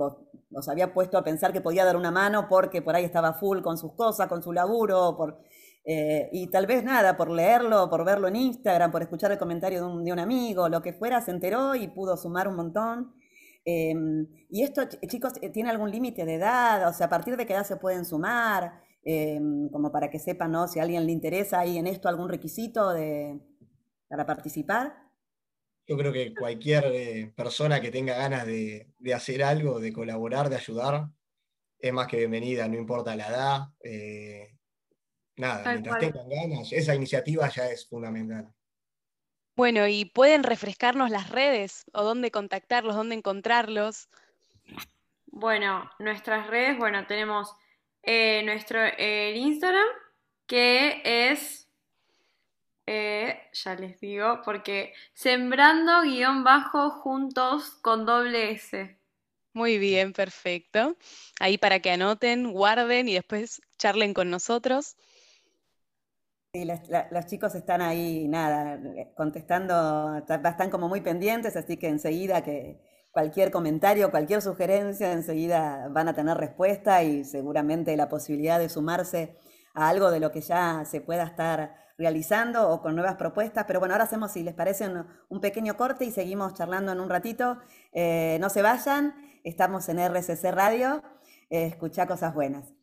los 0.52 0.70
había 0.70 0.94
puesto 0.94 1.18
a 1.18 1.24
pensar 1.26 1.52
que 1.52 1.60
podía 1.60 1.84
dar 1.84 1.98
una 1.98 2.12
mano 2.12 2.48
porque 2.48 2.82
por 2.82 2.96
ahí 2.96 3.04
estaba 3.04 3.34
full 3.34 3.62
con 3.62 3.78
sus 3.78 3.92
cosas, 3.94 4.28
con 4.28 4.42
su 4.42 4.54
laburo, 4.54 5.18
por 5.18 5.42
eh, 5.86 6.30
y 6.32 6.48
tal 6.48 6.66
vez 6.66 6.84
nada, 6.84 7.18
por 7.18 7.30
leerlo, 7.30 7.90
por 7.90 8.06
verlo 8.06 8.28
en 8.28 8.38
Instagram, 8.38 8.92
por 8.92 9.02
escuchar 9.02 9.32
el 9.32 9.38
comentario 9.38 9.82
de 9.82 10.12
un, 10.12 10.20
amigo, 10.20 10.70
lo 10.70 10.82
que 10.82 10.94
fuera, 10.94 11.22
se 11.22 11.32
enteró 11.32 11.76
y 11.76 11.88
pudo 11.90 12.16
sumar 12.16 12.48
un 12.48 12.56
montón. 12.56 13.14
Em, 13.66 14.28
y 14.50 14.64
esto, 14.64 14.84
chicos, 15.08 15.34
eh, 15.42 15.50
¿tiene 15.50 15.70
algún 15.70 15.92
límite 15.92 16.26
de 16.26 16.36
edad? 16.36 16.88
O 16.88 16.94
sea, 16.94 17.08
¿a 17.08 17.10
partir 17.10 17.36
de 17.36 17.46
qué 17.46 17.54
edad 17.54 17.66
se 17.66 17.78
pueden 17.78 18.06
sumar? 18.06 18.82
Em, 19.04 19.70
como 19.70 19.92
para 19.92 20.10
que 20.10 20.20
sepan, 20.20 20.52
¿no? 20.52 20.68
Si 20.68 20.80
a 20.80 20.84
alguien 20.84 21.06
le 21.06 21.12
interesa, 21.12 21.60
¿hay 21.60 21.78
en 21.78 21.88
esto 21.88 22.08
algún 22.08 22.30
requisito 22.30 22.92
de, 22.94 23.40
para 24.08 24.26
participar? 24.26 24.94
Yo 25.86 25.98
creo 25.98 26.14
que 26.14 26.34
cualquier 26.34 26.86
eh, 26.86 27.34
persona 27.36 27.82
que 27.82 27.92
tenga 27.92 28.16
ganas 28.16 28.48
de, 28.48 28.94
de, 29.00 29.14
hacer 29.14 29.44
algo, 29.44 29.82
de 29.82 29.92
colaborar, 29.92 30.50
de 30.50 30.56
ayudar, 30.56 31.10
es 31.78 31.92
más 31.92 32.08
que 32.08 32.18
bienvenida, 32.18 32.70
no 32.70 32.78
importa 32.78 33.18
la 33.18 33.28
edad. 33.28 33.60
Nada, 35.36 35.72
mientras 35.72 36.00
tengan 36.00 36.30
ganas, 36.30 36.72
esa 36.72 36.96
iniciativa 36.96 37.50
ya 37.50 37.68
es 37.70 37.88
fundamental. 37.88 38.54
Bueno, 39.56 39.88
y 39.88 40.06
pueden 40.06 40.44
refrescarnos 40.44 41.12
las 41.12 41.30
redes 41.30 41.86
o 41.94 42.04
dónde 42.04 42.32
contactarlos, 42.32 42.96
dónde 42.96 43.16
encontrarlos. 43.16 44.10
Bueno, 45.28 45.90
nuestras 46.00 46.48
redes, 46.48 46.78
bueno, 46.78 47.06
tenemos 47.06 47.56
eh, 48.02 48.42
nuestro 48.46 48.84
el 48.84 49.36
Instagram, 49.36 49.88
que 50.48 51.02
es, 51.04 51.70
eh, 52.88 53.40
ya 53.54 53.76
les 53.76 54.00
digo, 54.00 54.42
porque 54.44 54.94
sembrando 55.14 56.02
guion 56.02 56.44
bajo 56.44 56.90
juntos 56.90 57.72
con 57.82 58.06
doble 58.06 58.52
S. 58.52 58.98
Muy 59.54 59.78
bien, 59.78 60.14
perfecto. 60.14 60.98
Ahí 61.40 61.60
para 61.60 61.80
que 61.80 61.92
anoten, 61.92 62.52
guarden 62.52 63.08
y 63.08 63.14
después 63.14 63.62
charlen 63.78 64.16
con 64.16 64.32
nosotros. 64.32 64.98
Sí, 66.56 66.66
los 66.66 67.26
chicos 67.26 67.56
están 67.56 67.82
ahí, 67.82 68.28
nada, 68.28 68.80
contestando, 69.16 70.18
están 70.18 70.70
como 70.70 70.88
muy 70.88 71.02
pendientes, 71.02 71.56
así 71.56 71.78
que 71.78 71.88
enseguida 71.88 72.44
que 72.44 72.80
cualquier 73.12 73.50
comentario, 73.50 74.12
cualquier 74.12 74.40
sugerencia, 74.44 75.14
enseguida 75.14 75.88
van 75.90 76.10
a 76.10 76.14
tener 76.14 76.38
respuesta 76.38 77.02
y 77.02 77.24
seguramente 77.24 77.98
la 77.98 78.08
posibilidad 78.08 78.60
de 78.60 78.70
sumarse 78.70 79.36
a 79.74 79.90
algo 79.90 80.12
de 80.12 80.20
lo 80.20 80.32
que 80.32 80.42
ya 80.42 80.86
se 80.86 81.02
pueda 81.02 81.24
estar 81.24 81.74
realizando 81.98 82.70
o 82.70 82.84
con 82.84 82.94
nuevas 82.94 83.16
propuestas. 83.16 83.66
Pero 83.66 83.80
bueno, 83.80 83.96
ahora 83.96 84.04
hacemos, 84.04 84.32
si 84.32 84.44
les 84.44 84.54
parece, 84.54 84.88
un, 85.30 85.42
pequeño 85.42 85.76
corte 85.76 86.06
y 86.06 86.12
seguimos 86.12 86.54
charlando 86.54 86.92
en 86.92 87.00
un 87.00 87.10
ratito. 87.10 87.58
Eh, 87.94 88.38
no 88.40 88.50
se 88.52 88.62
vayan, 88.62 89.16
estamos 89.44 89.90
en 89.90 89.98
RCC 89.98 90.52
Radio, 90.52 91.02
eh, 91.50 91.66
escucha 91.66 92.06
cosas 92.06 92.36
buenas. 92.36 92.83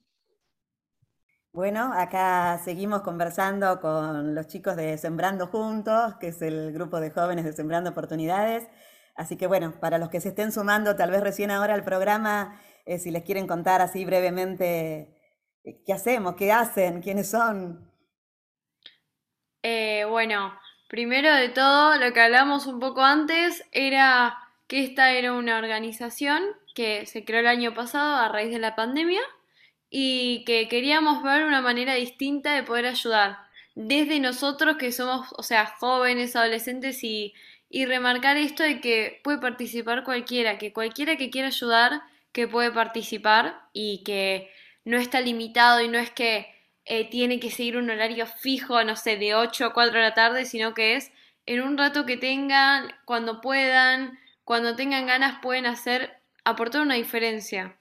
Bueno, 1.52 1.92
acá 1.92 2.60
seguimos 2.64 3.02
conversando 3.02 3.80
con 3.80 4.36
los 4.36 4.46
chicos 4.46 4.76
de 4.76 4.96
Sembrando 4.98 5.48
Juntos, 5.48 6.14
que 6.20 6.28
es 6.28 6.40
el 6.42 6.72
grupo 6.72 7.00
de 7.00 7.10
jóvenes 7.10 7.44
de 7.44 7.52
Sembrando 7.52 7.90
Oportunidades. 7.90 8.68
Así 9.16 9.36
que 9.36 9.48
bueno, 9.48 9.74
para 9.80 9.98
los 9.98 10.10
que 10.10 10.20
se 10.20 10.28
estén 10.28 10.52
sumando 10.52 10.94
tal 10.94 11.10
vez 11.10 11.20
recién 11.22 11.50
ahora 11.50 11.74
al 11.74 11.82
programa, 11.82 12.60
eh, 12.86 13.00
si 13.00 13.10
les 13.10 13.24
quieren 13.24 13.48
contar 13.48 13.80
así 13.80 14.04
brevemente 14.04 15.18
eh, 15.64 15.82
qué 15.84 15.92
hacemos, 15.92 16.36
qué 16.36 16.52
hacen, 16.52 17.02
quiénes 17.02 17.28
son. 17.28 17.90
Eh, 19.64 20.04
bueno, 20.08 20.56
primero 20.88 21.34
de 21.34 21.48
todo, 21.48 21.96
lo 21.96 22.12
que 22.12 22.20
hablamos 22.20 22.68
un 22.68 22.78
poco 22.78 23.02
antes 23.02 23.64
era 23.72 24.38
que 24.68 24.84
esta 24.84 25.10
era 25.10 25.32
una 25.32 25.58
organización 25.58 26.44
que 26.76 27.06
se 27.06 27.24
creó 27.24 27.40
el 27.40 27.48
año 27.48 27.74
pasado 27.74 28.14
a 28.18 28.28
raíz 28.28 28.52
de 28.52 28.60
la 28.60 28.76
pandemia 28.76 29.20
y 29.90 30.44
que 30.44 30.68
queríamos 30.68 31.22
ver 31.22 31.44
una 31.44 31.60
manera 31.60 31.94
distinta 31.94 32.54
de 32.54 32.62
poder 32.62 32.86
ayudar. 32.86 33.38
Desde 33.74 34.20
nosotros 34.20 34.76
que 34.76 34.92
somos, 34.92 35.28
o 35.36 35.42
sea, 35.42 35.66
jóvenes, 35.66 36.36
adolescentes 36.36 37.02
y, 37.02 37.34
y 37.68 37.86
remarcar 37.86 38.36
esto 38.36 38.62
de 38.62 38.80
que 38.80 39.20
puede 39.24 39.38
participar 39.38 40.04
cualquiera, 40.04 40.58
que 40.58 40.72
cualquiera 40.72 41.16
que 41.16 41.30
quiera 41.30 41.48
ayudar, 41.48 42.02
que 42.32 42.46
puede 42.46 42.70
participar 42.70 43.60
y 43.72 44.02
que 44.04 44.50
no 44.84 44.96
está 44.96 45.20
limitado 45.20 45.80
y 45.80 45.88
no 45.88 45.98
es 45.98 46.10
que 46.10 46.46
eh, 46.84 47.08
tiene 47.10 47.40
que 47.40 47.50
seguir 47.50 47.76
un 47.76 47.90
horario 47.90 48.26
fijo, 48.26 48.82
no 48.84 48.96
sé, 48.96 49.16
de 49.16 49.34
8 49.34 49.66
a 49.66 49.72
4 49.72 49.92
de 49.92 50.00
la 50.00 50.14
tarde, 50.14 50.44
sino 50.44 50.74
que 50.74 50.96
es 50.96 51.12
en 51.46 51.62
un 51.62 51.76
rato 51.76 52.06
que 52.06 52.16
tengan, 52.16 52.92
cuando 53.04 53.40
puedan, 53.40 54.18
cuando 54.44 54.76
tengan 54.76 55.06
ganas, 55.06 55.40
pueden 55.42 55.66
hacer, 55.66 56.20
aportar 56.44 56.82
una 56.82 56.94
diferencia 56.94 57.76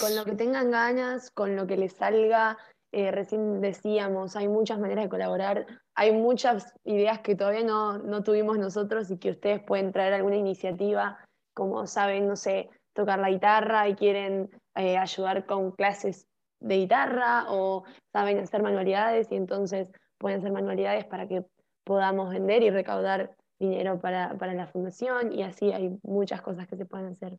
con 0.00 0.14
lo 0.14 0.24
que 0.24 0.34
tengan 0.34 0.70
ganas, 0.70 1.30
con 1.30 1.56
lo 1.56 1.66
que 1.66 1.76
les 1.76 1.92
salga, 1.94 2.56
eh, 2.92 3.10
recién 3.10 3.60
decíamos, 3.60 4.36
hay 4.36 4.46
muchas 4.46 4.78
maneras 4.78 5.06
de 5.06 5.08
colaborar, 5.08 5.66
hay 5.96 6.12
muchas 6.12 6.72
ideas 6.84 7.18
que 7.20 7.34
todavía 7.34 7.64
no, 7.64 7.98
no, 7.98 8.22
tuvimos 8.22 8.56
nosotros 8.56 9.10
y 9.10 9.18
que 9.18 9.30
ustedes 9.30 9.60
pueden 9.64 9.90
traer 9.90 10.12
alguna 10.12 10.36
iniciativa, 10.36 11.18
como 11.54 11.88
saben, 11.88 12.28
no 12.28 12.36
sé, 12.36 12.70
tocar 12.92 13.18
la 13.18 13.30
guitarra 13.30 13.88
y 13.88 13.96
quieren 13.96 14.48
eh, 14.76 14.96
ayudar 14.96 15.44
con 15.44 15.72
clases 15.72 16.28
de 16.60 16.76
guitarra 16.76 17.46
o 17.48 17.82
saben 18.12 18.38
hacer 18.38 18.62
manualidades 18.62 19.30
y 19.32 19.34
entonces 19.34 19.88
pueden 20.18 20.38
hacer 20.38 20.52
manualidades 20.52 21.04
para 21.04 21.26
que 21.26 21.44
podamos 21.82 22.30
vender 22.30 22.62
y 22.62 22.70
recaudar 22.70 23.34
dinero 23.58 24.00
para, 24.00 24.38
para 24.38 24.54
la 24.54 24.68
fundación 24.68 25.32
y 25.32 25.42
así 25.42 25.72
hay 25.72 25.98
muchas 26.04 26.42
cosas 26.42 26.68
que 26.68 26.76
se 26.76 26.86
pueden 26.86 27.08
hacer. 27.08 27.36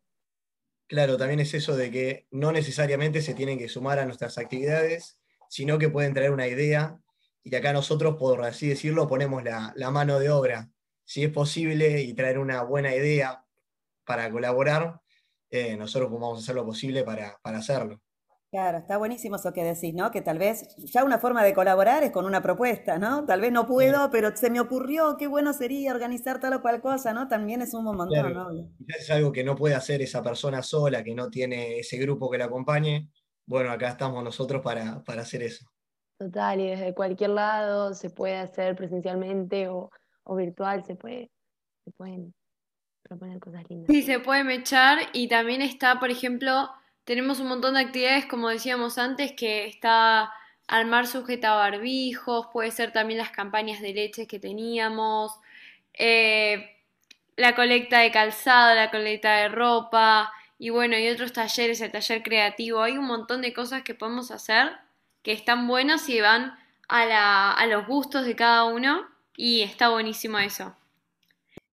Claro, 0.88 1.16
también 1.16 1.40
es 1.40 1.52
eso 1.54 1.76
de 1.76 1.90
que 1.90 2.26
no 2.30 2.52
necesariamente 2.52 3.20
se 3.20 3.34
tienen 3.34 3.58
que 3.58 3.68
sumar 3.68 3.98
a 3.98 4.04
nuestras 4.04 4.38
actividades, 4.38 5.18
sino 5.48 5.78
que 5.78 5.88
pueden 5.88 6.14
traer 6.14 6.30
una 6.30 6.46
idea 6.46 7.00
y 7.42 7.54
acá 7.54 7.72
nosotros, 7.72 8.16
por 8.16 8.44
así 8.44 8.68
decirlo, 8.68 9.06
ponemos 9.06 9.42
la, 9.44 9.90
mano 9.92 10.18
de 10.18 10.30
obra. 10.30 10.68
Si 11.04 11.22
es 11.22 11.30
posible 11.30 12.02
y 12.02 12.12
traer 12.14 12.38
una 12.38 12.62
buena 12.62 12.94
idea 12.94 13.44
para 14.04 14.30
colaborar, 14.30 15.00
eh, 15.50 15.76
nosotros 15.76 16.10
vamos 16.10 16.38
a 16.38 16.42
hacer 16.42 16.56
lo 16.56 16.64
posible 16.64 17.04
para 17.04 17.38
hacerlo. 17.44 18.00
Claro, 18.56 18.78
está 18.78 18.96
buenísimo 18.96 19.36
eso 19.36 19.52
que 19.52 19.62
decís, 19.62 19.92
¿no? 19.92 20.10
Que 20.10 20.22
tal 20.22 20.38
vez 20.38 20.74
ya 20.78 21.04
una 21.04 21.18
forma 21.18 21.44
de 21.44 21.52
colaborar 21.52 22.02
es 22.04 22.10
con 22.10 22.24
una 22.24 22.40
propuesta, 22.40 22.98
¿no? 22.98 23.26
Tal 23.26 23.42
vez 23.42 23.52
no 23.52 23.66
puedo, 23.66 24.10
pero 24.10 24.34
se 24.34 24.48
me 24.48 24.60
ocurrió, 24.60 25.18
qué 25.18 25.26
bueno 25.26 25.52
sería 25.52 25.92
organizar 25.92 26.40
tal 26.40 26.54
o 26.54 26.62
cual 26.62 26.80
cosa, 26.80 27.12
¿no? 27.12 27.28
También 27.28 27.60
es 27.60 27.74
un 27.74 27.84
montón, 27.84 28.32
¿no? 28.32 28.48
Es 28.88 29.10
algo 29.10 29.30
que 29.30 29.44
no 29.44 29.56
puede 29.56 29.74
hacer 29.74 30.00
esa 30.00 30.22
persona 30.22 30.62
sola, 30.62 31.04
que 31.04 31.14
no 31.14 31.28
tiene 31.28 31.80
ese 31.80 31.98
grupo 31.98 32.30
que 32.30 32.38
la 32.38 32.46
acompañe. 32.46 33.10
Bueno, 33.44 33.70
acá 33.70 33.90
estamos 33.90 34.24
nosotros 34.24 34.62
para, 34.62 35.02
hacer 35.06 35.42
eso. 35.42 35.66
Total, 36.18 36.58
y 36.58 36.68
desde 36.68 36.94
cualquier 36.94 37.30
lado 37.30 37.92
se 37.92 38.08
puede 38.08 38.38
hacer 38.38 38.74
presencialmente 38.74 39.68
o, 39.68 39.90
virtual, 40.34 40.82
se 40.82 40.96
puede, 40.96 41.30
se 41.84 41.90
pueden 41.90 42.32
proponer 43.02 43.38
cosas 43.38 43.64
lindas. 43.68 43.88
Sí, 43.90 44.00
se 44.00 44.18
puede 44.18 44.44
mechar 44.44 44.96
y 45.12 45.28
también 45.28 45.60
está, 45.60 46.00
por 46.00 46.10
ejemplo, 46.10 46.70
tenemos 47.06 47.38
un 47.40 47.46
montón 47.48 47.74
de 47.74 47.80
actividades, 47.80 48.26
como 48.26 48.48
decíamos 48.48 48.98
antes, 48.98 49.32
que 49.32 49.66
está 49.66 50.32
armar 50.66 51.06
sujeta 51.06 51.54
barbijos, 51.54 52.48
puede 52.52 52.72
ser 52.72 52.92
también 52.92 53.18
las 53.18 53.30
campañas 53.30 53.80
de 53.80 53.94
leche 53.94 54.26
que 54.26 54.40
teníamos, 54.40 55.32
eh, 55.94 56.76
la 57.36 57.54
colecta 57.54 58.00
de 58.00 58.10
calzado, 58.10 58.74
la 58.74 58.90
colecta 58.90 59.36
de 59.36 59.48
ropa, 59.48 60.32
y 60.58 60.70
bueno, 60.70 60.98
y 60.98 61.08
otros 61.08 61.32
talleres, 61.32 61.80
el 61.80 61.92
taller 61.92 62.22
creativo, 62.24 62.82
hay 62.82 62.98
un 62.98 63.06
montón 63.06 63.40
de 63.40 63.52
cosas 63.52 63.82
que 63.82 63.94
podemos 63.94 64.32
hacer 64.32 64.72
que 65.22 65.32
están 65.32 65.68
buenas 65.68 66.08
y 66.08 66.20
van 66.20 66.58
a, 66.88 67.52
a 67.52 67.66
los 67.66 67.86
gustos 67.86 68.24
de 68.26 68.34
cada 68.34 68.64
uno 68.64 69.06
y 69.36 69.62
está 69.62 69.90
buenísimo 69.90 70.38
eso. 70.38 70.76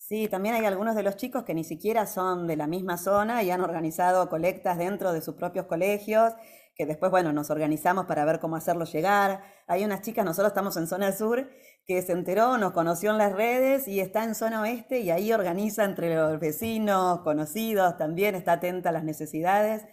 Sí, 0.06 0.28
también 0.28 0.54
hay 0.54 0.66
algunos 0.66 0.96
de 0.96 1.04
los 1.04 1.16
chicos 1.16 1.46
que 1.46 1.54
ni 1.54 1.64
siquiera 1.64 2.06
son 2.06 2.46
de 2.46 2.58
la 2.58 2.68
misma 2.68 2.98
zona 2.98 3.42
y 3.42 3.52
han 3.52 3.62
organizado 3.62 4.28
colectas 4.28 4.78
dentro 4.78 5.14
de 5.14 5.22
sus 5.22 5.36
propios 5.36 5.66
colegios, 5.66 6.34
que 6.76 6.86
después, 6.86 7.10
bueno, 7.10 7.32
nos 7.32 7.50
organizamos 7.50 8.06
para 8.06 8.26
ver 8.26 8.42
cómo 8.42 8.58
hacerlo 8.58 8.84
llegar. 8.84 9.42
Hay 9.66 9.86
unas 9.86 10.02
chicas, 10.02 10.26
nosotros 10.26 10.50
estamos 10.50 10.76
en 10.76 10.88
zona 10.88 11.14
sur, 11.14 11.50
que 11.88 12.02
se 12.02 12.12
enteró, 12.12 12.58
nos 12.58 12.74
conoció 12.74 13.12
en 13.12 13.18
las 13.18 13.32
redes 13.32 13.88
y 13.88 14.02
está 14.02 14.26
en 14.26 14.36
zona 14.36 14.62
oeste 14.62 15.00
y 15.00 15.10
ahí 15.10 15.32
organiza 15.32 15.86
entre 15.86 16.14
los 16.14 16.38
vecinos, 16.38 17.22
conocidos, 17.22 17.96
también 17.98 18.36
está 18.36 18.54
atenta 18.54 18.90
a 18.90 18.92
las 18.92 19.06
necesidades 19.06 19.86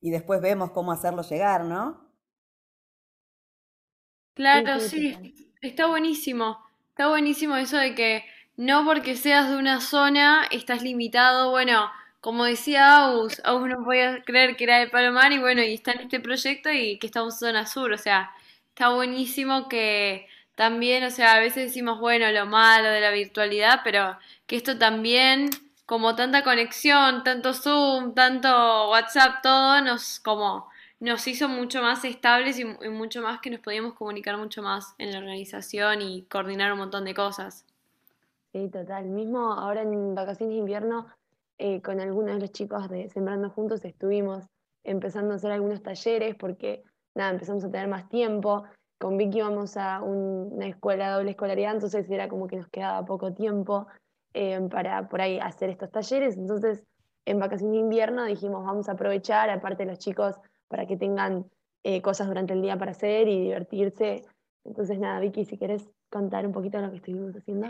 y 0.00 0.10
después 0.10 0.40
vemos 0.40 0.70
cómo 0.70 0.92
hacerlo 0.92 1.20
llegar, 1.20 1.66
¿no? 1.66 2.10
Claro, 4.32 4.80
sí, 4.80 5.34
está 5.60 5.88
buenísimo. 5.88 6.56
Está 6.88 7.10
buenísimo 7.10 7.54
eso 7.56 7.76
de 7.76 7.94
que 7.94 8.24
no 8.58 8.84
porque 8.84 9.16
seas 9.16 9.48
de 9.48 9.56
una 9.56 9.80
zona 9.80 10.46
estás 10.50 10.82
limitado. 10.82 11.50
Bueno, 11.50 11.90
como 12.20 12.44
decía 12.44 13.04
Aus, 13.04 13.40
Aus 13.44 13.68
no 13.68 13.84
podía 13.84 14.22
creer 14.24 14.56
que 14.56 14.64
era 14.64 14.78
de 14.80 14.88
Palomar 14.88 15.32
y 15.32 15.38
bueno, 15.38 15.62
y 15.62 15.74
está 15.74 15.92
en 15.92 16.00
este 16.00 16.20
proyecto 16.20 16.70
y 16.70 16.98
que 16.98 17.06
estamos 17.06 17.34
en 17.34 17.38
zona 17.38 17.66
sur. 17.66 17.92
O 17.92 17.98
sea, 17.98 18.32
está 18.70 18.90
buenísimo 18.90 19.68
que 19.68 20.28
también, 20.56 21.04
o 21.04 21.10
sea, 21.10 21.34
a 21.34 21.40
veces 21.40 21.66
decimos, 21.68 22.00
bueno, 22.00 22.30
lo 22.32 22.46
malo 22.46 22.88
de 22.90 23.00
la 23.00 23.12
virtualidad, 23.12 23.80
pero 23.84 24.18
que 24.48 24.56
esto 24.56 24.76
también, 24.76 25.50
como 25.86 26.16
tanta 26.16 26.42
conexión, 26.42 27.22
tanto 27.24 27.54
Zoom, 27.54 28.14
tanto 28.14 28.90
WhatsApp, 28.90 29.40
todo 29.42 29.80
nos 29.82 30.20
como 30.20 30.68
nos 31.00 31.28
hizo 31.28 31.48
mucho 31.48 31.80
más 31.82 32.04
estables 32.04 32.58
y 32.58 32.64
mucho 32.64 33.22
más 33.22 33.40
que 33.40 33.50
nos 33.50 33.60
podíamos 33.60 33.94
comunicar 33.94 34.36
mucho 34.36 34.62
más 34.62 34.94
en 34.98 35.12
la 35.12 35.18
organización 35.18 36.02
y 36.02 36.22
coordinar 36.22 36.72
un 36.72 36.78
montón 36.80 37.04
de 37.04 37.14
cosas. 37.14 37.67
Sí, 38.58 38.68
total. 38.70 39.04
Mismo 39.04 39.52
ahora 39.52 39.82
en 39.82 40.16
vacaciones 40.16 40.54
de 40.54 40.58
invierno, 40.58 41.06
eh, 41.58 41.80
con 41.80 42.00
algunos 42.00 42.34
de 42.34 42.40
los 42.40 42.50
chicos 42.50 42.88
de 42.88 43.08
Sembrando 43.08 43.50
Juntos 43.50 43.84
estuvimos 43.84 44.46
empezando 44.82 45.32
a 45.32 45.36
hacer 45.36 45.52
algunos 45.52 45.80
talleres 45.80 46.34
porque, 46.34 46.82
nada, 47.14 47.30
empezamos 47.30 47.62
a 47.62 47.70
tener 47.70 47.86
más 47.86 48.08
tiempo. 48.08 48.64
Con 48.98 49.16
Vicky 49.16 49.38
íbamos 49.38 49.76
a 49.76 50.02
una 50.02 50.66
escuela 50.66 51.12
doble 51.12 51.30
escolaridad, 51.30 51.74
entonces 51.74 52.10
era 52.10 52.28
como 52.28 52.48
que 52.48 52.56
nos 52.56 52.68
quedaba 52.68 53.04
poco 53.04 53.32
tiempo 53.32 53.86
eh, 54.34 54.60
para 54.68 55.08
por 55.08 55.20
ahí 55.20 55.38
hacer 55.38 55.70
estos 55.70 55.92
talleres. 55.92 56.36
Entonces, 56.36 56.82
en 57.26 57.38
vacaciones 57.38 57.74
de 57.74 57.78
invierno 57.78 58.24
dijimos, 58.24 58.64
vamos 58.64 58.88
a 58.88 58.92
aprovechar, 58.92 59.50
aparte 59.50 59.84
de 59.84 59.90
los 59.90 60.00
chicos, 60.00 60.34
para 60.66 60.84
que 60.84 60.96
tengan 60.96 61.48
eh, 61.84 62.02
cosas 62.02 62.26
durante 62.26 62.54
el 62.54 62.62
día 62.62 62.76
para 62.76 62.90
hacer 62.90 63.28
y 63.28 63.40
divertirse. 63.40 64.24
Entonces, 64.64 64.98
nada, 64.98 65.20
Vicky, 65.20 65.44
si 65.44 65.56
quieres 65.58 65.88
contar 66.10 66.44
un 66.44 66.52
poquito 66.52 66.78
de 66.78 66.86
lo 66.86 66.90
que 66.90 66.96
estuvimos 66.96 67.36
haciendo. 67.36 67.68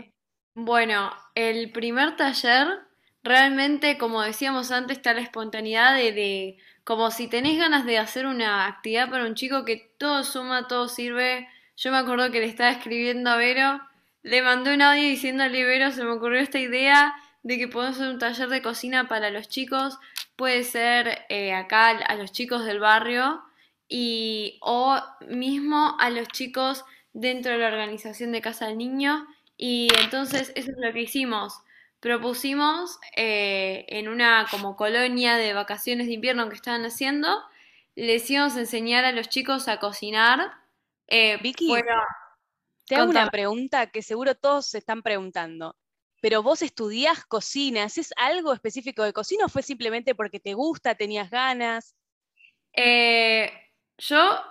Bueno, 0.61 1.09
el 1.35 1.71
primer 1.71 2.17
taller, 2.17 2.67
realmente, 3.23 3.97
como 3.97 4.21
decíamos 4.21 4.71
antes, 4.71 4.97
está 4.97 5.13
la 5.13 5.21
espontaneidad 5.21 5.93
de, 5.95 6.57
como 6.83 7.11
si 7.11 7.29
tenés 7.29 7.57
ganas 7.57 7.85
de 7.85 7.97
hacer 7.97 8.25
una 8.25 8.67
actividad 8.67 9.09
para 9.09 9.23
un 9.23 9.35
chico 9.35 9.63
que 9.63 9.93
todo 9.97 10.25
suma, 10.25 10.67
todo 10.67 10.89
sirve. 10.89 11.47
Yo 11.77 11.91
me 11.91 11.97
acuerdo 11.97 12.29
que 12.29 12.41
le 12.41 12.47
estaba 12.47 12.71
escribiendo 12.71 13.29
a 13.29 13.37
Vero, 13.37 13.79
le 14.21 14.41
mandé 14.41 14.73
un 14.73 14.81
audio 14.81 15.03
diciéndole, 15.03 15.63
Vero, 15.63 15.91
se 15.91 16.03
me 16.03 16.11
ocurrió 16.11 16.41
esta 16.41 16.59
idea 16.59 17.13
de 17.41 17.57
que 17.57 17.69
podemos 17.69 17.95
hacer 17.95 18.09
un 18.09 18.19
taller 18.19 18.49
de 18.49 18.61
cocina 18.61 19.07
para 19.07 19.29
los 19.29 19.47
chicos, 19.47 19.97
puede 20.35 20.65
ser 20.65 21.19
eh, 21.29 21.53
acá 21.53 21.91
a 21.91 22.15
los 22.15 22.33
chicos 22.33 22.65
del 22.65 22.79
barrio 22.79 23.41
y 23.87 24.57
o 24.59 24.99
mismo 25.29 25.95
a 26.01 26.09
los 26.09 26.27
chicos 26.27 26.83
dentro 27.13 27.53
de 27.53 27.59
la 27.59 27.67
organización 27.67 28.33
de 28.33 28.41
Casa 28.41 28.67
del 28.67 28.77
Niño 28.77 29.25
y 29.61 29.89
entonces 30.01 30.53
eso 30.55 30.71
es 30.71 30.77
lo 30.77 30.93
que 30.93 31.01
hicimos. 31.01 31.61
Propusimos 31.99 32.97
eh, 33.17 33.85
en 33.89 34.07
una 34.07 34.47
como 34.49 34.77
colonia 34.77 35.35
de 35.35 35.53
vacaciones 35.53 36.07
de 36.07 36.13
invierno 36.13 36.47
que 36.47 36.55
estaban 36.55 36.85
haciendo, 36.85 37.27
les 37.93 38.29
íbamos 38.29 38.55
a 38.55 38.61
enseñar 38.61 39.03
a 39.03 39.11
los 39.11 39.27
chicos 39.27 39.67
a 39.67 39.77
cocinar. 39.77 40.53
Eh, 41.07 41.37
Vicky, 41.43 41.73
te 42.87 42.95
hago 42.95 43.09
una 43.09 43.29
pregunta 43.29 43.87
que 43.87 44.01
seguro 44.01 44.33
todos 44.33 44.67
se 44.67 44.77
están 44.77 45.03
preguntando. 45.03 45.75
Pero 46.21 46.41
vos 46.41 46.61
estudiás 46.61 47.25
cocina, 47.25 47.83
¿es 47.83 48.13
algo 48.15 48.53
específico 48.53 49.03
de 49.03 49.11
cocina 49.11 49.45
o 49.45 49.49
fue 49.49 49.61
simplemente 49.61 50.15
porque 50.15 50.39
te 50.39 50.53
gusta, 50.53 50.95
tenías 50.95 51.29
ganas? 51.29 51.95
Eh, 52.71 53.51
yo 53.97 54.41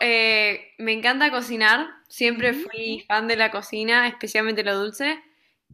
eh, 0.00 0.72
me 0.78 0.92
encanta 0.92 1.30
cocinar, 1.30 1.88
siempre 2.08 2.52
fui 2.52 3.04
fan 3.08 3.28
de 3.28 3.36
la 3.36 3.50
cocina, 3.50 4.08
especialmente 4.08 4.62
lo 4.62 4.78
dulce. 4.78 5.22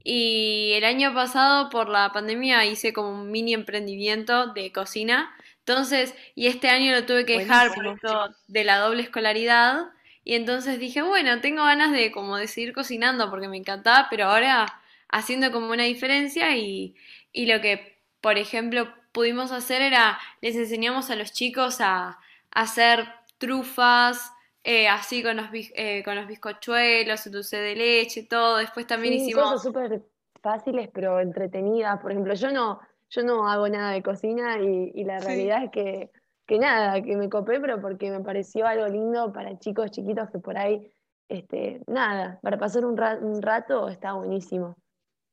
Y 0.05 0.73
el 0.75 0.85
año 0.85 1.13
pasado 1.13 1.71
por 1.71 1.89
la 1.89 2.13
pandemia 2.13 2.65
hice 2.65 2.93
como 2.93 3.11
un 3.11 3.31
mini 3.31 3.55
emprendimiento 3.55 4.53
de 4.53 4.73
cocina. 4.73 5.35
Entonces, 5.61 6.15
y 6.35 6.47
este 6.47 6.69
año 6.69 6.93
lo 6.93 7.05
tuve 7.05 7.27
que 7.27 7.39
dejar 7.39 7.75
por 7.75 7.87
esto 7.87 8.35
de 8.47 8.65
la 8.65 8.79
doble 8.79 9.03
escolaridad. 9.03 9.87
Y 10.25 10.35
entonces 10.35 10.79
dije, 10.79 11.03
bueno, 11.03 11.41
tengo 11.41 11.65
ganas 11.65 11.93
de 11.93 12.13
como 12.13 12.37
de 12.37 12.49
seguir 12.49 12.73
cocinando 12.73 13.31
porque 13.31 13.49
me 13.49 13.57
encantaba, 13.57 14.07
pero 14.11 14.27
ahora 14.27 14.81
haciendo 15.11 15.51
como 15.53 15.71
una 15.71 15.85
diferencia 15.85 16.57
y, 16.57 16.95
y 17.33 17.47
lo 17.47 17.61
que, 17.61 17.99
por 18.21 18.39
ejemplo, 18.39 18.93
pudimos 19.13 19.53
hacer 19.53 19.83
era, 19.83 20.19
les 20.41 20.55
enseñamos 20.57 21.11
a 21.11 21.17
los 21.17 21.33
chicos 21.33 21.81
a, 21.81 22.19
a 22.51 22.61
hacer 22.61 23.09
trufas, 23.39 24.33
eh, 24.63 24.89
así 24.89 25.23
con 25.23 25.37
los, 25.37 25.47
eh, 25.53 26.03
con 26.05 26.17
los 26.17 26.27
bizcochuelos, 26.27 27.31
dulce 27.31 27.57
de 27.57 27.75
leche, 27.75 28.25
todo. 28.25 28.59
Después 28.59 28.87
también 28.87 29.15
hicimos... 29.15 29.45
Cosas 29.45 29.63
súper 29.63 30.03
fáciles 30.43 30.89
pero 30.93 31.21
entretenidas. 31.21 32.01
Por 32.01 32.13
ejemplo, 32.13 32.35
yo 32.35 32.53
no, 32.53 32.81
yo 33.11 33.23
no 33.23 33.49
hago 33.49 33.69
nada 33.69 33.93
de 33.93 34.03
cocina 34.03 34.59
y, 34.61 35.05
la 35.05 35.19
realidad 35.19 35.65
es 35.65 35.71
que, 35.71 36.11
que 36.47 36.59
nada, 36.59 37.01
que 37.03 37.17
me 37.17 37.29
copé, 37.29 37.61
pero 37.61 37.81
porque 37.81 38.11
me 38.11 38.21
pareció 38.21 38.67
algo 38.67 38.87
lindo 38.87 39.33
para 39.33 39.59
chicos 39.59 39.91
chiquitos 39.91 40.31
que 40.31 40.39
por 40.39 40.59
ahí, 40.59 40.91
este, 41.29 41.81
nada, 41.87 42.39
para 42.43 42.59
pasar 42.59 42.85
un, 42.85 43.01
un 43.23 43.43
rato 43.43 43.89
está 43.89 44.13
buenísimo. 44.15 44.77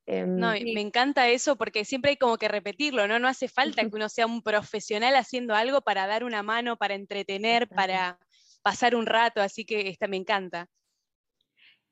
Em, 0.06 0.38
no, 0.38 0.50
me 0.52 0.80
encanta 0.80 1.28
eso 1.28 1.56
porque 1.56 1.84
siempre 1.84 2.12
hay 2.12 2.16
como 2.16 2.38
que 2.38 2.48
repetirlo, 2.48 3.08
¿no? 3.08 3.18
No 3.18 3.26
hace 3.26 3.48
falta 3.48 3.82
que 3.82 3.96
uno 3.96 4.08
sea 4.08 4.26
un 4.26 4.40
profesional 4.40 5.16
haciendo 5.16 5.54
algo 5.54 5.80
para 5.80 6.06
dar 6.06 6.22
una 6.22 6.42
mano, 6.44 6.76
para 6.76 6.94
entretener, 6.94 7.68
para 7.68 8.18
pasar 8.62 8.94
un 8.94 9.06
rato, 9.06 9.40
así 9.40 9.64
que 9.64 9.88
esta 9.88 10.06
me 10.06 10.16
encanta. 10.16 10.68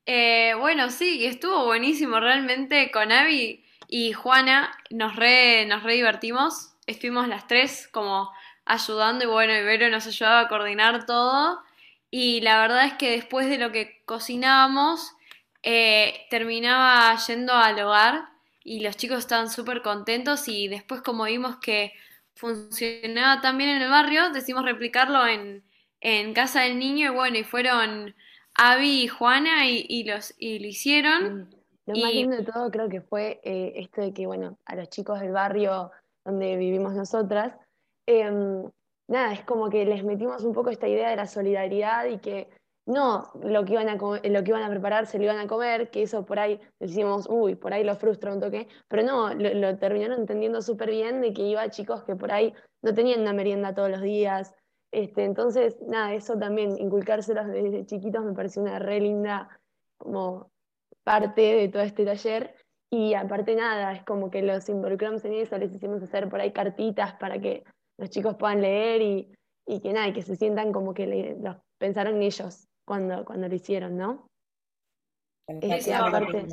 Eh, 0.06 0.54
bueno, 0.58 0.90
sí, 0.90 1.24
estuvo 1.24 1.64
buenísimo, 1.64 2.20
realmente 2.20 2.90
con 2.90 3.10
Avi 3.10 3.64
y 3.88 4.12
Juana 4.12 4.76
nos 4.90 5.16
re, 5.16 5.64
nos 5.66 5.82
re 5.82 5.94
divertimos, 5.94 6.76
estuvimos 6.86 7.26
las 7.26 7.46
tres 7.46 7.88
como 7.88 8.30
ayudando 8.66 9.24
y 9.24 9.28
bueno, 9.28 9.54
Ibero 9.54 9.88
nos 9.88 10.06
ayudaba 10.06 10.40
a 10.40 10.48
coordinar 10.48 11.06
todo 11.06 11.60
y 12.10 12.42
la 12.42 12.60
verdad 12.60 12.86
es 12.86 12.92
que 12.94 13.10
después 13.10 13.48
de 13.48 13.58
lo 13.58 13.72
que 13.72 14.02
cocinábamos, 14.04 15.13
eh, 15.66 16.26
terminaba 16.28 17.16
yendo 17.26 17.54
al 17.54 17.80
hogar 17.80 18.28
y 18.62 18.80
los 18.80 18.98
chicos 18.98 19.20
estaban 19.20 19.48
súper 19.48 19.80
contentos 19.80 20.46
y 20.46 20.68
después 20.68 21.00
como 21.00 21.24
vimos 21.24 21.56
que 21.56 21.94
funcionaba 22.34 23.40
también 23.40 23.70
en 23.70 23.82
el 23.82 23.88
barrio, 23.88 24.28
decidimos 24.30 24.64
replicarlo 24.64 25.26
en, 25.26 25.64
Casa 26.34 26.60
del 26.60 26.78
Niño 26.78 27.12
y 27.12 27.14
bueno, 27.14 27.38
y 27.38 27.44
fueron 27.44 28.14
Avi 28.54 29.04
y 29.04 29.08
Juana 29.08 29.66
y, 29.66 30.04
los, 30.04 30.34
y 30.36 30.58
lo 30.58 30.66
hicieron. 30.66 31.48
Lo 31.86 31.96
más 31.96 32.12
lindo 32.12 32.36
de 32.36 32.44
todo 32.44 32.70
creo 32.70 32.90
que 32.90 33.00
fue 33.00 33.40
eh, 33.42 33.72
esto 33.76 34.02
de 34.02 34.12
que, 34.12 34.26
bueno, 34.26 34.58
a 34.66 34.76
los 34.76 34.90
chicos 34.90 35.20
del 35.20 35.32
barrio 35.32 35.92
donde 36.22 36.56
vivimos 36.56 36.92
nosotras, 36.92 37.54
em, 38.04 38.70
nada, 39.08 39.32
es 39.32 39.44
como 39.44 39.70
que 39.70 39.86
les 39.86 40.04
metimos 40.04 40.44
un 40.44 40.52
poco 40.52 40.68
esta 40.68 40.88
idea 40.88 41.08
de 41.08 41.16
la 41.16 41.26
solidaridad 41.26 42.04
y 42.04 42.18
que 42.18 42.48
no 42.86 43.30
lo 43.42 43.64
que 43.64 43.72
iban 43.72 43.88
a, 43.88 43.94
lo 43.94 44.44
que 44.44 44.50
iban 44.50 44.62
a 44.62 44.68
preparar 44.68 45.06
se 45.06 45.18
lo 45.18 45.24
iban 45.24 45.38
a 45.38 45.46
comer, 45.46 45.90
que 45.90 46.02
eso 46.02 46.24
por 46.26 46.38
ahí 46.38 46.60
decimos, 46.78 47.26
uy, 47.30 47.54
por 47.54 47.72
ahí 47.72 47.82
lo 47.82 47.96
frustra 47.96 48.32
un 48.32 48.40
toque, 48.40 48.68
pero 48.88 49.02
no, 49.02 49.32
lo, 49.34 49.78
terminaron 49.78 50.20
entendiendo 50.20 50.60
súper 50.60 50.90
bien 50.90 51.20
de 51.20 51.32
que 51.32 51.42
iba 51.42 51.62
a 51.62 51.70
chicos 51.70 52.04
que 52.04 52.14
por 52.14 52.30
ahí 52.30 52.52
no 52.82 52.92
tenían 52.92 53.22
una 53.22 53.32
merienda 53.32 53.74
todos 53.74 53.90
los 53.90 54.02
días. 54.02 54.54
Este, 54.92 55.24
entonces, 55.24 55.78
nada, 55.86 56.14
eso 56.14 56.38
también, 56.38 56.78
inculcárselos 56.78 57.46
desde 57.48 57.86
chiquitos 57.86 58.24
me 58.24 58.34
pareció 58.34 58.62
una 58.62 58.78
re 58.78 59.00
linda 59.00 59.48
como 59.96 60.50
parte 61.02 61.40
de 61.40 61.68
todo 61.68 61.82
este 61.82 62.04
taller. 62.04 62.54
Y 62.90 63.14
aparte 63.14 63.56
nada, 63.56 63.92
es 63.92 64.04
como 64.04 64.30
que 64.30 64.42
los 64.42 64.68
involucramos 64.68 65.24
en 65.24 65.32
eso, 65.32 65.58
les 65.58 65.74
hicimos 65.74 66.02
hacer 66.02 66.28
por 66.28 66.40
ahí 66.40 66.52
cartitas 66.52 67.14
para 67.14 67.40
que 67.40 67.64
los 67.98 68.10
chicos 68.10 68.36
puedan 68.36 68.60
leer 68.60 69.02
y, 69.02 69.34
y 69.66 69.80
que 69.80 69.92
nada, 69.92 70.12
que 70.12 70.22
se 70.22 70.36
sientan 70.36 70.72
como 70.72 70.94
que 70.94 71.06
le, 71.06 71.36
los 71.40 71.56
pensaron 71.78 72.16
en 72.16 72.22
ellos 72.22 72.68
cuando, 72.84 73.24
cuando 73.24 73.48
lo 73.48 73.54
hicieron, 73.54 73.96
¿no? 73.96 74.26
Este, 75.46 75.92
aparte, 75.92 76.46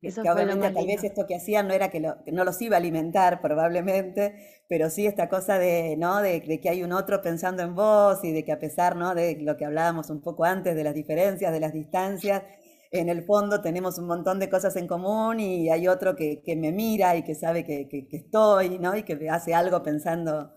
Eso 0.00 0.22
que 0.22 0.30
obviamente 0.30 0.70
tal 0.70 0.86
vez 0.86 1.04
esto 1.04 1.26
que 1.26 1.34
hacían 1.34 1.68
no 1.68 1.74
era 1.74 1.90
que, 1.90 2.00
no 2.00 2.44
los 2.44 2.62
iba 2.62 2.76
a 2.76 2.78
alimentar 2.78 3.42
probablemente, 3.42 4.62
pero 4.68 4.88
sí 4.88 5.06
esta 5.06 5.28
cosa 5.28 5.58
de, 5.58 5.96
¿no? 5.98 6.22
De, 6.22 6.40
que 6.60 6.68
hay 6.70 6.82
un 6.82 6.92
otro 6.92 7.20
pensando 7.20 7.62
en 7.62 7.74
vos 7.74 8.24
y 8.24 8.32
de 8.32 8.44
que 8.44 8.52
a 8.52 8.58
pesar 8.58 8.96
¿no? 8.96 9.14
de 9.14 9.38
lo 9.40 9.56
que 9.56 9.66
hablábamos 9.66 10.08
un 10.08 10.22
poco 10.22 10.44
antes, 10.44 10.74
de 10.74 10.84
las 10.84 10.94
diferencias, 10.94 11.52
de 11.52 11.60
las 11.60 11.74
distancias, 11.74 12.42
en 12.90 13.10
el 13.10 13.24
fondo 13.24 13.60
tenemos 13.60 13.98
un 13.98 14.06
montón 14.06 14.38
de 14.38 14.48
cosas 14.48 14.74
en 14.76 14.86
común 14.86 15.40
y 15.40 15.68
hay 15.68 15.88
otro 15.88 16.16
que, 16.16 16.42
me 16.56 16.72
mira 16.72 17.16
y 17.16 17.22
que 17.22 17.34
sabe 17.34 17.64
que, 17.64 18.08
estoy, 18.10 18.78
¿no? 18.78 18.96
Y 18.96 19.02
que 19.02 19.28
hace 19.28 19.54
algo 19.54 19.82
pensando, 19.82 20.54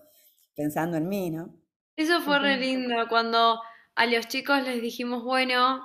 pensando 0.56 0.96
en 0.96 1.08
mí, 1.08 1.30
¿no? 1.30 1.54
Eso 1.94 2.22
fue 2.22 2.38
re 2.38 2.56
lindo 2.56 2.94
cuando 3.10 3.60
a 3.94 4.06
los 4.06 4.28
chicos 4.28 4.62
les 4.62 4.80
dijimos, 4.80 5.22
bueno, 5.22 5.84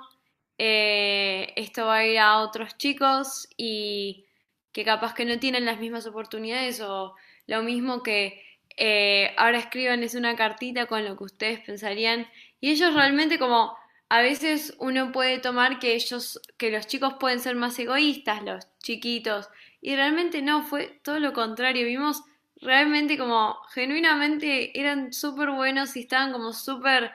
eh, 0.58 1.52
esto 1.56 1.86
va 1.86 1.96
a 1.96 2.06
ir 2.06 2.18
a 2.18 2.38
otros 2.40 2.76
chicos 2.78 3.48
y 3.56 4.26
que 4.72 4.84
capaz 4.84 5.14
que 5.14 5.24
no 5.24 5.38
tienen 5.38 5.64
las 5.64 5.78
mismas 5.78 6.06
oportunidades 6.06 6.80
o 6.80 7.14
lo 7.46 7.62
mismo 7.62 8.02
que 8.02 8.42
eh, 8.76 9.34
ahora 9.36 9.58
escribanles 9.58 10.14
una 10.14 10.36
cartita 10.36 10.86
con 10.86 11.04
lo 11.04 11.16
que 11.16 11.24
ustedes 11.24 11.60
pensarían 11.60 12.26
y 12.60 12.70
ellos 12.70 12.94
realmente 12.94 13.38
como 13.38 13.76
a 14.08 14.20
veces 14.22 14.74
uno 14.78 15.12
puede 15.12 15.38
tomar 15.38 15.78
que 15.78 15.94
ellos, 15.94 16.40
que 16.56 16.70
los 16.70 16.86
chicos 16.86 17.14
pueden 17.20 17.40
ser 17.40 17.56
más 17.56 17.78
egoístas, 17.78 18.42
los 18.42 18.66
chiquitos, 18.82 19.48
y 19.80 19.96
realmente 19.96 20.40
no, 20.42 20.62
fue 20.62 20.98
todo 21.02 21.20
lo 21.20 21.32
contrario, 21.32 21.86
vimos 21.86 22.22
realmente 22.56 23.18
como 23.18 23.56
genuinamente 23.72 24.78
eran 24.78 25.12
súper 25.12 25.50
buenos 25.50 25.94
y 25.96 26.00
estaban 26.00 26.32
como 26.32 26.52
súper 26.52 27.12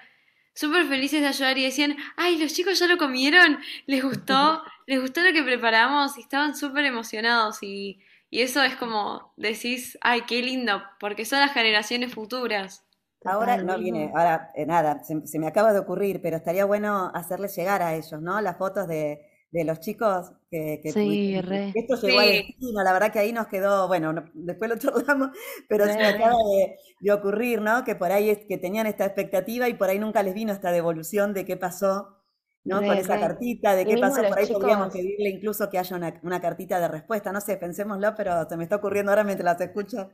súper 0.54 0.86
felices 0.86 1.22
de 1.22 1.28
ayudar 1.28 1.58
y 1.58 1.66
decían, 1.66 1.96
ay, 2.18 2.38
los 2.38 2.54
chicos 2.54 2.80
ya 2.80 2.88
lo 2.88 2.98
comieron, 2.98 3.60
les 3.86 4.04
gustó, 4.04 4.64
les 4.88 5.02
gustó 5.02 5.22
lo 5.22 5.34
que 5.34 5.44
preparamos 5.44 6.18
y 6.18 6.22
estaban 6.22 6.56
súper 6.56 6.86
emocionados 6.86 7.62
y, 7.62 8.00
y, 8.30 8.42
eso 8.42 8.64
es 8.64 8.76
como 8.76 9.34
decís, 9.38 9.98
ay, 10.02 10.22
qué 10.22 10.42
lindo, 10.42 10.82
porque 11.00 11.26
son 11.26 11.40
las 11.40 11.54
generaciones 11.54 12.14
futuras. 12.14 12.86
Ahora 13.26 13.58
no 13.58 13.78
viene, 13.78 14.12
ahora 14.14 14.52
eh, 14.54 14.66
nada, 14.66 15.02
se, 15.04 15.40
me 15.40 15.48
acaba 15.48 15.72
de 15.72 15.80
ocurrir, 15.80 16.22
pero 16.22 16.38
estaría 16.38 16.66
bueno 16.66 17.10
hacerles 17.14 17.56
llegar 17.56 17.82
a 17.82 17.96
ellos, 17.96 18.22
¿no? 18.22 18.42
Las 18.42 18.58
fotos 18.58 18.88
de, 18.88 19.22
de 19.54 19.64
los 19.64 19.80
chicos 19.80 20.32
que, 20.50 20.80
que 20.82 20.92
sí, 20.92 21.40
re. 21.40 21.72
esto 21.76 21.96
llegó 22.02 22.20
al 22.22 22.28
destino, 22.28 22.82
la 22.84 22.92
verdad 22.92 23.12
que 23.14 23.20
ahí 23.20 23.32
nos 23.32 23.46
quedó, 23.48 23.88
bueno, 23.88 24.12
después 24.34 24.68
lo 24.68 24.78
charlamos, 24.80 25.30
pero 25.70 25.86
se 25.86 25.96
me 25.96 26.08
acaba 26.08 26.34
de, 27.00 27.12
ocurrir, 27.12 27.62
¿no? 27.62 27.84
Que 27.84 27.96
por 27.96 28.12
ahí 28.12 28.32
es, 28.32 28.40
que 28.50 28.58
tenían 28.58 28.88
esta 28.88 29.06
expectativa 29.06 29.70
y 29.70 29.76
por 29.76 29.90
ahí 29.90 30.00
nunca 30.00 30.24
les 30.24 30.34
vino 30.34 30.52
esta 30.52 30.72
devolución 30.72 31.36
de 31.36 31.46
qué 31.46 31.56
pasó, 31.56 32.18
¿no? 32.64 32.78
Con 32.78 32.98
esa 32.98 33.20
cartita, 33.20 33.76
de 33.76 33.86
qué 33.86 33.98
pasó, 34.00 34.24
por 34.24 34.40
ahí 34.40 34.48
podríamos 34.52 34.92
pedirle 34.92 35.30
incluso 35.30 35.70
que 35.70 35.78
haya 35.78 35.96
una, 35.96 36.20
una, 36.24 36.42
cartita 36.42 36.80
de 36.80 36.88
respuesta, 36.88 37.32
no 37.32 37.40
sé, 37.40 37.58
pensémoslo, 37.58 38.16
pero 38.16 38.50
se 38.50 38.58
me 38.58 38.64
está 38.64 38.78
ocurriendo 38.78 39.12
ahora 39.12 39.24
mientras 39.24 39.46
las 39.46 39.62
escucho. 39.62 40.10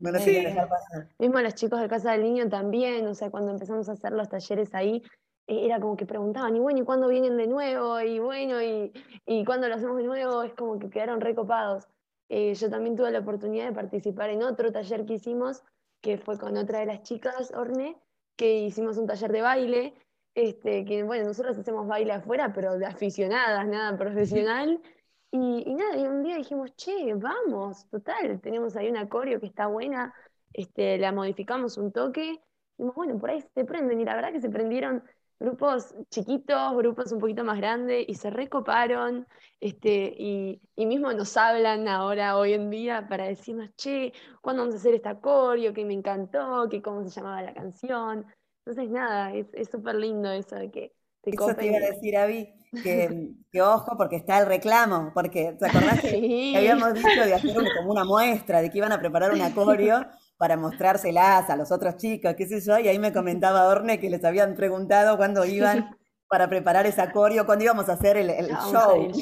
Bueno, 0.00 0.18
sí. 0.18 0.32
dejar 0.32 0.68
pasar. 0.68 1.08
Mismo 1.20 1.38
los 1.40 1.54
chicos 1.54 1.80
de 1.80 1.88
Casa 1.88 2.10
del 2.12 2.24
Niño 2.24 2.48
también, 2.48 3.06
o 3.06 3.14
sea, 3.14 3.30
cuando 3.30 3.52
empezamos 3.52 3.88
a 3.88 3.92
hacer 3.92 4.12
los 4.12 4.28
talleres 4.28 4.74
ahí, 4.74 5.02
era 5.50 5.80
como 5.80 5.96
que 5.96 6.06
preguntaban, 6.06 6.54
y 6.56 6.60
bueno, 6.60 6.80
¿y 6.80 6.84
cuándo 6.84 7.08
vienen 7.08 7.36
de 7.36 7.46
nuevo? 7.46 8.00
Y 8.00 8.18
bueno, 8.20 8.62
¿y, 8.62 8.92
y 9.26 9.44
cuándo 9.44 9.68
lo 9.68 9.74
hacemos 9.74 9.96
de 9.96 10.04
nuevo? 10.04 10.42
Es 10.42 10.54
como 10.54 10.78
que 10.78 10.90
quedaron 10.90 11.20
recopados. 11.20 11.88
Eh, 12.28 12.54
yo 12.54 12.70
también 12.70 12.94
tuve 12.96 13.10
la 13.10 13.18
oportunidad 13.18 13.66
de 13.66 13.72
participar 13.72 14.30
en 14.30 14.42
otro 14.44 14.70
taller 14.70 15.04
que 15.04 15.14
hicimos, 15.14 15.62
que 16.00 16.16
fue 16.18 16.38
con 16.38 16.56
otra 16.56 16.78
de 16.78 16.86
las 16.86 17.02
chicas, 17.02 17.52
Orne, 17.54 17.96
que 18.36 18.60
hicimos 18.60 18.96
un 18.98 19.06
taller 19.06 19.32
de 19.32 19.42
baile, 19.42 19.94
este, 20.34 20.84
que 20.84 21.02
bueno, 21.02 21.24
nosotros 21.26 21.58
hacemos 21.58 21.86
baile 21.88 22.12
afuera, 22.12 22.52
pero 22.54 22.78
de 22.78 22.86
aficionadas, 22.86 23.66
nada 23.66 23.96
profesional. 23.98 24.80
Y, 25.32 25.62
y 25.64 25.74
nada, 25.76 25.96
y 25.96 26.02
un 26.08 26.24
día 26.24 26.34
dijimos, 26.36 26.74
che, 26.74 27.14
vamos, 27.14 27.86
total, 27.88 28.40
tenemos 28.40 28.74
ahí 28.74 28.90
una 28.90 29.08
coreo 29.08 29.38
que 29.38 29.46
está 29.46 29.68
buena, 29.68 30.12
este, 30.52 30.98
la 30.98 31.12
modificamos 31.12 31.78
un 31.78 31.92
toque, 31.92 32.32
y 32.32 32.38
dijimos, 32.76 32.96
bueno, 32.96 33.16
por 33.16 33.30
ahí 33.30 33.40
se 33.54 33.64
prenden, 33.64 34.00
y 34.00 34.04
la 34.04 34.16
verdad 34.16 34.32
que 34.32 34.40
se 34.40 34.50
prendieron 34.50 35.04
grupos 35.40 35.94
chiquitos, 36.10 36.76
grupos 36.76 37.10
un 37.12 37.18
poquito 37.18 37.42
más 37.42 37.56
grandes, 37.56 38.04
y 38.06 38.14
se 38.14 38.30
recoparon, 38.30 39.26
este, 39.58 40.14
y, 40.16 40.60
y, 40.76 40.86
mismo 40.86 41.12
nos 41.12 41.36
hablan 41.36 41.88
ahora, 41.88 42.36
hoy 42.36 42.52
en 42.52 42.70
día, 42.70 43.08
para 43.08 43.24
decirnos, 43.24 43.70
che, 43.76 44.12
¿cuándo 44.42 44.62
vamos 44.62 44.74
a 44.74 44.78
hacer 44.78 44.94
esta 44.94 45.18
coreo? 45.18 45.72
Que 45.72 45.84
me 45.84 45.94
encantó, 45.94 46.68
que 46.68 46.82
cómo 46.82 47.02
se 47.02 47.10
llamaba 47.10 47.42
la 47.42 47.54
canción. 47.54 48.26
Entonces, 48.64 48.90
nada, 48.90 49.32
es 49.34 49.70
súper 49.70 49.96
lindo 49.96 50.30
eso 50.30 50.54
de 50.56 50.70
que 50.70 50.92
te 51.22 51.30
Eso 51.30 51.54
te 51.54 51.66
iba 51.66 51.76
a 51.76 51.80
decir, 51.80 52.16
Avi, 52.16 52.54
que, 52.82 53.32
que, 53.52 53.62
ojo, 53.62 53.96
porque 53.96 54.16
está 54.16 54.38
el 54.38 54.46
reclamo, 54.46 55.10
porque 55.14 55.56
¿te 55.58 55.66
acordás 55.66 56.00
que, 56.00 56.54
habíamos 56.56 56.94
dicho 56.94 57.24
de 57.24 57.34
hacer 57.34 57.56
como 57.76 57.90
una 57.90 58.04
muestra, 58.04 58.62
de 58.62 58.70
que 58.70 58.78
iban 58.78 58.92
a 58.92 58.98
preparar 58.98 59.32
una 59.32 59.54
coreo 59.54 60.06
para 60.40 60.56
mostrárselas 60.56 61.50
a 61.50 61.56
los 61.56 61.70
otros 61.70 61.98
chicos, 61.98 62.34
qué 62.34 62.46
sé 62.46 62.62
yo, 62.62 62.78
y 62.78 62.88
ahí 62.88 62.98
me 62.98 63.12
comentaba 63.12 63.68
Orne 63.68 64.00
que 64.00 64.08
les 64.08 64.24
habían 64.24 64.54
preguntado 64.54 65.18
cuándo 65.18 65.44
iban 65.44 65.98
para 66.28 66.48
preparar 66.48 66.86
esa 66.86 67.12
coreo, 67.12 67.44
cuándo 67.44 67.66
íbamos 67.66 67.90
a 67.90 67.92
hacer 67.92 68.16
el, 68.16 68.48
show. 68.72 69.10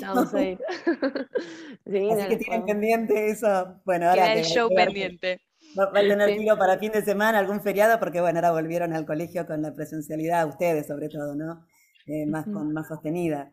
Así 1.85 2.29
que 2.29 2.37
tienen 2.37 2.65
pendiente 2.65 3.31
eso. 3.31 3.81
Bueno, 3.85 4.09
ahora 4.09 4.33
el 4.33 4.45
show 4.45 4.69
pendiente. 4.73 5.41
Va, 5.77 5.87
a 5.87 5.93
tener 5.93 6.37
tiro 6.39 6.57
para 6.57 6.79
fin 6.79 6.93
de 6.93 7.03
semana, 7.03 7.41
algún 7.41 7.63
feriado, 7.63 7.99
porque 7.99 8.21
bueno, 8.21 8.39
ahora 8.39 8.53
volvieron 8.53 8.93
al 8.93 9.05
colegio 9.05 9.45
con 9.45 9.61
la 9.61 9.75
presencialidad, 9.75 10.47
ustedes 10.47 10.87
sobre 10.87 11.09
todo, 11.09 11.35
¿no? 11.35 11.67
Eh, 12.07 12.27
más, 12.27 12.45
con, 12.45 12.73
más 12.73 12.87
sostenida. 12.87 13.51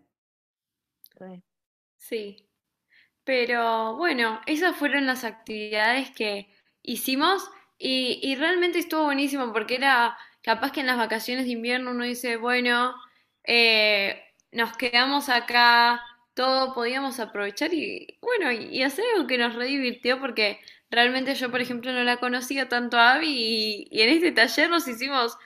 Sí. 1.97 2.47
Pero 3.23 3.97
bueno, 3.97 4.39
esas 4.45 4.75
fueron 4.75 5.07
las 5.07 5.23
actividades 5.23 6.11
que 6.11 6.47
hicimos 6.85 7.49
y, 7.77 8.35
realmente 8.35 8.79
estuvo 8.79 9.03
buenísimo 9.03 9.51
porque 9.51 9.75
era 9.75 10.17
capaz 10.41 10.71
que 10.71 10.81
en 10.81 10.87
las 10.87 10.97
vacaciones 10.97 11.45
de 11.45 11.51
invierno 11.51 11.91
uno 11.91 12.05
dice, 12.05 12.37
bueno, 12.37 12.95
eh, 13.43 14.23
nos 14.51 14.77
quedamos 14.77 15.29
acá, 15.29 16.01
todo 16.33 16.73
podíamos 16.73 17.19
aprovechar 17.19 17.73
y 17.73 18.17
bueno, 18.21 18.51
y, 18.51 18.81
hacer 18.83 19.05
algo 19.15 19.27
que 19.27 19.37
nos 19.37 19.55
redivirtió 19.55 20.19
porque 20.19 20.59
realmente 20.89 21.35
yo, 21.35 21.51
por 21.51 21.61
ejemplo, 21.61 21.91
no 21.91 22.03
la 22.03 22.17
conocía 22.17 22.69
tanto 22.69 22.97
a 22.97 23.13
Abby 23.13 23.87
y, 23.91 24.01
en 24.01 24.09
este 24.09 24.31
taller 24.31 24.69
nos 24.69 24.87
hicimos 24.87 25.37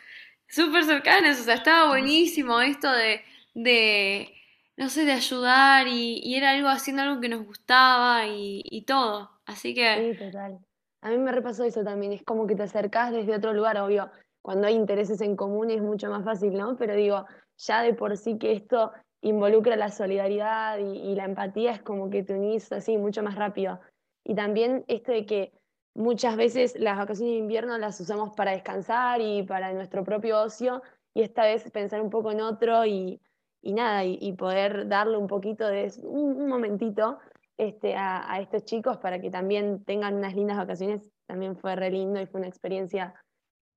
súper 0.47 0.83
cercanas, 0.85 1.39
o 1.39 1.43
sea, 1.43 1.55
estaba 1.55 1.89
buenísimo 1.89 2.61
esto 2.61 2.91
de, 2.91 3.23
de 3.53 4.33
no 4.77 4.89
sé, 4.89 5.05
de 5.05 5.13
ayudar 5.13 5.87
y, 5.87 6.35
era 6.35 6.51
algo 6.51 6.69
haciendo 6.69 7.03
algo 7.03 7.21
que 7.21 7.29
nos 7.29 7.45
gustaba 7.45 8.27
y, 8.27 8.61
y 8.65 8.83
todo. 8.83 9.31
Así 9.45 9.73
que... 9.73 10.13
Sí, 10.13 10.19
total. 10.19 10.59
A 11.01 11.09
mí 11.09 11.17
me 11.17 11.31
repasó 11.31 11.63
eso 11.63 11.83
también, 11.83 12.11
es 12.11 12.23
como 12.23 12.45
que 12.45 12.55
te 12.55 12.63
acercás 12.63 13.11
desde 13.11 13.35
otro 13.35 13.53
lugar, 13.53 13.77
obvio, 13.77 14.11
cuando 14.41 14.67
hay 14.67 14.75
intereses 14.75 15.21
en 15.21 15.35
común 15.35 15.69
es 15.71 15.81
mucho 15.81 16.09
más 16.09 16.25
fácil, 16.25 16.53
¿no? 16.53 16.75
Pero 16.75 16.95
digo, 16.95 17.25
ya 17.57 17.81
de 17.83 17.93
por 17.93 18.17
sí 18.17 18.37
que 18.37 18.53
esto 18.53 18.91
involucra 19.21 19.75
la 19.75 19.89
solidaridad 19.89 20.77
y, 20.79 21.15
la 21.15 21.25
empatía 21.25 21.71
es 21.71 21.81
como 21.81 22.09
que 22.09 22.23
te 22.23 22.33
unís 22.33 22.71
así 22.71 22.97
mucho 22.97 23.21
más 23.23 23.35
rápido. 23.35 23.79
Y 24.23 24.35
también 24.35 24.85
esto 24.87 25.11
de 25.11 25.25
que 25.25 25.51
muchas 25.93 26.37
veces 26.37 26.75
las 26.79 26.97
vacaciones 26.97 27.33
de 27.33 27.39
invierno 27.39 27.77
las 27.77 27.99
usamos 27.99 28.33
para 28.35 28.51
descansar 28.51 29.21
y 29.21 29.43
para 29.43 29.73
nuestro 29.73 30.03
propio 30.03 30.41
ocio, 30.41 30.81
y 31.13 31.21
esta 31.21 31.43
vez 31.43 31.69
pensar 31.71 32.01
un 32.01 32.09
poco 32.09 32.31
en 32.31 32.41
otro 32.41 32.85
y, 32.85 33.21
nada, 33.63 34.05
y, 34.05 34.31
poder 34.33 34.87
darle 34.87 35.17
un 35.17 35.27
poquito 35.27 35.67
de 35.67 35.91
un 36.03 36.47
momentito 36.47 37.19
este, 37.59 37.93
a, 37.93 38.39
estos 38.39 38.63
chicos 38.63 38.97
para 38.99 39.19
que 39.19 39.29
también 39.29 39.83
tengan 39.83 40.15
unas 40.15 40.33
lindas 40.33 40.55
vacaciones, 40.55 41.11
también 41.27 41.57
fue 41.57 41.75
re 41.75 41.91
lindo 41.91 42.21
y 42.21 42.25
fue 42.25 42.39
una 42.39 42.47
experiencia 42.47 43.13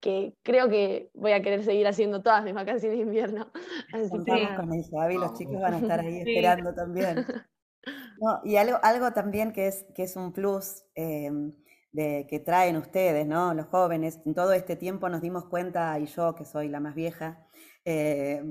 que 0.00 0.34
creo 0.44 0.68
que 0.68 1.10
voy 1.14 1.32
a 1.32 1.42
querer 1.42 1.64
seguir 1.64 1.88
haciendo 1.88 2.22
todas 2.22 2.44
mis 2.44 2.54
vacaciones 2.54 2.98
de 2.98 3.04
invierno. 3.04 3.50
Así 3.92 4.08
con 4.56 4.72
eso, 4.72 5.00
Abby, 5.00 5.18
los 5.18 5.36
chicos 5.36 5.60
van 5.60 5.74
a 5.74 5.78
estar 5.78 5.98
ahí 5.98 6.20
esperando 6.20 6.72
también. 6.74 7.26
y 8.44 8.54
algo, 8.54 8.78
algo 8.84 9.12
también 9.12 9.52
que 9.52 9.66
es, 9.66 9.84
que 9.96 10.04
es 10.04 10.14
un 10.14 10.32
plus 10.32 10.84
em, 10.94 11.52
de, 11.90 12.28
que 12.30 12.38
traen 12.38 12.76
ustedes, 12.76 13.26
¿no? 13.26 13.52
los 13.52 13.66
jóvenes, 13.66 14.20
en 14.24 14.34
todo 14.34 14.52
este 14.52 14.76
tiempo 14.76 15.08
nos 15.08 15.22
dimos 15.22 15.46
cuenta, 15.46 15.98
y 15.98 16.06
yo 16.06 16.36
que 16.36 16.44
soy 16.44 16.68
la 16.68 16.78
más 16.78 16.94
vieja, 16.94 17.48
eh, 17.84 18.44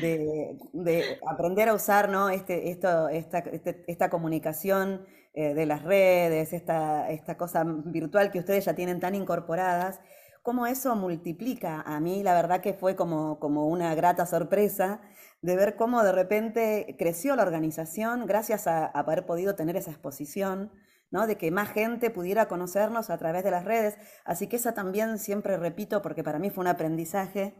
de, 0.00 1.18
aprender 1.26 1.68
a 1.68 1.74
usar 1.74 2.08
¿no? 2.08 2.30
este, 2.30 2.70
esto, 2.70 3.08
esta, 3.08 3.38
este, 3.38 3.84
esta 3.86 4.10
comunicación 4.10 5.06
eh, 5.34 5.54
de 5.54 5.66
las 5.66 5.82
redes, 5.82 6.52
esta, 6.52 7.10
esta 7.10 7.36
cosa 7.36 7.64
virtual 7.64 8.30
que 8.30 8.38
ustedes 8.38 8.64
ya 8.64 8.74
tienen 8.74 9.00
tan 9.00 9.14
incorporadas, 9.14 10.00
cómo 10.42 10.66
eso 10.66 10.96
multiplica. 10.96 11.82
A 11.82 12.00
mí 12.00 12.22
la 12.22 12.34
verdad 12.34 12.60
que 12.60 12.72
fue 12.72 12.96
como, 12.96 13.38
como 13.38 13.66
una 13.66 13.94
grata 13.94 14.26
sorpresa 14.26 15.00
de 15.42 15.56
ver 15.56 15.76
cómo 15.76 16.02
de 16.02 16.12
repente 16.12 16.96
creció 16.98 17.36
la 17.36 17.42
organización 17.42 18.26
gracias 18.26 18.66
a, 18.66 18.86
haber 18.86 19.26
podido 19.26 19.54
tener 19.54 19.76
esa 19.76 19.90
exposición. 19.90 20.72
¿no? 21.08 21.28
de 21.28 21.38
que 21.38 21.52
más 21.52 21.70
gente 21.70 22.10
pudiera 22.10 22.48
conocernos 22.48 23.10
a 23.10 23.16
través 23.16 23.44
de 23.44 23.52
las 23.52 23.64
redes. 23.64 23.96
Así 24.24 24.48
que 24.48 24.56
esa 24.56 24.74
también 24.74 25.18
siempre 25.18 25.56
repito 25.56 26.02
porque 26.02 26.24
para 26.24 26.40
mí 26.40 26.50
fue 26.50 26.62
un 26.62 26.68
aprendizaje 26.68 27.54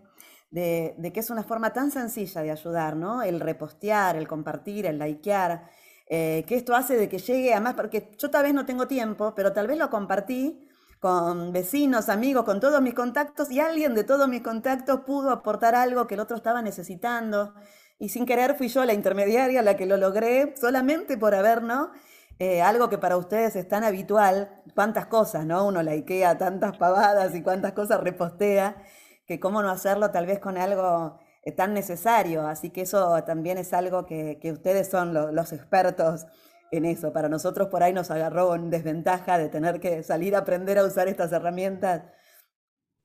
de, 0.51 1.11
que 1.13 1.21
es 1.21 1.31
una 1.31 1.43
forma 1.43 1.73
tan 1.73 1.91
sencilla 1.91 2.43
de 2.43 2.51
ayudar, 2.51 2.97
¿no? 2.97 3.23
El 3.23 3.41
repostear, 3.41 4.17
el 4.17 4.29
compartir, 4.29 4.87
el 4.87 4.99
likear, 4.99 5.69
eh, 6.09 6.45
que 6.47 6.57
esto 6.57 6.75
hace 6.75 6.97
de 6.97 7.09
que 7.09 7.19
llegue 7.19 7.53
a 7.55 7.61
más, 7.61 7.75
porque 7.75 8.13
yo 8.19 8.31
tal 8.31 8.45
vez 8.45 8.55
no 8.55 8.65
tengo 8.65 8.87
tiempo, 8.87 9.35
pero 9.35 9.53
tal 9.53 9.67
vez 9.67 9.79
lo 9.79 9.91
compartí 9.91 10.67
con 11.01 11.53
vecinos, 11.53 12.09
amigos, 12.09 12.45
con 12.45 12.61
todos 12.61 12.81
mis 12.81 12.95
contactos 12.95 13.51
y 13.51 13.61
alguien 13.61 13.95
de 13.95 14.05
todos 14.05 14.29
mis 14.29 14.43
contactos 14.43 15.01
pudo 15.01 15.31
aportar 15.31 15.75
algo 15.75 16.07
que 16.07 16.15
el 16.15 16.21
otro 16.21 16.37
estaba 16.37 16.63
necesitando. 16.63 17.55
Y 17.99 18.09
sin 18.11 18.27
querer 18.27 18.57
fui 18.57 18.69
yo 18.69 18.85
la 18.85 18.93
intermediaria 18.93 19.63
la 19.63 19.77
que 19.77 19.87
lo 19.87 19.97
logré 19.97 20.55
solamente 20.57 21.17
por 21.17 21.35
haber, 21.35 21.63
¿no? 21.63 21.93
Eh, 22.39 22.61
algo 22.61 22.91
que 22.91 22.99
para 22.99 23.17
ustedes 23.17 23.57
es 23.57 23.67
tan 23.67 23.83
habitual, 23.83 24.63
cuántas 24.75 25.07
cosas, 25.07 25.47
¿no? 25.47 25.67
Uno 25.67 25.83
likea 25.83 26.37
tantas 26.37 26.77
pavadas 26.77 27.35
y 27.35 27.43
cuántas 27.43 27.73
cosas 27.73 28.01
repostea, 28.01 28.77
que 29.27 29.41
cómo 29.41 29.63
no 29.63 29.71
hacerlo 29.71 30.11
tal 30.11 30.27
vez 30.27 30.39
con 30.39 30.57
algo 30.57 31.19
eh, 31.43 31.53
tan 31.53 31.75
necesario. 31.75 32.47
Así 32.47 32.71
que 32.71 32.83
eso 32.83 33.23
también 33.25 33.59
es 33.59 33.73
algo 33.73 34.07
que, 34.07 34.39
ustedes 34.53 34.89
son 34.89 35.13
los 35.35 35.53
expertos 35.53 36.27
en 36.71 36.85
eso. 36.85 37.13
Para 37.13 37.29
nosotros 37.29 37.69
por 37.69 37.83
ahí 37.83 37.93
nos 37.93 38.11
agarró 38.11 38.55
en 38.55 38.71
desventaja 38.71 39.39
de 39.39 39.49
tener 39.49 39.81
que 39.81 40.03
salir 40.03 40.35
a 40.35 40.41
aprender 40.41 40.79
a 40.79 40.85
usar 40.85 41.09
estas 41.09 41.33
herramientas 41.33 42.03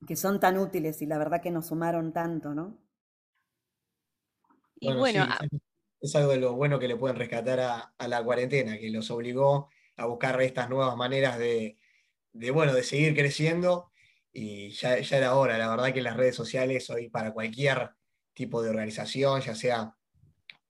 que 0.06 0.16
son 0.16 0.40
tan 0.40 0.58
útiles 0.58 1.00
y 1.02 1.06
la 1.06 1.18
verdad 1.18 1.40
que 1.40 1.50
nos 1.50 1.66
sumaron 1.66 2.12
tanto, 2.12 2.54
¿no? 2.54 2.78
Y 4.80 4.92
bueno, 4.92 5.28
es 6.00 6.16
algo 6.16 6.32
de 6.32 6.38
lo 6.38 6.54
bueno 6.54 6.80
que 6.80 6.88
le 6.88 6.96
pueden 6.96 7.16
rescatar 7.16 7.60
a, 7.60 8.08
la 8.08 8.24
cuarentena, 8.24 8.78
que 8.78 8.90
los 8.90 9.08
obligó 9.12 9.70
a 9.96 10.06
buscar 10.06 10.40
estas 10.42 10.68
nuevas 10.68 10.96
maneras 10.96 11.38
de, 11.38 11.78
bueno, 12.52 12.74
de 12.74 12.82
seguir 12.82 13.14
creciendo 13.14 13.91
y 14.32 14.70
ya, 14.70 14.96
era 14.96 15.34
hora. 15.36 15.58
La 15.58 15.68
verdad 15.68 15.92
que 15.92 16.02
las 16.02 16.16
redes 16.16 16.34
sociales 16.34 16.88
hoy 16.90 17.08
para 17.08 17.32
cualquier 17.32 17.90
tipo 18.32 18.62
de 18.62 18.70
organización, 18.70 19.40
ya 19.40 19.54
sea 19.54 19.94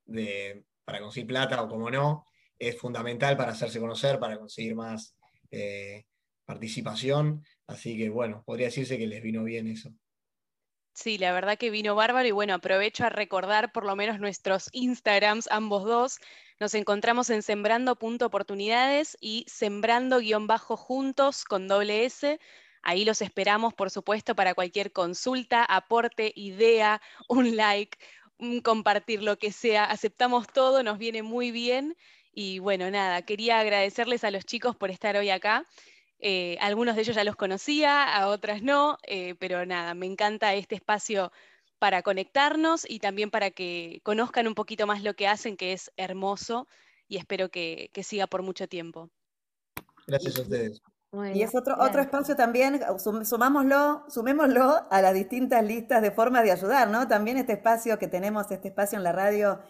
de, 0.05 0.65
para 0.85 1.01
conseguir 1.01 1.29
plata 1.29 1.63
o 1.63 1.69
como 1.69 1.91
no, 1.91 2.27
es 2.59 2.79
fundamental 2.79 3.37
para 3.37 3.53
hacerse 3.53 3.81
conocer, 3.81 4.19
para 4.19 4.39
conseguir 4.39 4.75
más 4.75 5.17
eh, 5.51 6.07
participación. 6.45 7.45
Así 7.67 7.97
que 7.97 8.11
bueno, 8.11 8.43
podría 8.45 8.67
decirse 8.67 8.99
que 8.99 9.07
les 9.07 9.23
vino 9.23 9.45
bien 9.45 9.69
eso. 9.69 9.93
Sí, 10.95 11.17
la 11.17 11.33
verdad 11.33 11.57
que 11.57 11.71
vino 11.71 11.95
bárbaro 11.95 12.29
y 12.29 12.33
bueno, 12.33 12.53
aprovecho 12.53 13.05
a 13.05 13.09
recordar 13.09 13.73
por 13.73 13.87
lo 13.87 13.97
menos 13.97 14.21
nuestros 14.21 14.69
Instagrams, 14.73 15.49
ambos 15.51 15.85
dos. 15.85 16.19
Nos 16.61 16.75
encontramos 16.75 17.31
en 17.31 17.43
sembrando.oportunidades 17.43 19.17
y 19.19 19.47
sembrando-juntos 19.49 21.45
con 21.45 21.67
doble 21.67 22.05
S. 22.05 22.39
Ahí 22.83 23.05
los 23.05 23.23
esperamos, 23.23 23.75
por 23.75 23.91
supuesto, 23.91 24.35
para 24.35 24.55
cualquier 24.55 24.93
consulta, 24.93 25.65
aporte, 25.65 26.33
idea, 26.37 27.01
un 27.29 27.57
like, 27.57 27.99
un 28.39 28.61
compartir, 28.61 29.23
lo 29.23 29.39
que 29.39 29.53
sea. 29.53 29.85
Aceptamos 29.85 30.47
todo, 30.49 30.83
nos 30.83 30.99
viene 30.99 31.23
muy 31.23 31.51
bien. 31.51 31.97
Y 32.33 32.59
bueno, 32.59 32.91
nada, 32.91 33.23
quería 33.23 33.61
agradecerles 33.61 34.25
a 34.25 34.31
los 34.31 34.45
chicos 34.45 34.75
por 34.77 34.91
estar 34.91 35.17
hoy 35.17 35.31
acá. 35.31 35.67
Eh, 36.19 36.57
algunos 36.61 36.95
de 36.95 37.03
ellos 37.03 37.17
ya 37.17 37.25
los 37.25 37.37
conocía, 37.37 38.05
a 38.05 38.29
otras 38.29 38.63
no, 38.63 38.97
eh, 39.07 39.35
pero 39.41 39.67
nada, 39.67 39.95
me 39.95 40.07
encanta 40.07 40.55
este 40.55 40.77
espacio 40.77 41.33
para 41.81 42.03
conectarnos 42.03 42.89
y 42.89 43.01
también 43.01 43.33
para 43.33 43.51
que 43.51 44.01
conozcan 44.05 44.47
un 44.47 44.55
poquito 44.55 44.87
más 44.87 45.03
lo 45.03 45.15
que 45.15 45.27
hacen, 45.27 45.57
que 45.57 45.73
es 45.73 45.91
hermoso 45.97 46.69
y 47.09 47.17
espero 47.17 47.51
que, 47.51 47.91
siga 48.05 48.29
por 48.29 48.43
mucho 48.43 48.69
tiempo. 48.69 49.11
Gracias 50.07 50.39
a 50.39 50.43
ustedes. 50.43 50.81
Y 51.35 51.43
es 51.43 51.55
otro, 51.55 51.77
otro 51.79 52.01
espacio 52.01 52.37
también, 52.37 52.81
sumámoslo, 53.25 54.05
sumémoslo 54.09 54.87
a 54.91 55.03
las 55.03 55.13
distintas 55.13 55.63
listas 55.63 56.01
de 56.01 56.11
formas 56.11 56.43
de 56.43 56.53
ayudar, 56.53 56.89
¿no? 56.89 57.07
También 57.07 57.37
este 57.37 57.53
espacio 57.53 57.99
que 57.99 58.09
tenemos, 58.09 58.51
este 58.51 58.69
espacio 58.69 58.97
en 58.97 59.05
la 59.05 59.13
radio, 59.13 59.61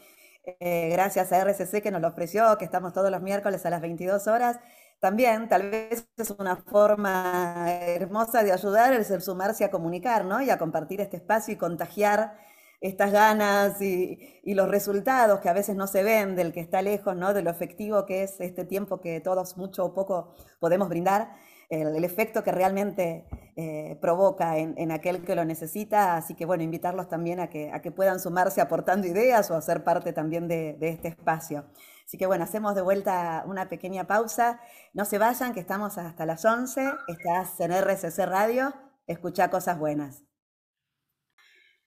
eh, 0.61 0.89
gracias 0.91 1.33
a 1.33 1.39
RCC 1.39 1.83
que 1.83 1.91
nos 1.91 2.01
lo 2.01 2.09
ofreció, 2.09 2.57
que 2.59 2.65
estamos 2.65 2.93
todos 2.93 3.11
los 3.11 3.21
miércoles 3.23 3.67
a 3.67 3.71
las 3.71 3.81
22 3.81 4.29
horas, 4.29 4.61
también 5.01 5.49
tal 5.49 5.69
vez 5.69 6.07
es 6.17 6.31
una 6.31 6.57
forma 6.57 7.67
hermosa 7.73 8.45
de 8.45 8.53
ayudar 8.53 8.93
el 8.93 9.05
sumarse 9.21 9.65
a 9.65 9.71
comunicar, 9.73 10.25
¿no? 10.25 10.41
Y 10.43 10.51
a 10.51 10.59
compartir 10.59 11.01
este 11.01 11.17
espacio 11.17 11.55
y 11.55 11.57
contagiar 11.57 12.37
estas 12.83 13.13
ganas 13.13 13.81
y, 13.81 14.19
los 14.45 14.69
resultados 14.69 15.41
que 15.41 15.49
a 15.49 15.53
veces 15.53 15.77
no 15.77 15.87
se 15.87 16.03
ven 16.03 16.37
del 16.37 16.53
que 16.53 16.61
está 16.61 16.83
lejos, 16.83 17.17
¿no? 17.17 17.33
De 17.33 17.43
lo 17.43 17.51
efectivo 17.51 18.05
que 18.05 18.25
es 18.25 18.41
este 18.41 18.65
tiempo 18.65 19.01
que 19.01 19.21
todos 19.21 19.57
mucho 19.57 19.85
o 19.85 19.95
poco 19.95 20.35
podemos 20.59 20.89
brindar, 20.89 21.31
el, 21.71 22.05
efecto 22.05 22.43
que 22.43 22.53
realmente 22.53 23.25
eh, 23.57 23.97
provoca 24.03 24.59
en, 24.59 24.93
aquel 24.93 25.25
que 25.25 25.35
lo 25.35 25.45
necesita. 25.45 26.17
Así 26.17 26.35
que 26.35 26.45
bueno, 26.45 26.63
invitarlos 26.63 27.09
también 27.09 27.41
a 27.41 27.49
que, 27.49 27.71
a 27.73 27.81
que 27.81 27.91
puedan 27.91 28.21
sumarse 28.21 28.61
aportando 28.61 29.07
ideas 29.07 29.51
o 29.51 29.55
hacer 29.55 29.83
parte 29.85 30.13
también 30.13 30.49
de, 30.49 30.77
este 30.81 31.09
espacio. 31.09 31.65
Así 32.05 32.19
que 32.19 32.27
bueno, 32.27 32.45
hacemos 32.45 32.75
de 32.75 32.83
vuelta 32.83 33.45
una 33.47 33.71
pequeña 33.71 34.07
pausa. 34.07 34.61
No 34.93 35.07
se 35.07 35.17
vayan, 35.17 35.55
que 35.55 35.61
estamos 35.61 35.97
hasta 35.97 36.27
las 36.27 36.45
11. 36.45 36.93
Estás 37.09 37.59
en 37.61 37.73
RCC 37.73 38.27
Radio. 38.27 38.75
Escucha 39.07 39.49
cosas 39.49 39.79
buenas. 39.79 40.32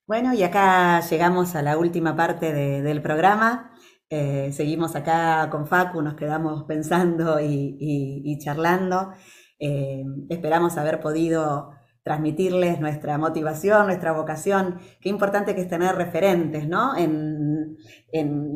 Bueno, 0.07 0.35
y 0.35 0.43
acá 0.43 0.99
llegamos 0.99 1.55
a 1.55 1.63
la 1.63 1.79
última 1.79 2.15
parte 2.15 2.53
del 2.53 3.01
programa. 3.01 3.71
Eh, 4.07 4.51
seguimos 4.53 4.95
acá 4.95 5.49
con 5.49 5.65
Facu, 5.65 6.03
nos 6.03 6.13
quedamos 6.13 6.65
pensando 6.65 7.39
y, 7.41 8.37
charlando. 8.37 9.13
Eh, 9.59 10.03
esperamos 10.29 10.77
haber 10.77 10.99
podido 10.99 11.71
transmitirles 12.03 12.79
nuestra 12.79 13.17
motivación, 13.17 13.87
nuestra 13.87 14.11
vocación. 14.11 14.79
Qué 15.01 15.09
importante 15.09 15.55
que 15.55 15.61
es 15.61 15.69
tener 15.69 15.95
referentes, 15.95 16.67
¿no? 16.67 16.95
En, 16.95 17.75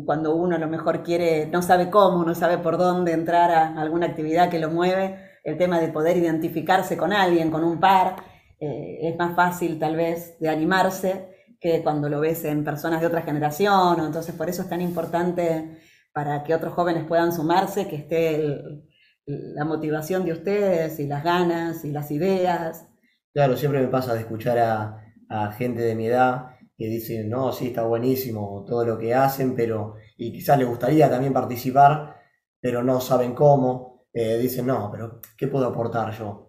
cuando 0.06 0.36
uno 0.36 0.56
a 0.56 0.60
lo 0.60 0.68
mejor 0.68 1.02
quiere, 1.02 1.48
no 1.48 1.64
sabe 1.64 1.90
cómo, 1.90 2.24
no 2.24 2.36
sabe 2.36 2.60
por 2.60 2.78
dónde 2.78 3.14
entrar 3.14 3.50
a 3.50 3.82
alguna 3.82 4.06
actividad 4.06 4.52
que 4.52 4.60
lo 4.60 4.70
mueve, 4.70 5.18
el 5.44 5.58
tema 5.58 5.80
de 5.80 5.88
poder 5.90 6.16
identificarse 6.16 6.96
con 6.96 7.12
alguien, 7.12 7.50
con 7.50 7.64
un 7.64 7.80
par, 7.80 8.18
eh, 8.60 9.00
es 9.02 9.18
más 9.18 9.36
fácil 9.36 9.80
tal 9.80 9.96
vez 9.96 10.38
de 10.40 10.50
animarse 10.50 11.39
que 11.60 11.84
cuando 11.84 12.10
lo 12.10 12.20
ves 12.20 12.46
en 12.46 12.64
personas 12.64 13.02
de 13.02 13.08
otra 13.08 13.22
generación, 13.22 14.00
entonces 14.00 14.36
por 14.36 14.50
eso 14.50 14.62
es 14.62 14.70
tan 14.70 14.82
importante 14.82 15.80
para 16.14 16.44
que 16.44 16.56
otros 16.56 16.74
jóvenes 16.74 17.06
puedan 17.06 17.32
sumarse, 17.32 17.88
que 17.88 17.98
esté 17.98 18.42
la 19.26 19.66
motivación 19.66 20.26
de 20.26 20.34
ustedes 20.34 21.00
y 21.00 21.08
las 21.08 21.24
ganas 21.24 21.86
y 21.86 21.92
las 21.92 22.10
ideas 22.12 22.90
Claro, 23.34 23.56
siempre 23.56 23.80
me 23.82 23.88
pasa 23.88 24.14
de 24.16 24.22
escuchar 24.22 24.58
a, 24.58 25.52
gente 25.52 25.82
de 25.82 25.96
mi 25.96 26.08
edad 26.08 26.58
que 26.76 26.88
dicen, 26.88 27.30
no, 27.30 27.52
sí, 27.52 27.68
está 27.68 27.84
buenísimo 27.84 28.66
todo 28.68 28.84
lo 28.84 28.98
que 28.98 29.14
hacen, 29.14 29.56
pero, 29.56 29.96
y 30.18 30.32
quizás 30.32 30.58
les 30.58 30.68
gustaría 30.68 31.10
también 31.10 31.34
participar, 31.34 32.16
pero 32.60 32.84
no 32.84 33.00
saben 33.00 33.36
cómo. 33.36 34.08
Eh, 34.12 34.38
dicen, 34.40 34.66
no, 34.66 34.90
pero 34.92 35.22
¿qué 35.38 35.48
puedo 35.48 35.68
aportar 35.68 36.12
yo? 36.18 36.49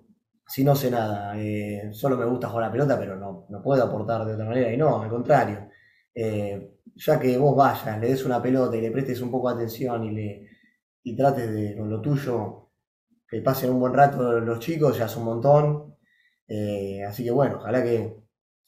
Si 0.51 0.65
no 0.65 0.75
sé 0.75 0.91
nada, 0.91 1.39
eh, 1.39 1.91
solo 1.93 2.17
me 2.17 2.25
gusta 2.25 2.49
jugar 2.49 2.67
la 2.67 2.73
pelota, 2.73 2.99
pero 2.99 3.15
no, 3.15 3.47
no 3.49 3.63
puedo 3.63 3.85
aportar 3.85 4.25
de 4.25 4.35
otra 4.35 4.47
manera. 4.47 4.73
Y 4.73 4.77
no, 4.77 5.01
al 5.01 5.09
contrario, 5.09 5.69
eh, 6.13 6.73
ya 6.97 7.21
que 7.21 7.39
vos 7.39 7.55
vayas, 7.57 8.01
le 8.01 8.09
des 8.09 8.25
una 8.25 8.43
pelota 8.43 8.77
y 8.77 8.81
le 8.81 8.91
prestes 8.91 9.21
un 9.21 9.31
poco 9.31 9.49
de 9.49 9.55
atención 9.55 10.03
y, 10.07 10.11
le, 10.11 10.49
y 11.05 11.17
trates 11.17 11.53
de 11.53 11.77
lo 11.77 12.01
tuyo, 12.01 12.71
que 13.29 13.41
pasen 13.43 13.71
un 13.71 13.79
buen 13.79 13.95
rato 13.95 14.41
los 14.41 14.59
chicos, 14.59 14.99
ya 14.99 15.05
es 15.07 15.17
un 15.17 15.25
montón. 15.25 15.97
Eh, 16.49 17.05
así 17.05 17.23
que 17.25 17.31
bueno, 17.31 17.59
ojalá 17.59 17.85
que 17.85 18.17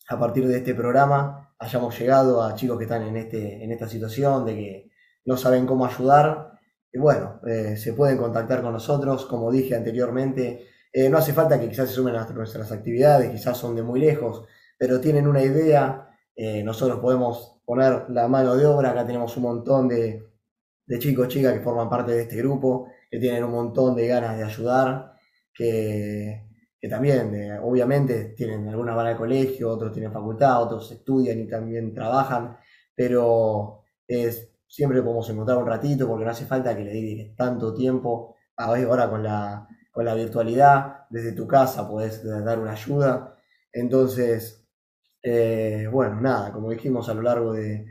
a 0.08 0.18
partir 0.20 0.46
de 0.46 0.58
este 0.58 0.76
programa 0.76 1.52
hayamos 1.58 1.98
llegado 1.98 2.44
a 2.44 2.54
chicos 2.54 2.78
que 2.78 2.84
están 2.84 3.02
en, 3.02 3.16
este, 3.16 3.64
en 3.64 3.72
esta 3.72 3.88
situación, 3.88 4.46
de 4.46 4.54
que 4.54 4.90
no 5.24 5.36
saben 5.36 5.66
cómo 5.66 5.84
ayudar. 5.84 6.60
Y 6.92 6.98
bueno, 6.98 7.40
se 7.76 7.92
pueden 7.94 8.18
contactar 8.18 8.62
con 8.62 8.72
nosotros, 8.72 9.26
como 9.26 9.50
dije 9.50 9.74
anteriormente. 9.74 10.68
Eh, 10.92 11.08
no 11.08 11.18
hace 11.18 11.32
falta 11.32 11.58
que 11.58 11.68
quizás 11.68 11.88
se 11.88 11.94
sumen 11.94 12.16
a 12.16 12.26
nuestras 12.30 12.70
actividades, 12.72 13.30
quizás 13.30 13.56
son 13.56 13.74
de 13.76 13.82
muy 13.82 14.00
lejos, 14.00 14.44
pero 14.78 15.00
tienen 15.00 15.26
una 15.26 15.42
idea. 15.42 16.08
nosotros 16.64 16.98
podemos 17.00 17.60
poner 17.64 18.06
la 18.10 18.28
mano 18.28 18.56
de 18.56 18.66
obra. 18.66 18.90
Acá 18.90 19.06
tenemos 19.06 19.36
un 19.36 19.42
montón 19.44 19.88
de, 19.88 20.26
de 20.86 20.98
chicos, 20.98 21.28
chicas 21.28 21.54
que 21.54 21.60
forman 21.60 21.88
parte 21.90 22.12
de 22.12 22.22
este 22.22 22.36
grupo, 22.36 22.88
que 23.10 23.18
tienen 23.18 23.44
un 23.44 23.52
montón 23.52 23.94
de 23.96 24.06
ganas 24.08 24.36
de 24.38 24.44
ayudar, 24.44 25.14
que 25.54 26.42
que 26.82 26.88
también 26.88 27.32
eh, 27.36 27.60
obviamente 27.62 28.34
tienen 28.36 28.68
alguna 28.68 28.94
van 28.94 29.06
al 29.06 29.16
colegio, 29.16 29.70
otros 29.70 29.92
tienen 29.92 30.12
facultad, 30.12 30.62
otros 30.64 30.90
estudian 30.90 31.38
y 31.38 31.46
también 31.46 31.94
trabajan, 31.94 32.56
pero 32.92 33.84
es, 34.08 34.50
siempre 34.66 35.00
podemos 35.00 35.30
encontrar 35.30 35.58
un 35.58 35.66
ratito 35.68 36.08
porque 36.08 36.24
no 36.24 36.32
hace 36.32 36.44
falta 36.44 36.76
que 36.76 36.82
le 36.82 36.90
dediques 36.92 37.36
tanto 37.36 37.72
tiempo. 37.72 38.34
Ahora 38.56 39.08
con 39.08 39.22
la, 39.22 39.68
con 39.92 40.06
la 40.06 40.14
virtualidad, 40.14 41.06
desde 41.10 41.32
tu 41.32 41.46
casa 41.46 41.88
puedes 41.88 42.24
dar 42.24 42.58
una 42.58 42.72
ayuda. 42.72 43.36
Entonces, 43.72 44.66
eh, 45.22 45.86
bueno, 45.92 46.20
nada, 46.20 46.52
como 46.52 46.70
dijimos 46.70 47.08
a 47.08 47.14
lo 47.14 47.22
largo 47.22 47.52
de, 47.52 47.86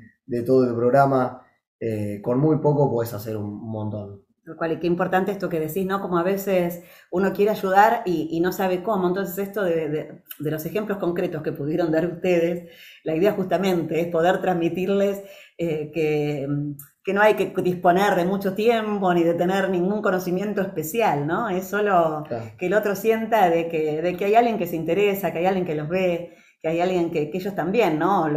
todo 0.46 0.68
el 0.68 0.76
programa, 0.76 1.46
eh, 1.80 2.20
con 2.22 2.40
muy 2.40 2.58
poco 2.58 2.90
puedes 2.92 3.14
hacer 3.14 3.38
un 3.38 3.70
montón. 3.70 4.26
cual, 4.58 4.74
y 4.74 4.80
qué 4.80 4.88
importante 4.88 5.32
esto 5.32 5.48
que 5.48 5.60
decís, 5.60 5.86
¿no? 5.86 6.02
Como 6.02 6.18
a 6.18 6.24
veces 6.24 6.84
uno 7.12 7.34
quiere 7.34 7.52
ayudar 7.52 8.02
y, 8.06 8.40
no 8.42 8.52
sabe 8.52 8.82
cómo. 8.82 9.08
Entonces, 9.08 9.38
esto 9.38 9.64
de, 9.64 10.24
los 10.40 10.66
ejemplos 10.66 10.98
concretos 10.98 11.44
que 11.44 11.52
pudieron 11.52 11.92
dar 11.92 12.08
ustedes, 12.08 12.72
la 13.04 13.16
idea 13.16 13.34
justamente 13.34 14.02
es 14.02 14.08
poder 14.08 14.42
transmitirles 14.42 15.22
eh, 15.58 15.92
que, 15.94 16.48
no 17.08 17.22
hay 17.22 17.34
que 17.34 17.54
disponer 17.62 18.16
de 18.16 18.26
mucho 18.26 18.54
tiempo 18.54 19.14
ni 19.14 19.24
de 19.24 19.34
tener 19.34 19.70
ningún 19.70 20.02
conocimiento 20.02 20.62
especial, 20.62 21.26
¿no? 21.26 21.50
Es 21.50 21.68
solo 21.68 22.24
que 22.58 22.68
el 22.68 22.74
otro 22.74 22.96
sienta 22.96 23.50
de 23.50 23.68
que, 23.68 24.02
de 24.02 24.16
que 24.16 24.26
hay 24.26 24.36
alguien 24.36 24.58
que 24.58 24.68
se 24.68 24.76
interesa, 24.76 25.32
que 25.32 25.40
hay 25.40 25.46
alguien 25.48 25.66
que 25.66 25.76
los 25.76 25.90
ve, 25.90 26.36
que 26.62 26.70
hay 26.70 26.80
alguien 26.80 27.10
que, 27.10 27.32
ellos 27.34 27.56
también, 27.56 27.98
¿no? 27.98 28.28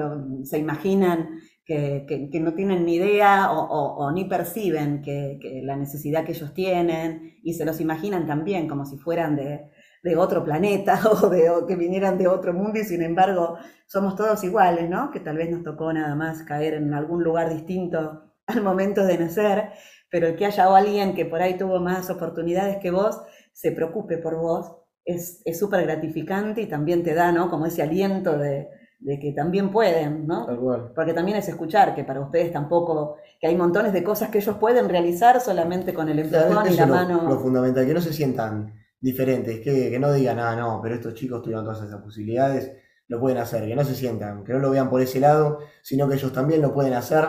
se 0.45 0.59
imaginan 0.59 1.41
que, 1.65 2.41
no 2.41 2.55
tienen 2.55 2.85
ni 2.85 2.97
idea 2.97 3.51
o, 3.53 4.11
ni 4.13 4.25
perciben 4.25 5.03
que, 5.03 5.39
la 5.63 5.77
necesidad 5.77 6.25
que 6.25 6.33
ellos 6.33 6.55
tienen 6.55 7.35
y 7.43 7.55
se 7.55 7.67
los 7.67 7.81
imaginan 7.81 8.27
también 8.27 8.67
como 8.67 8.87
si 8.87 8.97
fueran 8.97 9.37
de, 9.37 10.17
otro 10.17 10.45
planeta 10.45 11.01
o, 11.23 11.29
de, 11.29 11.51
que 11.69 11.77
vinieran 11.77 12.19
de 12.19 12.29
otro 12.29 12.55
mundo 12.55 12.79
y 12.79 12.85
sin 12.85 13.03
embargo 13.03 13.59
somos 13.87 14.17
todos 14.17 14.43
iguales, 14.45 14.89
¿no? 14.89 15.11
Que 15.11 15.21
tal 15.21 15.37
vez 15.37 15.51
nos 15.51 15.63
tocó 15.63 15.93
nada 15.93 16.15
más 16.15 16.43
caer 16.43 16.75
en 16.75 16.93
algún 16.95 17.23
lugar 17.23 17.53
distinto 17.53 18.34
al 18.47 18.63
momento 18.63 19.05
de 19.05 19.19
nacer, 19.19 19.71
pero 20.11 20.29
el 20.29 20.37
que 20.37 20.47
haya 20.47 20.75
alguien 20.75 21.15
que 21.15 21.27
por 21.27 21.43
ahí 21.43 21.57
tuvo 21.57 21.81
más 21.81 22.11
oportunidades 22.11 22.79
que 22.79 22.91
vos, 22.91 23.21
se 23.53 23.73
preocupe 23.73 24.19
por 24.19 24.37
vos, 24.37 24.77
es 25.05 25.43
súper 25.59 25.83
gratificante 25.83 26.63
y 26.63 26.67
también 26.67 27.03
te 27.03 27.15
da, 27.15 27.31
¿no? 27.31 27.51
Como 27.51 27.67
ese 27.67 27.83
aliento 27.83 28.39
de, 28.39 28.69
de 29.05 29.19
que 29.19 29.33
también 29.33 29.71
pueden, 29.71 30.27
¿no? 30.27 30.47
Porque 30.95 31.13
también 31.13 31.37
es 31.37 31.47
escuchar 31.47 31.95
que 31.95 32.05
para 32.05 32.21
ustedes 32.21 32.51
tampoco, 32.51 33.17
que 33.39 33.47
hay 33.47 33.55
montones 33.55 33.93
de 33.93 34.03
cosas 34.03 34.31
que 34.31 34.39
ellos 34.39 34.57
pueden 34.57 34.89
realizar 34.89 35.43
solamente 35.43 35.93
con 35.93 36.09
el 36.09 36.21
empujón 36.21 36.73
y 36.73 36.75
la 36.75 36.87
mano. 36.87 37.29
Lo 37.29 37.39
fundamental, 37.39 37.87
que 37.87 37.93
no 37.93 38.01
se 38.01 38.15
sientan 38.15 38.73
diferentes, 38.99 39.61
que, 39.61 39.99
no 39.99 40.11
digan, 40.11 40.39
ah, 40.39 40.57
no, 40.57 40.81
pero 40.83 40.95
estos 40.95 41.13
chicos 41.13 41.43
tuvieron 41.43 41.67
todas 41.67 41.83
esas 41.83 42.01
posibilidades, 42.01 42.73
lo 43.09 43.21
pueden 43.21 43.37
hacer, 43.37 43.69
que 43.69 43.77
no 43.77 43.85
se 43.85 43.95
sientan, 43.95 44.43
que 44.43 44.55
no 44.55 44.59
lo 44.59 44.71
vean 44.71 44.89
por 44.89 45.03
ese 45.03 45.21
lado, 45.21 45.59
sino 45.83 46.09
que 46.09 46.15
ellos 46.15 46.33
también 46.33 46.63
lo 46.63 46.73
pueden 46.73 46.95
hacer, 46.95 47.29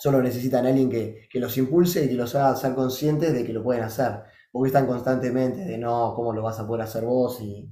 solo 0.00 0.22
necesitan 0.22 0.64
a 0.64 0.70
alguien 0.70 0.88
que, 0.88 1.28
que 1.30 1.38
los 1.38 1.56
impulse 1.58 2.06
y 2.06 2.08
que 2.08 2.14
los 2.14 2.34
haga 2.34 2.56
ser 2.56 2.74
conscientes 2.74 3.34
de 3.34 3.44
que 3.44 3.52
lo 3.52 3.62
pueden 3.62 3.84
hacer, 3.84 4.22
porque 4.50 4.68
están 4.68 4.86
constantemente 4.86 5.60
de, 5.60 5.76
no, 5.76 6.14
¿cómo 6.16 6.32
lo 6.32 6.42
vas 6.42 6.58
a 6.58 6.66
poder 6.66 6.82
hacer 6.82 7.04
vos? 7.04 7.38
Y, 7.42 7.70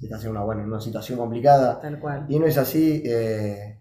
estás 0.00 0.24
en 0.24 0.30
una, 0.30 0.44
buena 0.44 0.62
una 0.62 0.80
situación 0.80 1.18
complicada. 1.18 1.80
Tal 1.80 1.98
cual. 1.98 2.26
Y 2.28 2.38
no 2.38 2.46
es 2.46 2.56
así, 2.56 3.02
eh, 3.04 3.80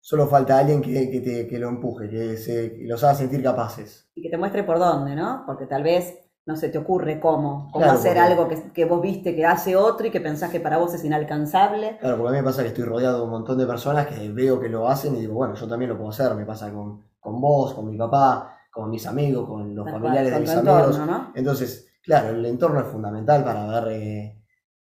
solo 0.00 0.26
falta 0.26 0.58
alguien 0.58 0.82
que, 0.82 1.08
que, 1.08 1.20
te, 1.20 1.46
que 1.46 1.58
lo 1.60 1.68
empuje, 1.68 2.10
que, 2.10 2.36
se, 2.36 2.78
los 2.80 3.04
haga 3.04 3.14
sentir 3.14 3.40
capaces. 3.40 4.10
Y 4.16 4.22
que 4.22 4.28
te 4.28 4.36
muestre 4.36 4.64
por 4.64 4.80
dónde, 4.80 5.14
¿no? 5.14 5.44
Porque 5.46 5.66
tal 5.66 5.84
vez 5.84 6.18
no 6.44 6.56
se 6.56 6.70
te 6.70 6.78
ocurre 6.78 7.20
cómo, 7.20 7.70
cómo 7.72 7.84
hacer 7.86 8.18
algo 8.18 8.48
que, 8.48 8.72
que, 8.72 8.84
vos 8.84 9.00
viste 9.00 9.36
que 9.36 9.46
hace 9.46 9.76
otro 9.76 10.08
y 10.08 10.10
que 10.10 10.20
pensás 10.20 10.50
que 10.50 10.58
para 10.58 10.78
vos 10.78 10.92
es 10.92 11.04
inalcanzable. 11.04 11.98
Claro, 12.00 12.16
porque 12.16 12.30
a 12.30 12.32
mí 12.32 12.38
me 12.38 12.44
pasa 12.44 12.62
que 12.62 12.68
estoy 12.68 12.82
rodeado 12.82 13.18
de 13.18 13.24
un 13.26 13.30
montón 13.30 13.58
de 13.58 13.66
personas 13.66 14.08
que 14.08 14.28
veo 14.30 14.58
que 14.58 14.68
lo 14.68 14.88
hacen 14.88 15.14
y 15.14 15.20
digo, 15.20 15.34
bueno, 15.34 15.54
yo 15.54 15.68
también 15.68 15.90
lo 15.90 15.96
puedo 15.96 16.10
hacer. 16.10 16.34
Me 16.34 16.44
pasa 16.44 16.72
con, 16.72 17.11
con 17.22 17.40
vos, 17.40 17.72
con 17.72 17.88
mi 17.88 17.96
papá, 17.96 18.58
con 18.70 18.90
mis 18.90 19.06
amigos, 19.06 19.48
con 19.48 19.74
los 19.74 19.88
familiares 19.88 20.34
de 20.34 20.40
mis 20.40 20.50
amigos. 20.50 21.00
Entonces, 21.34 21.88
claro, 22.02 22.30
el 22.30 22.44
entorno 22.44 22.80
es 22.80 22.86
fundamental 22.88 23.44
para 23.44 23.66
ver 23.66 23.92
eh, 23.92 24.42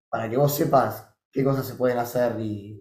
para 0.10 0.28
que 0.28 0.36
vos 0.36 0.54
sepas 0.54 1.16
qué 1.32 1.44
cosas 1.44 1.66
se 1.66 1.76
pueden 1.76 2.00
hacer 2.00 2.40
y 2.40 2.80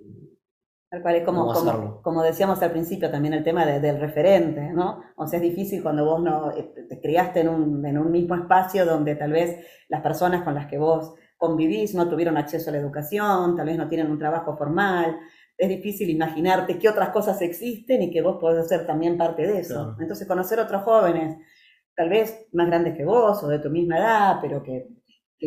Tal 0.90 1.00
cual, 1.00 1.14
es 1.14 1.24
como, 1.24 2.02
como, 2.02 2.22
decíamos 2.22 2.60
al 2.60 2.70
principio 2.70 3.10
también 3.10 3.32
el 3.32 3.42
tema 3.42 3.64
del 3.64 3.98
referente, 3.98 4.74
¿no? 4.74 5.00
O 5.16 5.26
sea, 5.26 5.38
es 5.38 5.42
difícil 5.42 5.82
cuando 5.82 6.04
vos 6.04 6.22
no 6.22 6.50
eh, 6.50 6.70
te 6.86 7.00
criaste 7.00 7.40
en 7.40 7.48
un, 7.48 7.86
en 7.86 7.96
un 7.96 8.10
mismo 8.10 8.34
espacio 8.34 8.84
donde 8.84 9.14
tal 9.14 9.32
vez 9.32 9.64
las 9.88 10.02
personas 10.02 10.42
con 10.42 10.54
las 10.54 10.66
que 10.66 10.76
vos 10.76 11.14
convivís 11.38 11.94
no 11.94 12.10
tuvieron 12.10 12.36
acceso 12.36 12.68
a 12.68 12.74
la 12.74 12.78
educación, 12.78 13.56
tal 13.56 13.66
vez 13.66 13.78
no 13.78 13.88
tienen 13.88 14.10
un 14.10 14.18
trabajo 14.18 14.54
formal, 14.54 15.18
es 15.56 15.68
difícil 15.68 16.10
imaginarte 16.10 16.78
qué 16.78 16.88
otras 16.88 17.10
cosas 17.10 17.40
existen 17.42 18.02
y 18.02 18.10
que 18.10 18.22
vos 18.22 18.38
podés 18.40 18.68
ser 18.68 18.86
también 18.86 19.16
parte 19.16 19.46
de 19.46 19.60
eso. 19.60 19.96
Entonces, 20.00 20.26
conocer 20.26 20.58
otros 20.58 20.82
jóvenes, 20.82 21.36
tal 21.94 22.08
vez 22.08 22.48
más 22.52 22.66
grandes 22.66 22.96
que 22.96 23.04
vos 23.04 23.42
o 23.42 23.48
de 23.48 23.58
tu 23.58 23.70
misma 23.70 23.98
edad, 23.98 24.38
pero 24.40 24.62
que 24.62 24.88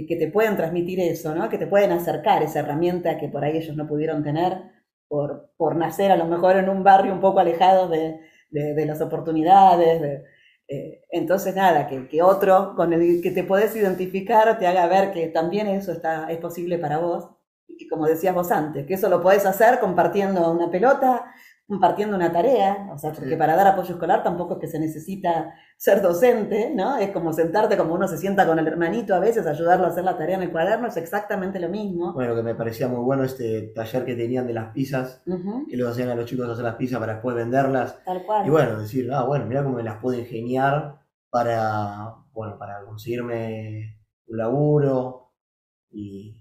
que, 0.03 0.15
te 0.17 0.27
pueden 0.29 0.57
transmitir 0.57 0.99
eso, 0.99 1.33
¿no? 1.33 1.47
que 1.47 1.57
te 1.57 1.67
pueden 1.67 1.91
acercar 1.91 2.43
esa 2.43 2.59
herramienta 2.59 3.17
que 3.17 3.29
por 3.29 3.43
ahí 3.43 3.57
ellos 3.57 3.77
no 3.77 3.87
pudieron 3.87 4.23
tener 4.23 4.61
por, 5.07 5.51
por 5.55 5.75
nacer 5.77 6.11
a 6.11 6.17
lo 6.17 6.25
mejor 6.25 6.57
en 6.57 6.69
un 6.69 6.83
barrio 6.83 7.13
un 7.13 7.21
poco 7.21 7.39
alejado 7.39 7.87
de, 7.87 8.19
de, 8.49 8.85
las 8.85 9.01
oportunidades. 9.01 10.23
Eh, 10.67 11.01
entonces, 11.11 11.55
nada, 11.55 11.87
que, 11.87 12.07
que, 12.07 12.21
otro 12.21 12.73
con 12.75 12.91
el 12.91 13.21
que 13.21 13.31
te 13.31 13.43
podés 13.43 13.75
identificar 13.75 14.57
te 14.57 14.67
haga 14.67 14.87
ver 14.87 15.11
que 15.11 15.27
también 15.27 15.67
eso 15.67 15.91
está, 15.91 16.29
es 16.29 16.39
posible 16.39 16.77
para 16.79 16.97
vos. 16.97 17.29
Y 17.67 17.87
como 17.87 18.05
decías 18.05 18.33
vos 18.33 18.51
antes, 18.51 18.85
que 18.85 18.93
eso 18.93 19.09
lo 19.09 19.21
podés 19.21 19.45
hacer 19.45 19.79
compartiendo 19.79 20.51
una 20.51 20.69
pelota, 20.69 21.25
compartiendo 21.67 22.15
una 22.15 22.31
tarea, 22.31 22.89
o 22.93 22.97
sea, 22.97 23.11
porque 23.11 23.35
para 23.35 23.55
dar 23.55 23.67
apoyo 23.67 23.95
escolar 23.95 24.21
tampoco 24.21 24.53
es 24.53 24.59
que 24.59 24.67
se 24.67 24.79
necesita 24.79 25.51
ser 25.77 26.01
docente, 26.01 26.71
¿no? 26.75 26.97
Es 26.97 27.09
como 27.09 27.33
sentarte 27.33 27.75
como 27.75 27.95
uno 27.95 28.07
se 28.07 28.17
sienta 28.17 28.45
con 28.45 28.59
el 28.59 28.67
hermanito 28.67 29.15
a 29.15 29.19
veces, 29.19 29.47
ayudarlo 29.47 29.85
a 29.85 29.89
hacer 29.89 30.03
la 30.03 30.15
tarea 30.15 30.35
en 30.35 30.43
el 30.43 30.51
cuaderno, 30.51 30.87
es 30.87 30.97
exactamente 30.97 31.59
lo 31.59 31.69
mismo. 31.69 32.13
Bueno, 32.13 32.35
que 32.35 32.43
me 32.43 32.53
parecía 32.53 32.87
muy 32.87 33.03
bueno 33.03 33.23
este 33.23 33.73
taller 33.73 34.05
que 34.05 34.15
tenían 34.15 34.45
de 34.45 34.53
las 34.53 34.71
pizzas, 34.73 35.23
que 35.67 35.75
los 35.75 35.89
hacían 35.89 36.09
a 36.09 36.15
los 36.15 36.25
chicos 36.25 36.47
hacer 36.47 36.63
las 36.63 36.75
pizzas 36.75 36.99
para 36.99 37.13
después 37.13 37.35
venderlas. 37.35 37.97
Tal 38.05 38.23
cual. 38.25 38.45
Y 38.45 38.49
bueno, 38.51 38.79
decir, 38.79 39.09
ah, 39.11 39.23
bueno, 39.23 39.45
mira 39.47 39.63
cómo 39.63 39.77
me 39.77 39.83
las 39.83 39.97
puedo 39.97 40.19
ingeniar 40.19 40.99
para, 41.31 42.13
bueno, 42.31 42.59
para 42.59 42.85
conseguirme 42.85 43.97
un 44.27 44.37
laburo, 44.37 45.24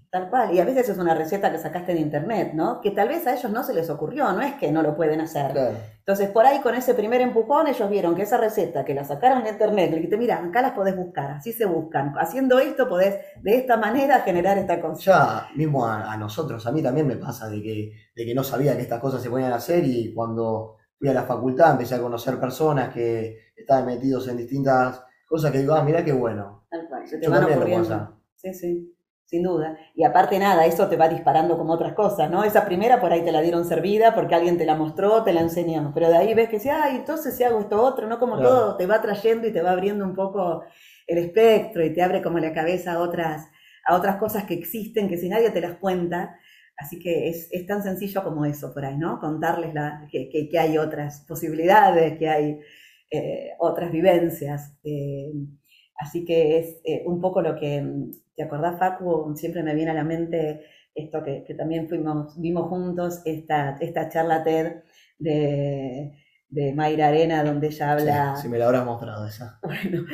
Tal 0.09 0.29
cual, 0.29 0.53
y 0.53 0.59
a 0.59 0.65
veces 0.65 0.89
es 0.89 0.97
una 0.97 1.13
receta 1.13 1.51
que 1.51 1.57
sacaste 1.57 1.93
de 1.93 1.99
internet, 1.99 2.51
¿no? 2.53 2.81
Que 2.81 2.91
tal 2.91 3.07
vez 3.07 3.25
a 3.27 3.33
ellos 3.33 3.51
no 3.51 3.63
se 3.63 3.73
les 3.73 3.89
ocurrió, 3.89 4.31
no 4.33 4.41
es 4.41 4.55
que 4.55 4.71
no 4.71 4.81
lo 4.81 4.95
pueden 4.95 5.21
hacer. 5.21 5.51
Entonces, 5.99 6.29
por 6.29 6.45
ahí 6.45 6.59
con 6.59 6.75
ese 6.75 6.93
primer 6.93 7.21
empujón, 7.21 7.67
ellos 7.67 7.89
vieron 7.89 8.15
que 8.15 8.23
esa 8.23 8.37
receta 8.37 8.83
que 8.83 8.93
la 8.93 9.05
sacaron 9.05 9.43
de 9.43 9.51
internet, 9.51 9.89
le 9.89 9.97
dijiste, 9.97 10.17
mira, 10.17 10.43
acá 10.43 10.61
las 10.61 10.71
podés 10.71 10.95
buscar, 10.95 11.31
así 11.31 11.53
se 11.53 11.65
buscan. 11.65 12.13
Haciendo 12.17 12.59
esto 12.59 12.87
podés 12.89 13.17
de 13.41 13.57
esta 13.57 13.77
manera 13.77 14.19
generar 14.21 14.57
esta 14.57 14.81
cosa. 14.81 15.01
Ya 15.01 15.55
mismo 15.55 15.85
a, 15.85 16.15
nosotros, 16.17 16.65
a 16.65 16.71
mí 16.71 16.83
también 16.83 17.07
me 17.07 17.15
pasa 17.15 17.49
de 17.49 17.61
que, 17.61 17.91
de 18.15 18.25
que 18.25 18.35
no 18.35 18.43
sabía 18.43 18.75
que 18.75 18.81
estas 18.81 18.99
cosas 18.99 19.21
se 19.21 19.29
podían 19.29 19.53
hacer 19.53 19.85
y 19.85 20.13
cuando 20.13 20.77
fui 20.97 21.07
a 21.09 21.13
la 21.13 21.23
facultad 21.23 21.71
empecé 21.71 21.95
a 21.95 22.01
conocer 22.01 22.39
personas 22.39 22.93
que 22.93 23.51
estaban 23.55 23.85
metidos 23.85 24.27
en 24.27 24.37
distintas 24.37 25.01
cosas 25.27 25.51
que 25.51 25.59
digo, 25.59 25.73
ah, 25.73 25.83
mira 25.83 26.03
qué 26.03 26.13
bueno. 26.13 26.65
Tal 26.69 26.87
cual, 26.87 27.07
se 27.07 27.17
te 27.17 27.27
van 27.27 27.43
ocurriendo. 27.43 28.21
Sí, 28.35 28.53
sí 28.53 28.94
sin 29.25 29.43
duda. 29.43 29.77
Y 29.95 30.03
aparte 30.03 30.37
nada, 30.37 30.65
eso 30.65 30.87
te 30.87 30.97
va 30.97 31.09
disparando 31.09 31.57
como 31.57 31.73
otras 31.73 31.93
cosas, 31.93 32.29
¿no? 32.29 32.43
Esa 32.43 32.65
primera 32.65 33.01
por 33.01 33.11
ahí 33.11 33.23
te 33.23 33.31
la 33.31 33.41
dieron 33.41 33.65
servida 33.65 34.13
porque 34.13 34.35
alguien 34.35 34.57
te 34.57 34.65
la 34.65 34.75
mostró, 34.75 35.23
te 35.23 35.33
la 35.33 35.41
enseñó, 35.41 35.91
pero 35.93 36.09
de 36.09 36.17
ahí 36.17 36.33
ves 36.33 36.49
que 36.49 36.59
sí, 36.59 36.69
ay, 36.69 36.97
entonces 36.97 37.35
si 37.35 37.43
hago 37.43 37.59
esto 37.59 37.81
otro, 37.81 38.07
¿no? 38.07 38.19
Como 38.19 38.37
todo 38.39 38.77
te 38.77 38.85
va 38.85 39.01
trayendo 39.01 39.47
y 39.47 39.51
te 39.51 39.61
va 39.61 39.71
abriendo 39.71 40.05
un 40.05 40.15
poco 40.15 40.63
el 41.07 41.17
espectro 41.17 41.83
y 41.83 41.93
te 41.93 42.03
abre 42.03 42.21
como 42.21 42.39
la 42.39 42.53
cabeza 42.53 42.93
a 42.93 42.99
otras, 42.99 43.47
a 43.85 43.95
otras 43.95 44.17
cosas 44.17 44.45
que 44.45 44.53
existen 44.53 45.07
que 45.07 45.17
si 45.17 45.27
nadie 45.29 45.49
te 45.49 45.61
las 45.61 45.77
cuenta, 45.77 46.37
así 46.77 46.99
que 46.99 47.29
es, 47.29 47.49
tan 47.65 47.81
sencillo 47.83 48.23
como 48.23 48.45
eso 48.45 48.73
por 48.73 48.85
ahí, 48.85 48.97
¿no? 48.97 49.19
Contarles 49.19 49.73
la, 49.73 50.07
que, 50.11 50.29
que, 50.29 50.59
hay 50.59 50.77
otras 50.77 51.25
posibilidades, 51.27 52.17
que 52.19 52.29
hay 52.29 52.59
eh, 53.09 53.51
otras 53.59 53.91
vivencias. 53.91 54.77
Eh, 54.83 55.31
así 55.97 56.25
que 56.25 56.59
es 56.59 56.77
eh, 56.83 57.03
un 57.05 57.21
poco 57.21 57.41
lo 57.41 57.55
que 57.55 57.83
¿Te 58.35 58.43
acordás, 58.43 58.77
Facu? 58.77 59.33
Siempre 59.35 59.63
me 59.63 59.75
viene 59.75 59.91
a 59.91 59.95
la 59.95 60.03
mente 60.03 60.65
esto 60.93 61.23
que, 61.23 61.41
también 61.57 61.89
fuimos, 61.89 62.39
vimos 62.39 62.69
juntos, 62.69 63.21
esta, 63.25 63.77
esta 63.79 64.09
charla 64.09 64.43
TED 64.43 64.83
de, 65.19 66.13
de 66.49 66.73
Mayra 66.73 67.07
Arena, 67.07 67.43
donde 67.43 67.67
ella 67.67 67.91
habla... 67.91 68.35
Sí, 68.37 68.47
me 68.47 68.57
la 68.57 68.65
habrás 68.65 68.85
mostrado 68.85 69.27
esa. 69.27 69.59
Bueno, 69.63 70.05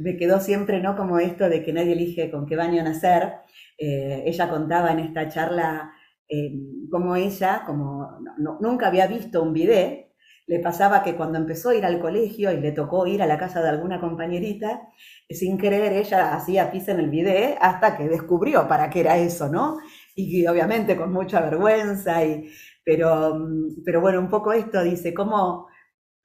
me 0.00 0.16
quedó 0.16 0.40
siempre, 0.40 0.80
¿no? 0.80 0.96
Como 0.96 1.18
esto 1.18 1.48
de 1.48 1.62
que 1.62 1.72
nadie 1.72 1.92
elige 1.92 2.30
con 2.30 2.46
qué 2.46 2.56
baño 2.56 2.82
nacer. 2.82 3.34
Eh, 3.78 4.24
ella 4.26 4.50
contaba 4.50 4.92
en 4.92 5.00
esta 5.00 5.28
charla 5.28 5.92
eh, 6.28 6.52
como 6.90 7.16
ella, 7.16 7.62
como 7.66 8.18
nunca 8.60 8.88
había 8.88 9.06
visto 9.06 9.42
un 9.42 9.52
video, 9.52 10.11
le 10.46 10.58
pasaba 10.60 11.02
que 11.02 11.14
cuando 11.14 11.38
empezó 11.38 11.70
a 11.70 11.74
ir 11.74 11.84
al 11.84 12.00
colegio 12.00 12.52
y 12.52 12.60
le 12.60 12.72
tocó 12.72 13.06
ir 13.06 13.22
a 13.22 13.26
la 13.26 13.38
casa 13.38 13.62
de 13.62 13.68
alguna 13.68 14.00
compañerita, 14.00 14.82
sin 15.30 15.56
querer 15.58 15.92
ella 15.92 16.34
hacía 16.34 16.70
pis 16.70 16.88
en 16.88 17.00
el 17.00 17.10
video 17.10 17.56
hasta 17.60 17.96
que 17.96 18.08
descubrió 18.08 18.66
para 18.68 18.90
qué 18.90 19.00
era 19.00 19.18
eso, 19.18 19.48
¿no? 19.48 19.78
Y 20.14 20.46
obviamente 20.46 20.96
con 20.96 21.12
mucha 21.12 21.40
vergüenza, 21.40 22.24
y, 22.24 22.50
pero, 22.84 23.38
pero 23.84 24.00
bueno, 24.00 24.20
un 24.20 24.28
poco 24.28 24.52
esto 24.52 24.82
dice, 24.82 25.14
cómo 25.14 25.68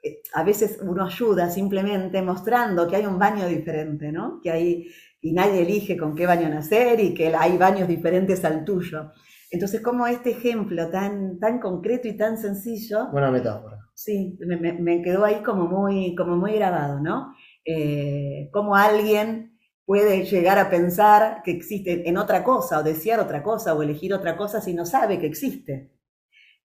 eh, 0.03 0.21
a 0.33 0.43
veces 0.43 0.79
uno 0.81 1.05
ayuda 1.05 1.49
simplemente 1.49 2.21
mostrando 2.21 2.87
que 2.87 2.97
hay 2.97 3.05
un 3.05 3.19
baño 3.19 3.47
diferente, 3.47 4.11
¿no? 4.11 4.39
Que 4.41 4.51
hay, 4.51 4.87
y 5.21 5.33
nadie 5.33 5.61
elige 5.61 5.97
con 5.97 6.15
qué 6.15 6.25
baño 6.25 6.49
nacer 6.49 6.99
y 6.99 7.13
que 7.13 7.35
hay 7.35 7.57
baños 7.57 7.87
diferentes 7.87 8.43
al 8.45 8.63
tuyo. 8.65 9.11
Entonces, 9.49 9.81
como 9.81 10.07
este 10.07 10.31
ejemplo 10.31 10.89
tan, 10.89 11.39
tan 11.39 11.59
concreto 11.59 12.07
y 12.07 12.17
tan 12.17 12.37
sencillo. 12.37 13.09
Buena 13.11 13.31
metáfora. 13.31 13.77
Sí, 13.93 14.37
me, 14.45 14.73
me, 14.73 15.01
quedó 15.01 15.25
ahí 15.25 15.41
como 15.41 15.67
muy, 15.67 16.13
como 16.15 16.35
muy 16.35 16.53
grabado, 16.53 16.99
¿no? 16.99 17.33
eh, 17.67 18.49
cómo 18.51 18.75
alguien 18.75 19.59
puede 19.85 20.23
llegar 20.23 20.57
a 20.57 20.69
pensar 20.69 21.41
que 21.43 21.51
existe 21.51 22.07
en 22.07 22.17
otra 22.17 22.43
cosa 22.43 22.79
o 22.79 22.83
desear 22.83 23.19
otra 23.19 23.43
cosa 23.43 23.73
o 23.73 23.83
elegir 23.83 24.13
otra 24.13 24.37
cosa 24.37 24.61
si 24.61 24.73
no 24.73 24.85
sabe 24.85 25.19
que 25.19 25.27
existe. 25.27 25.91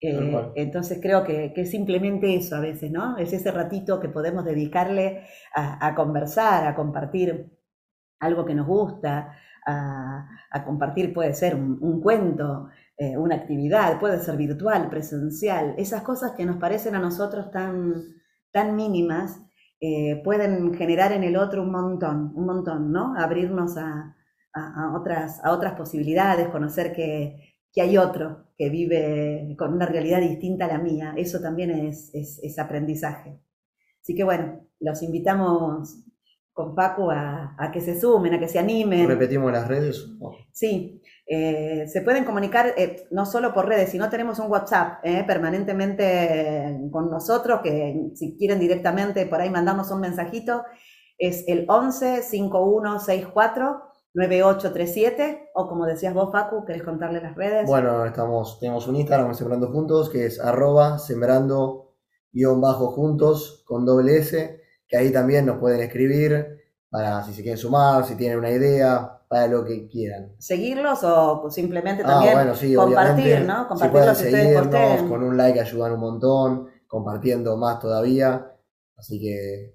Eh, 0.00 0.52
entonces 0.56 0.98
creo 1.00 1.22
que, 1.22 1.52
es 1.54 1.70
simplemente 1.70 2.34
eso 2.34 2.56
a 2.56 2.60
veces, 2.60 2.90
¿no? 2.90 3.16
Es 3.18 3.32
ese 3.32 3.52
ratito 3.52 4.00
que 4.00 4.08
podemos 4.08 4.44
dedicarle 4.44 5.24
a, 5.54 5.94
conversar, 5.94 6.66
a 6.66 6.74
compartir 6.74 7.52
algo 8.18 8.44
que 8.44 8.54
nos 8.54 8.66
gusta, 8.66 9.36
a, 9.66 10.28
compartir 10.64 11.12
puede 11.12 11.34
ser 11.34 11.54
un, 11.54 12.00
cuento, 12.00 12.68
eh, 12.96 13.16
una 13.16 13.36
actividad, 13.36 13.98
puede 13.98 14.18
ser 14.18 14.36
virtual, 14.36 14.88
presencial, 14.90 15.74
esas 15.78 16.02
cosas 16.02 16.32
que 16.32 16.44
nos 16.44 16.56
parecen 16.56 16.94
a 16.94 17.00
nosotros 17.00 17.50
tan, 17.50 17.94
tan 18.52 18.76
mínimas, 18.76 19.40
eh, 19.80 20.20
pueden 20.22 20.74
generar 20.74 21.12
en 21.12 21.24
el 21.24 21.36
otro 21.36 21.62
un 21.62 21.72
montón, 21.72 22.32
un 22.34 22.46
montón, 22.46 22.92
¿no? 22.92 23.14
Abrirnos 23.16 23.76
a, 23.76 24.14
otras, 24.94 25.44
a 25.44 25.50
otras 25.50 25.74
posibilidades, 25.74 26.48
conocer 26.48 26.92
que, 26.92 27.52
que 27.72 27.80
hay 27.80 27.96
otro 27.96 28.48
que 28.56 28.68
vive 28.68 29.56
con 29.58 29.72
una 29.72 29.86
realidad 29.86 30.20
distinta 30.20 30.66
a 30.66 30.68
la 30.68 30.78
mía. 30.78 31.14
Eso 31.16 31.40
también 31.40 31.70
es, 31.70 32.10
es, 32.14 32.58
aprendizaje. 32.58 33.40
Así 34.00 34.14
que 34.14 34.24
bueno, 34.24 34.60
los 34.80 35.02
invitamos 35.02 36.04
con 36.52 36.74
Paco 36.74 37.10
a, 37.10 37.70
que 37.72 37.80
se 37.80 37.98
sumen, 37.98 38.34
a 38.34 38.38
que 38.38 38.48
se 38.48 38.58
animen. 38.58 39.08
¿Repetimos 39.08 39.50
las 39.52 39.66
redes? 39.66 40.06
Sí, 40.52 41.02
eh, 41.26 41.86
se 41.88 42.02
pueden 42.02 42.24
comunicar 42.24 42.74
eh, 42.76 43.06
no 43.10 43.24
solo 43.24 43.54
por 43.54 43.66
redes, 43.66 43.90
sino 43.90 44.10
tenemos 44.10 44.38
un 44.38 44.50
WhatsApp 44.50 45.00
eh, 45.02 45.24
permanentemente 45.26 46.78
con 46.90 47.10
nosotros, 47.10 47.60
que 47.62 48.10
si 48.14 48.36
quieren 48.36 48.58
directamente 48.60 49.26
por 49.26 49.40
ahí 49.40 49.50
mandamos 49.50 49.90
un 49.90 50.00
mensajito, 50.00 50.64
es 51.16 51.44
el 51.46 51.64
11 51.68 52.22
5164 52.22 53.92
9837, 54.14 55.50
o 55.54 55.68
como 55.68 55.86
decías 55.86 56.12
vos, 56.12 56.30
Facu, 56.30 56.66
¿querés 56.66 56.82
contarle 56.82 57.22
las 57.22 57.34
redes? 57.34 57.66
Bueno, 57.66 58.04
estamos, 58.04 58.60
tenemos 58.60 58.86
un 58.86 58.96
Instagram, 58.96 59.34
Sembrando 59.34 59.68
Juntos, 59.68 60.10
que 60.10 60.26
es 60.26 60.38
arroba 60.38 60.98
sembrando 60.98 61.94
guion 62.30 62.60
bajo 62.60 62.88
juntos 62.88 63.64
con 63.66 63.86
doble 63.86 64.18
S, 64.18 64.61
que 64.92 64.98
ahí 64.98 65.10
también 65.10 65.46
nos 65.46 65.56
pueden 65.56 65.80
escribir 65.80 66.60
para 66.90 67.24
si 67.24 67.32
se 67.32 67.40
quieren 67.40 67.56
sumar, 67.56 68.04
si 68.04 68.14
tienen 68.14 68.38
una 68.38 68.50
idea, 68.50 69.22
para 69.26 69.46
lo 69.46 69.64
que 69.64 69.88
quieran. 69.88 70.34
Seguirlos 70.38 71.02
o 71.04 71.50
simplemente 71.50 72.02
ah, 72.04 72.08
también 72.08 72.36
compartir, 72.76 73.40
¿no? 73.46 73.68
Compartir 73.68 74.14
si 74.14 74.30
seguirnos, 74.30 75.08
con 75.08 75.22
un 75.22 75.38
like 75.38 75.58
ayudan 75.58 75.92
un 75.92 76.00
montón, 76.00 76.68
compartiendo 76.86 77.56
más 77.56 77.78
todavía. 77.78 78.52
Así 78.98 79.18
que 79.18 79.74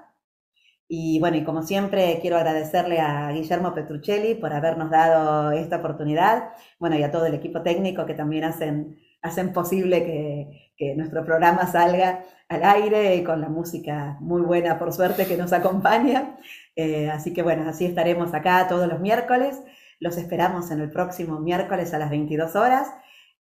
Y 0.93 1.21
bueno, 1.21 1.37
y 1.37 1.45
como 1.45 1.63
siempre, 1.63 2.19
quiero 2.21 2.37
agradecerle 2.37 2.99
a 2.99 3.31
Guillermo 3.31 3.73
Petruccelli 3.73 4.35
por 4.35 4.53
habernos 4.53 4.91
dado 4.91 5.53
esta 5.53 5.77
oportunidad, 5.77 6.51
bueno, 6.81 6.97
y 6.99 7.05
a 7.05 7.13
todo 7.13 7.27
el 7.27 7.35
equipo 7.35 7.63
técnico 7.63 8.07
que 8.07 8.15
también 8.15 8.43
hacen, 8.43 8.99
hacen 9.23 9.53
posible 9.53 10.05
que, 10.05 10.73
que 10.77 10.97
nuestro 10.97 11.25
programa 11.25 11.69
salga 11.69 12.25
al 12.49 12.65
aire 12.65 13.15
y 13.15 13.23
con 13.23 13.41
la 13.41 13.49
música 13.49 14.17
muy 14.19 14.41
buena, 14.43 14.81
por 14.81 14.93
suerte, 14.93 15.27
que 15.27 15.37
nos 15.37 15.53
acompaña. 15.53 16.37
Eh, 16.75 17.09
así 17.09 17.33
que 17.33 17.43
bueno, 17.43 17.69
así 17.69 17.85
estaremos 17.85 18.35
acá 18.35 18.67
todos 18.69 18.89
los 18.89 18.99
miércoles. 18.99 19.63
Los 20.01 20.17
esperamos 20.17 20.73
en 20.73 20.81
el 20.81 20.91
próximo 20.91 21.39
miércoles 21.39 21.95
a 21.95 21.99
las 21.99 22.11
22 22.11 22.57
horas. 22.57 22.89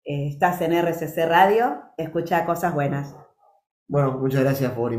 Eh, 0.04 0.28
estás 0.28 0.60
en 0.60 0.72
RCC 0.72 1.26
Radio, 1.26 1.82
escucha 1.96 2.44
cosas 2.44 2.72
buenas. 2.74 3.16
Bueno, 3.88 4.18
muchas 4.18 4.42
gracias 4.42 4.70
por 4.70 4.92